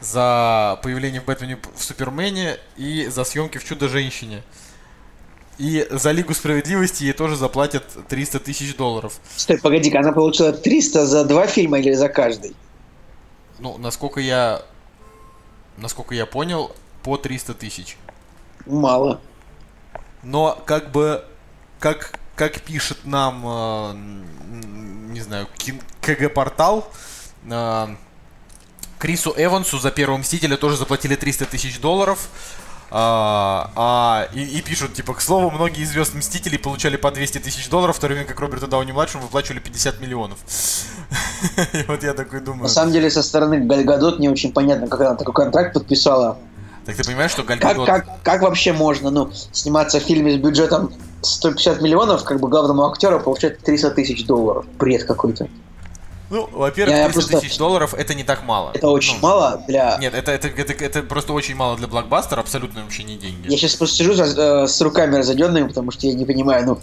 [0.01, 4.43] за появление в Бэтмене в Супермене и за съемки в Чудо-женщине.
[5.57, 9.17] И за Лигу Справедливости ей тоже заплатят 300 тысяч долларов.
[9.37, 12.53] Стой, погоди-ка, она получила 300 за два фильма или за каждый?
[13.59, 14.61] Ну, насколько я...
[15.77, 16.73] Насколько я понял,
[17.03, 17.97] по 300 тысяч.
[18.65, 19.19] Мало.
[20.23, 21.23] Но как бы,
[21.79, 23.93] как, как пишет нам, э,
[25.11, 25.47] не знаю,
[26.01, 26.89] КГ-портал,
[27.49, 27.95] э,
[28.97, 32.27] Крису Эвансу за первого Мстителя тоже заплатили 300 тысяч долларов.
[32.91, 37.39] А, а, и, и пишут, типа, к слову, многие из звезд Мстителей получали по 200
[37.39, 40.39] тысяч долларов, в то время как Роберту Дауни-младшему выплачивали 50 миллионов.
[41.87, 42.63] Вот я такой думаю...
[42.63, 46.37] На самом деле, со стороны Галь Гадот не очень понятно, как она такой контракт подписала.
[46.85, 50.37] Так ты понимаешь, что Галь Как, как, как вообще можно, ну, сниматься в фильме с
[50.37, 54.65] бюджетом 150 миллионов, как бы главному актеру получать 300 тысяч долларов?
[54.77, 55.47] Бред какой-то.
[56.29, 58.71] Ну, во-первых, Я 300 просто- тысяч долларов это не так мало.
[58.73, 59.97] Это очень Ну, мало для...
[59.99, 63.47] Нет, это, это, это, это просто очень мало для блокбастера, абсолютно вообще не деньги.
[63.49, 66.79] Я сейчас просто сижу за- э, с руками разоденными, потому что я не понимаю, ну,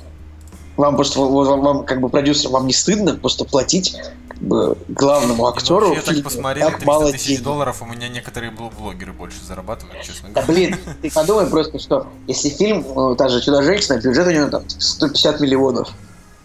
[0.76, 3.94] вам просто, вам, вам, как бы продюсер, вам не стыдно просто платить
[4.28, 7.42] как бы, главному Ну, актеру вообще, я так посмотрел, так 300 мало тысяч денег?
[7.42, 10.52] долларов, у меня некоторые бл- блогеры больше зарабатывают, честно Да говоря.
[10.68, 14.62] блин, ты подумай просто, что если фильм, э, та же Чудо-женщина, бюджет у него там
[14.68, 15.88] 150 миллионов,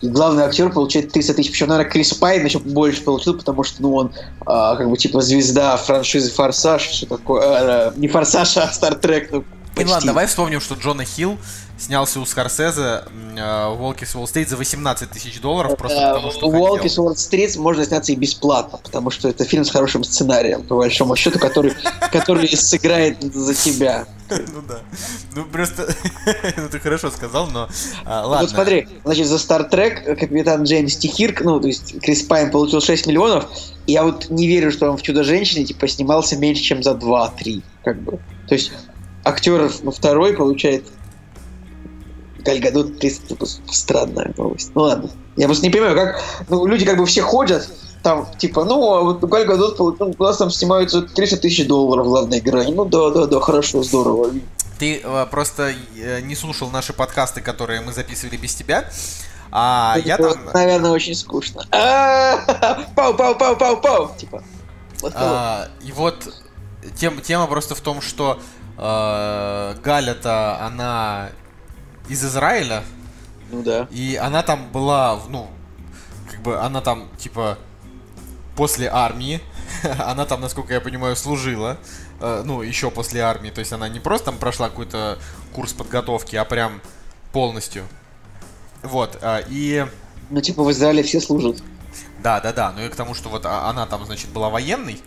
[0.01, 3.81] и главный актер получает 300 тысяч, причем, наверное, Крис Пайн еще больше получил, потому что,
[3.81, 4.11] ну, он
[4.45, 9.39] а, как бы типа звезда франшизы Форсаж, что такое, э, не Форсаж, а Стартрек, ну,
[9.39, 9.43] И
[9.75, 9.91] почти.
[9.91, 11.37] ладно, давай вспомним, что Джона Хилл
[11.77, 13.03] снялся у Скорсезе
[13.37, 16.83] э, в «Волке с Уолл-стрит» за 18 тысяч долларов, просто Э, потому что У Уолки
[16.83, 16.93] хотел.
[16.93, 21.15] с Уолл-стрит можно сняться и бесплатно, потому что это фильм с хорошим сценарием, по большому
[21.15, 21.73] счету, который,
[22.11, 24.05] который сыграет за тебя.
[24.29, 24.79] Ну да.
[25.35, 25.87] Ну просто...
[26.57, 27.69] Ну ты хорошо сказал, но...
[28.03, 28.41] а, Ладно.
[28.41, 32.81] Вот смотри, значит, за Star Trek капитан Джеймс Тихирк, ну, то есть Крис Пайн получил
[32.81, 33.45] 6 миллионов,
[33.85, 37.61] и я вот не верю, что он в «Чудо-женщине» типа снимался меньше, чем за 2-3,
[37.85, 38.19] как бы.
[38.49, 38.73] То есть
[39.23, 40.83] актер второй получает
[42.47, 44.71] Галь Гадот 300, типа, странная новость.
[44.73, 45.09] Ну ладно.
[45.35, 46.21] Я просто не понимаю, как...
[46.47, 47.69] Ну, люди как бы все ходят,
[48.03, 52.05] там, типа, ну, а вот Галь Гадот, ну, у нас там снимаются 300 тысяч долларов
[52.05, 52.73] в главной грани.
[52.73, 54.31] Ну да, да, да, хорошо, здорово.
[54.79, 58.89] Ты э, просто э, не слушал наши подкасты, которые мы записывали без тебя.
[59.51, 60.33] А я там...
[60.53, 61.65] Наверное, очень скучно.
[61.71, 64.11] Пау, пау, пау, пау, пау.
[64.17, 64.41] Типа.
[65.01, 65.13] Вот?
[65.15, 66.33] А, и вот
[66.95, 68.39] тем, тема просто в том, что
[68.77, 71.29] э, Галя-то, она
[72.09, 72.83] из Израиля,
[73.51, 73.87] Ну да.
[73.91, 75.49] и она там была, ну,
[76.29, 77.57] как бы она там, типа,
[78.55, 79.41] после армии,
[79.99, 81.77] она там, насколько я понимаю, служила,
[82.19, 85.17] э, ну, еще после армии, то есть она не просто там прошла какой-то
[85.53, 86.81] курс подготовки, а прям
[87.31, 87.85] полностью.
[88.83, 89.85] Вот, а, и...
[90.29, 91.61] Ну, типа, в Израиле все служат.
[92.19, 92.73] Да, да, да.
[92.75, 95.01] Ну и к тому, что вот а- она там, значит, была военной.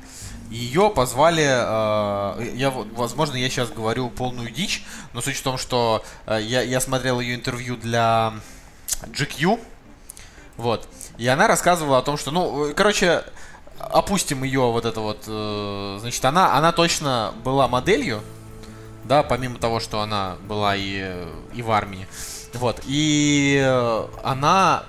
[0.51, 6.05] Ее позвали, э, я, возможно, я сейчас говорю полную дичь, но суть в том, что
[6.27, 8.35] э, я, я смотрел ее интервью для
[9.03, 9.61] GQ,
[10.57, 13.23] вот, и она рассказывала о том, что, ну, э, короче,
[13.79, 18.21] опустим ее вот это вот, э, значит, она, она точно была моделью,
[19.05, 22.09] да, помимо того, что она была и, э, и в армии,
[22.55, 24.83] вот, и э, она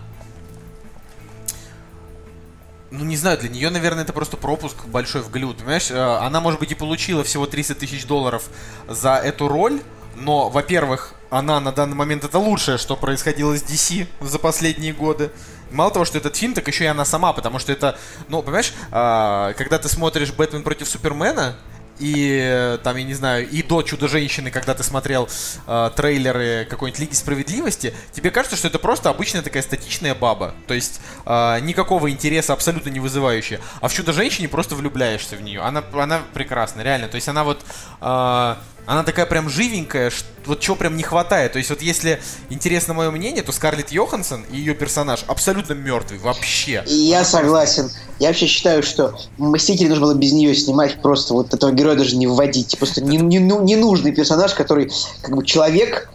[2.91, 5.57] ну, не знаю, для нее, наверное, это просто пропуск большой в Голливуд.
[5.57, 8.43] Понимаешь, Э, она, может быть, и получила всего 300 тысяч долларов
[8.87, 9.81] за эту роль,
[10.15, 15.31] но, во-первых, она на данный момент это лучшее, что происходило с DC за последние годы.
[15.71, 17.97] Мало того, что этот фильм, так еще и она сама, потому что это,
[18.27, 21.55] ну, понимаешь, а, когда ты смотришь «Бэтмен против Супермена»,
[22.01, 25.29] и э, там, я не знаю, и до Чудо-женщины, когда ты смотрел
[25.67, 30.55] э, трейлеры какой-нибудь Лиги Справедливости, тебе кажется, что это просто обычная такая статичная баба.
[30.67, 33.61] То есть э, никакого интереса абсолютно не вызывающая.
[33.79, 35.61] А в Чудо-женщине просто влюбляешься в нее.
[35.61, 37.07] Она, она прекрасна, реально.
[37.07, 37.61] То есть она вот.
[38.01, 41.53] э, Она такая прям живенькая, ш- вот чего прям не хватает.
[41.53, 46.19] То есть вот если интересно мое мнение, то Скарлетт Йоханссон и ее персонаж абсолютно мертвый
[46.19, 46.83] вообще.
[46.87, 47.89] И я согласен.
[48.19, 52.15] Я вообще считаю, что Мстители нужно было без нее снимать, просто вот этого героя даже
[52.15, 52.77] не вводить.
[52.77, 54.91] Просто не, не- ну- ненужный персонаж, который
[55.21, 56.09] как бы человек,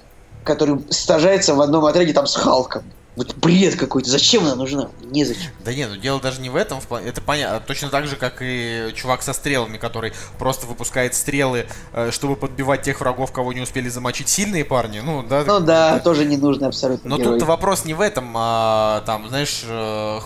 [0.45, 2.83] который сажается в одном отряде там с Халком.
[3.17, 4.11] Вот бред какой-то.
[4.11, 4.91] Зачем она нужна?
[5.03, 5.51] Незачем.
[5.65, 7.61] Да не, ну дело даже не в этом, это понятно.
[7.61, 12.83] Точно так же, как и чувак со стрелами, который просто выпускает стрелы, э, чтобы подбивать
[12.83, 15.01] тех врагов, кого не успели замочить сильные парни.
[15.01, 15.45] Ну да.
[15.47, 20.21] Ну да, тоже ненужный абсолютно Но тут вопрос не в этом, а там, знаешь, э,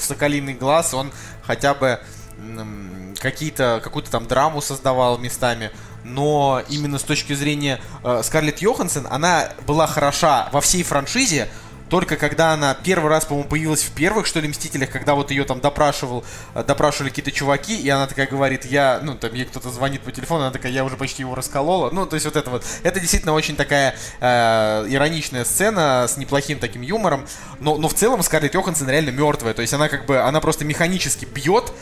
[0.00, 2.00] Соколиный глаз, он хотя бы
[3.20, 5.70] какие-то, какую-то там драму создавал местами,
[6.02, 11.48] но именно с точки зрения э, Скарлетт Йоханссон, она была хороша во всей франшизе,
[11.92, 15.44] только когда она первый раз, по-моему, появилась в первых, что ли, Мстителях, когда вот ее
[15.44, 16.24] там допрашивал,
[16.54, 20.10] э, допрашивали какие-то чуваки, и она такая говорит, я, ну, там, ей кто-то звонит по
[20.10, 21.90] телефону, она такая, я уже почти его расколола.
[21.90, 22.64] Ну, то есть вот это вот.
[22.82, 27.26] Это действительно очень такая э, ироничная сцена с неплохим таким юмором,
[27.60, 30.64] но, но в целом Скарлетт Йоханссон реально мертвая, то есть она как бы, она просто
[30.64, 31.74] механически бьет,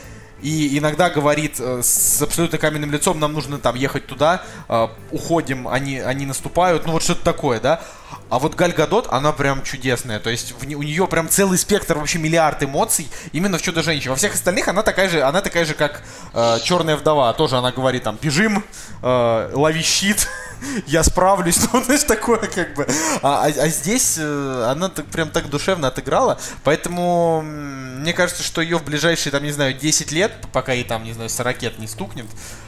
[0.42, 5.68] и иногда говорит э, с абсолютно каменным лицом, нам нужно там ехать туда, э, уходим,
[5.68, 7.80] они, они наступают, ну вот что-то такое, да.
[8.28, 11.98] А вот Галь Гадот, она прям чудесная, то есть в у нее прям целый спектр,
[11.98, 14.10] вообще миллиард эмоций именно в Чудо-женщине.
[14.10, 17.72] Во всех остальных она такая же, она такая же, как э, Черная вдова, тоже она
[17.72, 18.64] говорит там, бежим,
[19.02, 20.28] э, лови щит,
[20.86, 22.86] я справлюсь, ну, знаешь, такое как бы.
[23.22, 28.60] А, а- а здесь э, она так, прям так душевно отыграла, поэтому мне кажется, что
[28.60, 31.86] ее в ближайшие, там, не знаю, 10 лет, пока ей там, не знаю, 40 не
[31.86, 32.26] стукнет,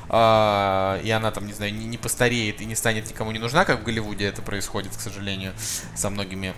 [0.08, 3.80] и она там, не знаю, не, не постареет и не станет никому не нужна, как
[3.80, 5.54] в Голливуде это происходит, к сожалению,
[5.94, 6.54] со многими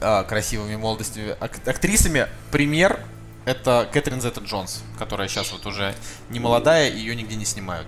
[0.00, 2.28] а, красивыми молодостями ак- актрисами.
[2.50, 3.00] Пример
[3.44, 5.94] это Кэтрин Зетта Джонс, которая сейчас вот уже
[6.28, 7.86] не молодая, ее нигде не снимают.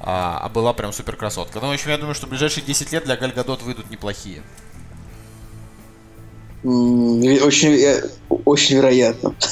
[0.00, 1.60] А, а была прям супер красотка.
[1.60, 4.42] Ну, в общем, я думаю, что ближайшие 10 лет для Галь Гадот выйдут неплохие.
[6.62, 8.02] Очень, э,
[8.44, 9.34] очень вероятно.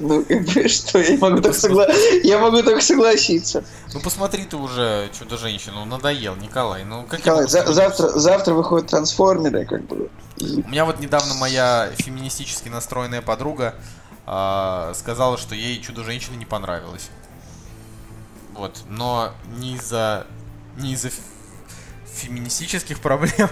[0.00, 3.64] Ну, как бы, что, я могу только согла- я могу только согласиться.
[3.92, 6.84] Ну, посмотри ты уже Чудо-женщину, надоел, Николай.
[6.84, 10.08] Ну, как Николай, за- завтра, завтра выходят трансформеры, как бы.
[10.40, 13.74] У меня вот недавно моя феминистически настроенная подруга
[14.24, 17.08] а, сказала, что ей Чудо-женщина не понравилось.
[18.54, 20.26] Вот, но не из-за
[20.76, 21.10] не из-за
[22.18, 23.48] феминистических проблем,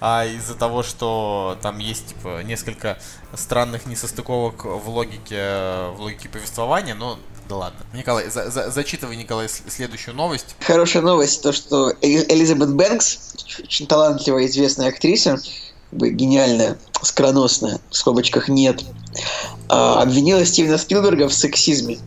[0.00, 2.98] а из-за того, что там есть типа несколько
[3.34, 7.80] странных несостыковок в логике в логике повествования, но да ладно.
[7.94, 10.54] Николай, за- за- зачитывай, Николай, следующую новость.
[10.60, 13.18] Хорошая новость, то, что Э- Элизабет Бэнкс,
[13.64, 15.40] очень талантливая, известная актриса,
[15.92, 18.84] гениальная, скороносная, в скобочках нет,
[19.68, 21.98] а, обвинила Стивена Спилберга в сексизме.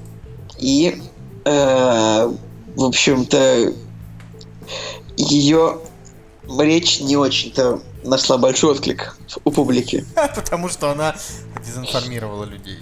[0.60, 1.02] И,
[1.46, 2.32] э,
[2.76, 3.74] в общем-то,
[5.18, 5.80] ее
[6.60, 10.06] речь не очень-то нашла большой отклик у публики.
[10.36, 11.16] Потому что она
[11.66, 12.80] дезинформировала людей.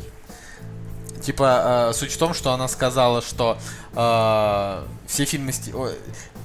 [1.22, 3.58] Типа, э, суть в том, что она сказала, что
[3.94, 5.94] э, все фильмы Сти- ой,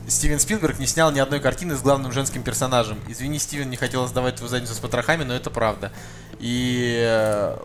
[0.09, 2.99] Стивен Спилберг не снял ни одной картины с главным женским персонажем.
[3.09, 5.93] Извини, Стивен, не хотел сдавать твою задницу с потрохами, но это правда.
[6.41, 7.57] И э,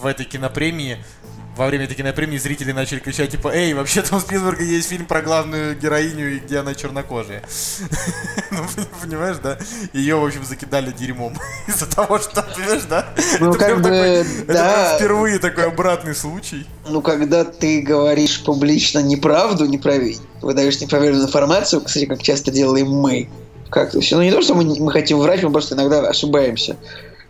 [0.00, 1.04] в этой кинопремии,
[1.58, 5.22] во время этой кинопремии зрители начали кричать, типа, эй, вообще-то у Спилберга есть фильм про
[5.22, 7.42] главную героиню, и где она чернокожая.
[8.50, 8.64] Ну,
[9.02, 9.58] понимаешь, да?
[9.92, 11.34] Ее, в общем, закидали дерьмом
[11.68, 13.06] из-за того, что, понимаешь, да?
[13.40, 14.96] Ну, как бы, да.
[14.96, 16.66] впервые такой обратный случай.
[16.88, 23.28] Ну, когда ты говоришь публично неправду, неправ- выдаешь непроверенную информацию, кстати, как часто делаем мы,
[23.68, 24.16] как-то все.
[24.16, 26.76] Ну, не то, что мы, мы хотим врать, мы просто иногда ошибаемся.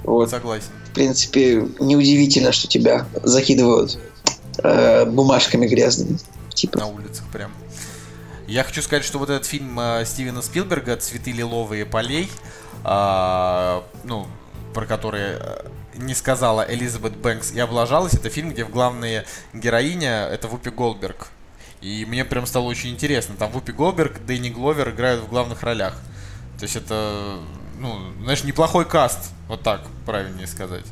[0.05, 0.69] Вот, Согласен.
[0.91, 3.99] в принципе, неудивительно, что тебя закидывают
[4.63, 6.19] э, бумажками грязными.
[6.55, 6.79] Типа.
[6.79, 7.53] на улицах прям.
[8.49, 12.31] Я хочу сказать, что вот этот фильм э, Стивена Спилберга «Цветы лиловые полей»,
[12.85, 14.27] а, ну,
[14.75, 15.67] про который э,
[15.97, 21.29] не сказала Элизабет Бэнкс и облажалась, это фильм, где в главная героиня это Вупи Голдберг.
[21.81, 23.37] И мне прям стало очень интересно.
[23.39, 25.95] Там Вупи Голдберг, Дэнни Гловер играют в главных ролях.
[26.59, 27.39] То есть это,
[27.79, 29.31] ну, знаешь, неплохой каст.
[29.47, 30.85] Вот так, правильнее сказать.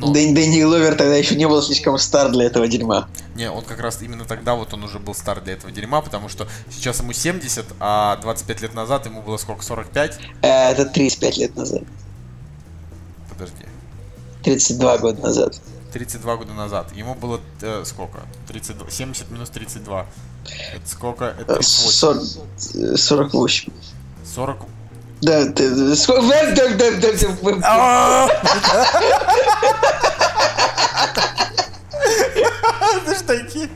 [0.00, 3.08] Но- Дэн- Дэнни Гловер тогда еще не был слишком стар для этого дерьма.
[3.34, 6.28] Не, он как раз именно тогда вот он уже был стар для этого дерьма, потому
[6.28, 10.18] что сейчас ему 70, а 25 лет назад ему было сколько, 45?
[10.42, 11.82] Э, Это 35 лет назад.
[13.28, 13.64] Подожди.
[14.44, 15.60] 32 года назад.
[15.92, 16.92] 32 года назад.
[16.94, 18.20] Ему было э, сколько?
[18.48, 18.90] 32.
[18.90, 20.06] 70 минус 32.
[20.74, 21.24] Это сколько?
[21.38, 21.90] Это Э, 38.
[21.92, 22.22] 40,
[22.94, 23.72] э, 48.
[24.34, 24.58] 40.
[25.22, 25.44] Да?
[25.44, 27.10] Да, да, да, да,
[27.42, 27.60] да.
[27.64, 28.28] А!
[33.30, 33.68] Такие...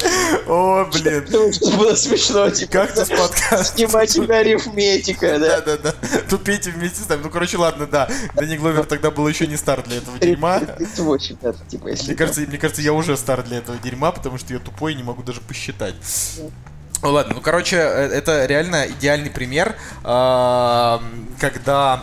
[0.49, 1.53] О, блин.
[1.53, 2.73] Что было смешно, типа.
[2.73, 3.65] Как ты с подкаста?
[3.65, 5.61] Снимать арифметика, да.
[5.61, 5.95] Да-да-да.
[6.29, 7.23] Тупейте вместе с нами.
[7.23, 8.09] Ну, короче, ладно, да.
[8.35, 10.59] Дэнни Гловер тогда был еще не стар для этого дерьма.
[10.59, 11.87] 38, да, типа.
[11.87, 14.97] Мне кажется, мне кажется, я уже стар для этого дерьма, потому что я тупой и
[14.97, 15.95] не могу даже посчитать.
[17.03, 22.03] Ну ладно, ну короче, э, это реально идеальный пример, когда,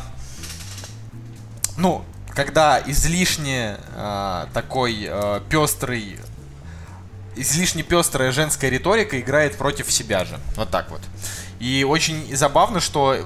[1.78, 2.04] ну,
[2.34, 6.18] когда излишне а, такой а, пестрый,
[7.36, 11.02] излишне пестрая женская риторика играет против себя же, вот так вот.
[11.60, 13.18] И очень забавно, что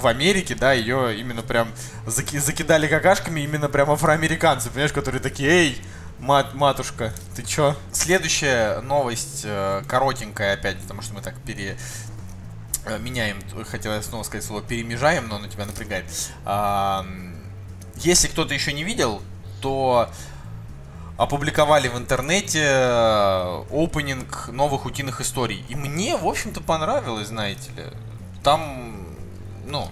[0.00, 1.68] в Америке, да, ее именно прям
[2.06, 5.82] заки- закидали какашками именно прям афроамериканцы, понимаешь, которые такие, эй,
[6.22, 7.74] Мат, матушка, ты чё?
[7.90, 11.76] Следующая новость э, коротенькая опять, потому что мы так пере
[12.86, 16.04] э, меняем, хотел я снова сказать слово перемежаем, но оно тебя напрягает.
[16.44, 17.04] А,
[17.96, 19.20] если кто-то еще не видел,
[19.60, 20.08] то
[21.18, 25.64] опубликовали в интернете э, опенинг новых утиных историй.
[25.68, 27.82] И мне, в общем-то, понравилось, знаете ли.
[28.44, 29.08] Там,
[29.66, 29.90] ну,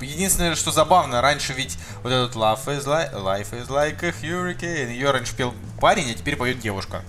[0.00, 4.92] Единственное, что забавно, раньше ведь вот этот Life is like, life is like a hurricane,
[4.92, 7.02] ее раньше пел парень, а теперь поет девушка.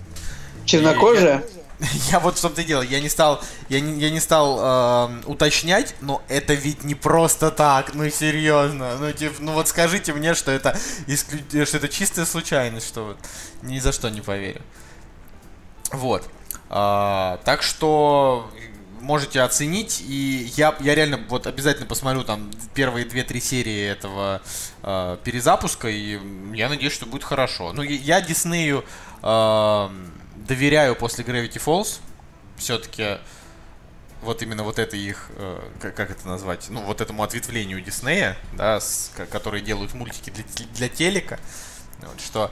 [0.64, 1.44] Чернокожая?
[1.78, 4.58] Я, я вот в том-то и дело, я не стал, я не, я не стал
[4.60, 10.12] э, уточнять, но это ведь не просто так, ну серьезно, ну типа, ну вот скажите
[10.12, 11.66] мне, что это исклю...
[11.66, 13.16] что это чистая случайность, что вот
[13.62, 14.62] ни за что не поверю.
[15.92, 16.24] Вот.
[16.70, 18.50] А, так что
[19.04, 20.02] можете оценить.
[20.06, 24.42] И я, я реально вот обязательно посмотрю там первые две-три серии этого
[24.82, 25.88] э, перезапуска.
[25.88, 26.18] И
[26.54, 27.72] я надеюсь, что будет хорошо.
[27.72, 28.84] Ну, я Диснею
[29.22, 29.88] э,
[30.36, 32.00] доверяю после Gravity Falls.
[32.56, 33.18] Все-таки
[34.22, 38.36] вот именно вот это их, э, как, как это назвать, ну, вот этому ответвлению Диснея,
[38.54, 40.44] да, с, которые делают мультики для,
[40.74, 41.38] для телека,
[42.00, 42.50] вот, что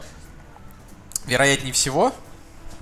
[1.24, 2.14] вероятнее всего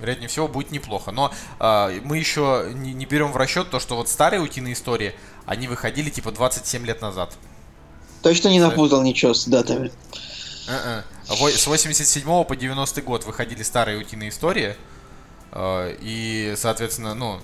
[0.01, 1.11] вероятнее всего, будет неплохо.
[1.11, 5.13] Но э, мы еще не, не берем в расчет то, что вот старые утиные истории,
[5.45, 7.33] они выходили типа 27 лет назад.
[8.21, 9.91] Точно не напутал ничего с датами.
[10.67, 11.03] Uh-uh.
[11.57, 14.75] С 87 по 90 год выходили старые утиные истории.
[15.51, 17.39] Э, и, соответственно, ну,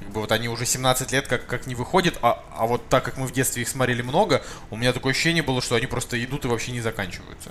[0.00, 3.04] как бы вот они уже 17 лет как, как не выходят, а, а вот так
[3.04, 6.22] как мы в детстве их смотрели много, у меня такое ощущение было, что они просто
[6.22, 7.50] идут и вообще не заканчиваются.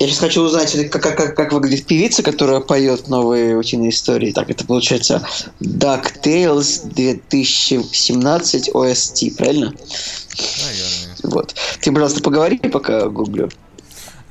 [0.00, 4.32] Я сейчас хочу узнать, как, как, как выглядит певица, которая поет новые утиные истории.
[4.32, 5.22] Так, это получается
[5.60, 9.66] DuckTales 2017 OST, правильно?
[9.66, 11.16] Наверное.
[11.24, 11.54] Вот.
[11.82, 13.50] Ты, пожалуйста, поговори, пока гуглю.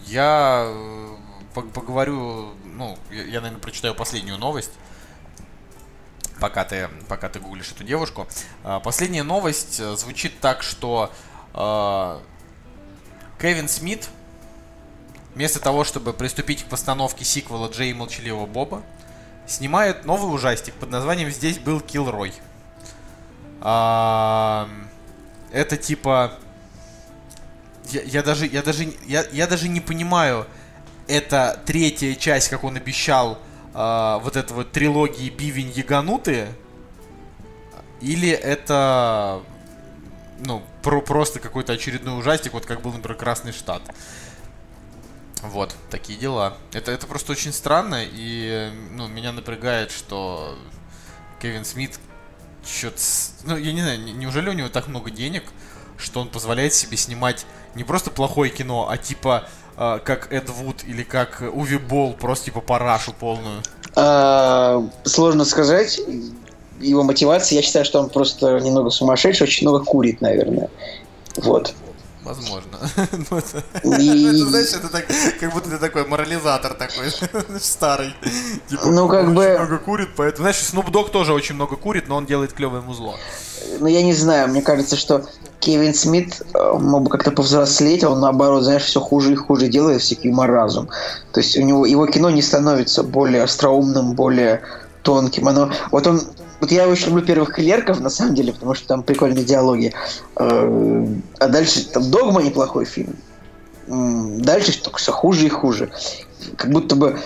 [0.07, 0.73] Я
[1.53, 4.71] поговорю, ну, я, я, наверное, прочитаю последнюю новость
[6.39, 8.27] пока ты, пока ты гуглишь эту девушку.
[8.83, 11.11] Последняя новость э, звучит так, что
[11.53, 12.19] э,
[13.39, 14.09] Кевин Смит
[15.39, 18.83] вместо того, чтобы приступить к постановке сиквела Джей и Молчаливого Боба,
[19.47, 22.33] снимают новый ужастик под названием «Здесь был Килрой».
[23.61, 24.69] А,
[25.53, 26.33] это типа...
[27.85, 30.45] Я, даже, я даже, я, я даже не понимаю,
[31.07, 33.39] это третья часть, как он обещал,
[33.73, 36.49] а, вот этой вот трилогии Бивень Яганутые,
[38.01, 39.41] или это,
[40.41, 43.81] ну, про, просто какой-то очередной ужастик, вот как был, например, Красный Штат.
[45.43, 46.57] Вот, такие дела.
[46.73, 50.55] Это, это просто очень странно, и ну, меня напрягает, что
[51.41, 51.99] Кевин Смит
[52.65, 53.01] что-то...
[53.43, 55.43] Ну, я не знаю, неужели у него так много денег,
[55.97, 57.45] что он позволяет себе снимать
[57.75, 59.47] не просто плохое кино, а типа
[59.77, 63.61] э, как Эд Вуд или как Уви Болл, просто типа парашу полную?
[63.95, 65.99] А, сложно сказать.
[66.79, 70.69] Его мотивация, я считаю, что он просто немного сумасшедший, очень много курит, наверное.
[71.35, 71.73] Вот.
[72.23, 72.77] Возможно.
[73.11, 75.05] Ну, это, знаешь, это так,
[75.39, 77.11] как будто ты такой морализатор такой,
[77.59, 78.13] старый.
[78.67, 79.57] Типа, ну, как бы...
[79.57, 80.43] много курит, поэтому...
[80.43, 83.15] Знаешь, Snoop Dogg тоже очень много курит, но он делает клевое музло.
[83.79, 85.25] Ну, я не знаю, мне кажется, что
[85.59, 89.67] Кевин Смит э, мог бы как-то повзрослеть, а он наоборот, знаешь, все хуже и хуже
[89.67, 90.89] делает, всякий маразм.
[91.31, 94.61] То есть у него его кино не становится более остроумным, более
[95.03, 95.47] тонким.
[95.47, 96.21] Оно, вот он
[96.59, 99.93] вот я очень люблю первых клерков, на самом деле, потому что там прикольные диалоги.
[100.35, 101.07] Э,
[101.39, 103.15] а дальше там Догма неплохой фильм.
[103.87, 105.91] Дальше только все хуже и хуже.
[106.57, 107.19] Как будто бы,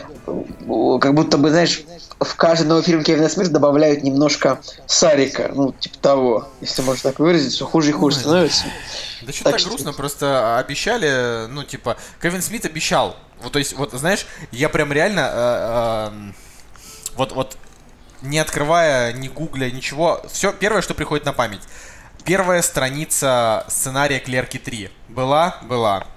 [1.01, 1.84] как будто бы, знаешь,
[2.19, 7.19] в каждый новый фильм Кевина Смита добавляют немножко Сарика, ну, типа того, если можно так
[7.19, 8.65] выразить, все хуже и хуже становится.
[9.23, 13.15] Да что так, так грустно, просто обещали, ну, типа, Кевин Смит обещал.
[13.41, 16.31] Вот, то есть, вот, знаешь, я прям реально, э, э,
[17.18, 17.57] вот, вот
[18.23, 20.21] не открывая, не гугля, ничего.
[20.31, 21.61] Все, первое, что приходит на память.
[22.25, 24.89] Первая страница сценария Клерки 3.
[25.09, 25.57] Была?
[25.63, 26.07] Была.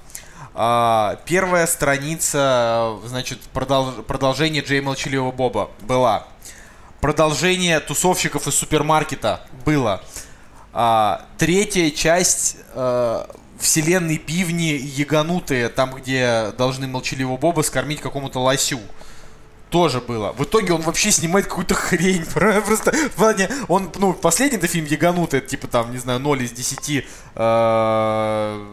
[0.54, 5.70] А, первая страница, значит, продолж, продолжение Джей Молчаливого Боба.
[5.80, 6.26] Была.
[7.00, 10.00] продолжение тусовщиков из супермаркета было.
[10.72, 13.26] А, третья часть э,
[13.58, 18.80] вселенной бивни яганутые, там, где должны молчаливого Боба скормить какому-то лосю.
[19.70, 20.32] Тоже было.
[20.32, 22.24] В итоге он вообще снимает какую-то хрень.
[22.34, 26.52] Просто, плане, он, ну, последний это фильм яганутый, это, типа там, не знаю, 0 из
[26.52, 28.64] 10 э,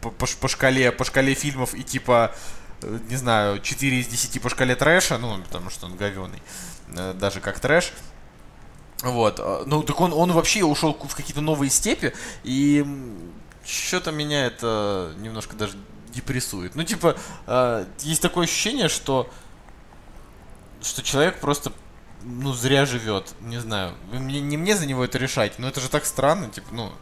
[0.00, 2.34] по, по шкале, по шкале фильмов и типа,
[2.82, 6.42] э, не знаю, 4 из 10 по шкале трэша, ну, потому что он говеный,
[6.88, 7.92] э, даже как трэш.
[9.02, 12.12] Вот, э, ну так он, он вообще ушел в какие-то новые степи,
[12.44, 12.84] и
[13.64, 15.76] что-то меня это немножко даже
[16.12, 16.74] депрессует.
[16.74, 19.30] Ну, типа, э, есть такое ощущение, что,
[20.82, 21.72] что человек просто,
[22.22, 23.34] ну, зря живет.
[23.40, 26.68] Не знаю, мне, не мне за него это решать, но это же так странно, типа,
[26.72, 26.92] ну,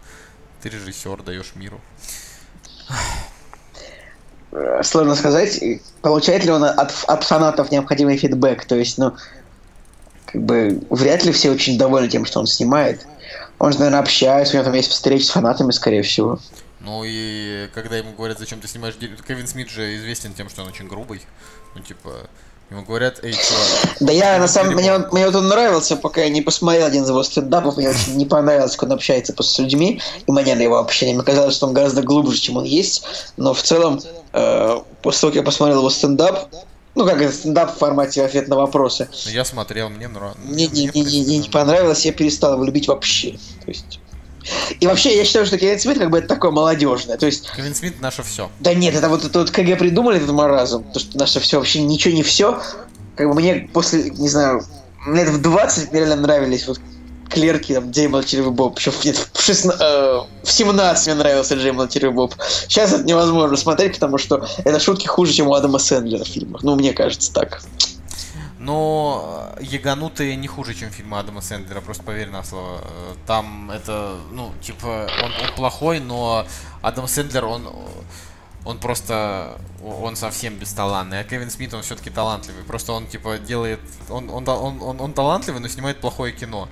[0.62, 1.80] ты режиссер, даешь миру.
[4.52, 5.60] Э, Сложно сказать,
[6.00, 8.64] получает ли он от, от фанатов необходимый фидбэк.
[8.64, 9.14] То есть, ну,
[10.26, 13.06] как бы, вряд ли все очень довольны тем, что он снимает.
[13.58, 16.38] Он же, наверное, общается, у него там есть встречи с фанатами, скорее всего.
[16.80, 20.68] Ну и когда ему говорят, зачем ты снимаешь Кевин Смит же известен тем, что он
[20.68, 21.22] очень грубый.
[21.74, 22.28] Ну, типа,
[22.70, 24.98] ему говорят, эй, чувак, Да я, на самом дерьмо.
[24.98, 28.16] мне, мне вот он нравился, пока я не посмотрел один из его стендапов, мне очень
[28.16, 31.14] не понравилось, как он общается просто с людьми, и манера его общения.
[31.14, 33.04] Мне казалось, что он гораздо глубже, чем он есть,
[33.36, 34.00] но в целом,
[34.32, 36.48] э, после того, как я посмотрел его стендап,
[36.94, 40.40] ну, как это, стендап в формате ответ на вопросы, ну, я смотрел, мне нравится.
[40.44, 43.32] мне не, не, не, не, не понравилось, я перестал его любить вообще.
[43.64, 44.00] То есть...
[44.80, 47.16] И вообще, я считаю, что Кевин Смит как бы это такое молодежное.
[47.16, 48.50] То есть, Кевин Смит наше все.
[48.60, 51.82] да нет, это вот это вот КГ придумали этот маразм, то, что наше все вообще
[51.82, 52.60] ничего не все.
[53.16, 54.64] Как бы мне после, не знаю,
[55.06, 56.80] лет в 20 мне реально нравились вот
[57.28, 58.78] клерки, там, Джей Молчаливый Боб.
[58.78, 62.34] Еще в, нет, в, 16, э, в 17 мне нравился Джей Молчаливый Боб.
[62.68, 66.62] Сейчас это невозможно смотреть, потому что это шутки хуже, чем у Адама Сэндлера в фильмах.
[66.62, 67.62] Ну, мне кажется так.
[68.64, 72.80] Но э, Яганутые не хуже, чем фильмы Адама Сэндлера, просто поверь на слово.
[72.82, 76.46] Э, Там это, ну, типа, он, он плохой, но
[76.80, 77.68] Адам Сэндлер, он,
[78.64, 81.20] он просто, он совсем бесталанный.
[81.20, 82.64] А Кевин Смит, он все-таки талантливый.
[82.64, 86.68] Просто он, типа, делает, он, он, он, он, он талантливый, но снимает плохое кино.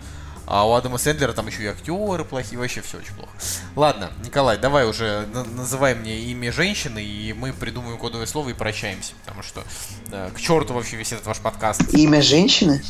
[0.47, 3.31] А у Адама Сэндлера там еще и актеры плохие, вообще все очень плохо.
[3.77, 8.53] Ладно, Николай, давай уже на- называй мне имя женщины, и мы придумаем кодовое слово и
[8.53, 9.13] прощаемся.
[9.25, 9.63] Потому что
[10.11, 11.83] э, к черту вообще весь этот ваш подкаст.
[11.95, 12.83] Имя женщины?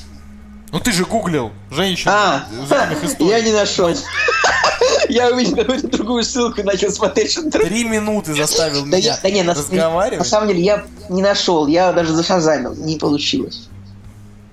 [0.71, 2.09] Ну ты же гуглил женщин.
[2.11, 2.47] А,
[3.19, 3.95] я не нашел.
[5.09, 7.63] Я увидел какую-то другую ссылку и начал смотреть, что там.
[7.63, 10.27] Три минуты заставил Да, меня да не, на, на разговаривать.
[10.27, 13.69] самом деле я не нашел, я даже зашазамил, не получилось.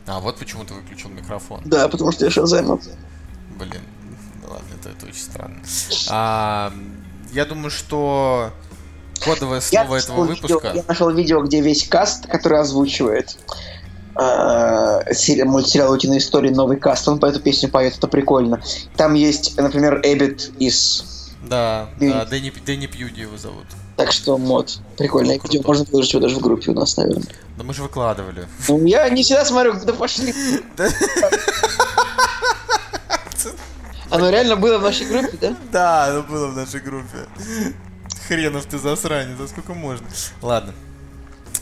[0.10, 1.61] А вот почему ты выключил микрофон.
[1.65, 2.81] Да, потому что я шазамил.
[3.60, 3.81] Блин,
[4.41, 5.61] ну ладно, это, это очень странно.
[6.10, 6.73] А,
[7.31, 8.52] я думаю, что
[9.23, 10.72] кодовое Я слово этого нашел видео- выпуска.
[10.76, 13.38] я нашел видео, где весь каст, который озвучивает
[14.15, 18.61] э, сери- мультсериал «Утиные истории», новый каст, он по эту песню поет, это прикольно.
[18.98, 21.19] Там есть, например, Эббит из...
[21.44, 22.14] Да, Пьюди.
[22.14, 23.66] да, Дэнни, Дэнни Пьюди его зовут.
[23.95, 24.80] Так что мод.
[24.98, 27.26] Прикольное Ну, видео, можно выложить его даже в группе у нас, наверное.
[27.57, 28.48] Да мы же выкладывали.
[28.68, 30.34] Ну, я не всегда смотрю, куда пошли.
[34.10, 35.56] Оно реально было в нашей группе, да?
[35.72, 37.28] Да, оно было в нашей группе.
[38.28, 40.07] Хренов ты засранец, а сколько можно?
[40.41, 40.74] Ладно.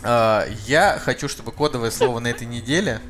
[0.03, 3.01] А, я хочу, чтобы кодовое слово на этой неделе...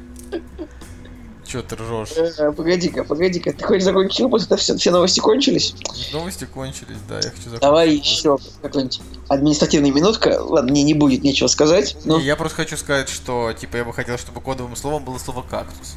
[1.48, 2.10] Че ты ржешь?
[2.18, 5.74] Э, Погоди-ка, погоди-ка, ты хочешь закончить выпуск, все, все новости кончились?
[6.12, 7.62] Новости кончились, да, я хочу закончить.
[7.62, 9.00] Давай еще какой-нибудь
[9.30, 10.42] административная минутка.
[10.42, 11.96] Ладно, мне не будет нечего сказать.
[12.04, 15.18] Ну, Не, я просто хочу сказать, что типа я бы хотел, чтобы кодовым словом было
[15.18, 15.96] слово кактус.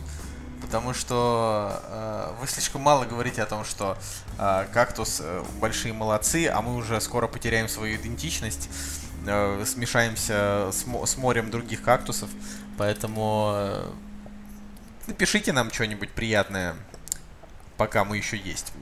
[0.60, 3.98] Потому что э, вы слишком мало говорите о том, что
[4.39, 8.68] э, кактус э, большие молодцы, а мы уже скоро потеряем свою идентичность,
[9.27, 12.31] э, смешаемся с, с морем других кактусов.
[12.78, 13.85] Поэтому э,
[15.10, 16.74] напишите нам что-нибудь приятное,
[17.76, 18.72] пока мы еще есть.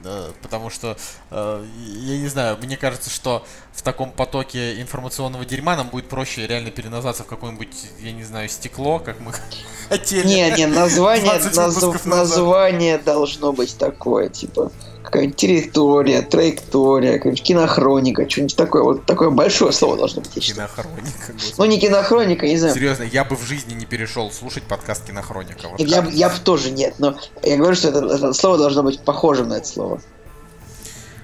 [0.41, 0.97] Потому что,
[1.31, 1.65] э,
[2.05, 6.69] я не знаю, мне кажется, что в таком потоке информационного дерьма нам будет проще реально
[6.71, 9.33] переназаться в какое-нибудь, я не знаю, стекло, как мы
[9.89, 10.27] хотели.
[10.27, 12.37] не, не, название, 20 наз- выпусков назад.
[12.37, 14.71] название должно быть такое, типа
[15.09, 18.83] какая-нибудь территория, траектория, какая-нибудь кинохроника, что-нибудь такое.
[18.83, 20.31] Вот такое большое слово должно быть.
[20.31, 21.53] Кинохроника, господи.
[21.57, 22.73] Ну, не кинохроника, не знаю.
[22.73, 25.67] Серьезно, я бы в жизни не перешел слушать подкаст Кинохроника.
[25.69, 28.99] Вот Я, я бы тоже нет, но я говорю, что это, это слово должно быть
[29.01, 30.01] похожим на это слово.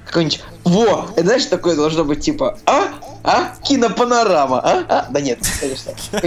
[0.06, 1.07] Какой-нибудь Во!
[1.15, 2.90] Это знаешь, такое должно быть типа А?
[3.23, 3.56] А?
[3.64, 4.86] Кинопанорама, а?
[4.88, 5.07] А?
[5.10, 5.94] Да нет, конечно.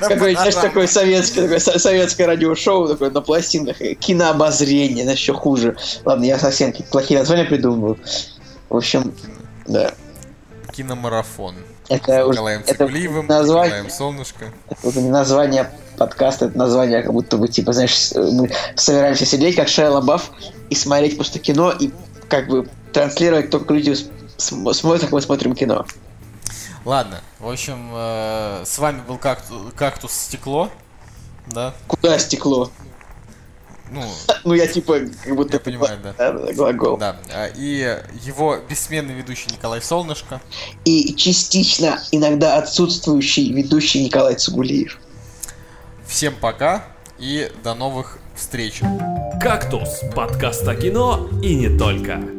[0.00, 5.76] Какое-нибудь, знаешь, такое советское, такое со- советское радиошоу, такое на пластинках, кинообозрение, знаешь, еще хуже.
[6.04, 7.98] Ладно, я совсем плохие названия придумываю.
[8.68, 9.14] В общем,
[9.66, 9.92] да.
[10.72, 11.54] Киномарафон.
[11.88, 12.84] Это уже, это
[13.28, 14.52] название, Николаем Солнышко.
[14.68, 19.54] это уже не название подкаст, это название, как будто бы, типа, знаешь, мы собираемся сидеть,
[19.54, 20.32] как Шайа Лабаф,
[20.68, 21.90] и смотреть просто кино, и
[22.28, 23.96] как бы транслировать то, как люди
[24.36, 25.86] смотрят, как мы смотрим кино.
[26.84, 30.70] Ладно, в общем, э, с вами был кактус, кактус стекло,
[31.48, 31.74] да?
[31.88, 32.70] Куда стекло?
[33.90, 34.02] Ну,
[34.44, 35.54] Ну, я типа, как будто...
[35.54, 36.14] Я понимаю, да.
[36.16, 36.96] да, глагол.
[36.96, 37.16] да.
[37.32, 40.40] А, И его бессменный ведущий Николай Солнышко.
[40.84, 44.98] И частично иногда отсутствующий ведущий Николай Цугулиев.
[46.06, 46.84] Всем пока
[47.18, 48.82] и до новых встреч.
[49.40, 52.35] «Кактус»— подкаст о кино и не только.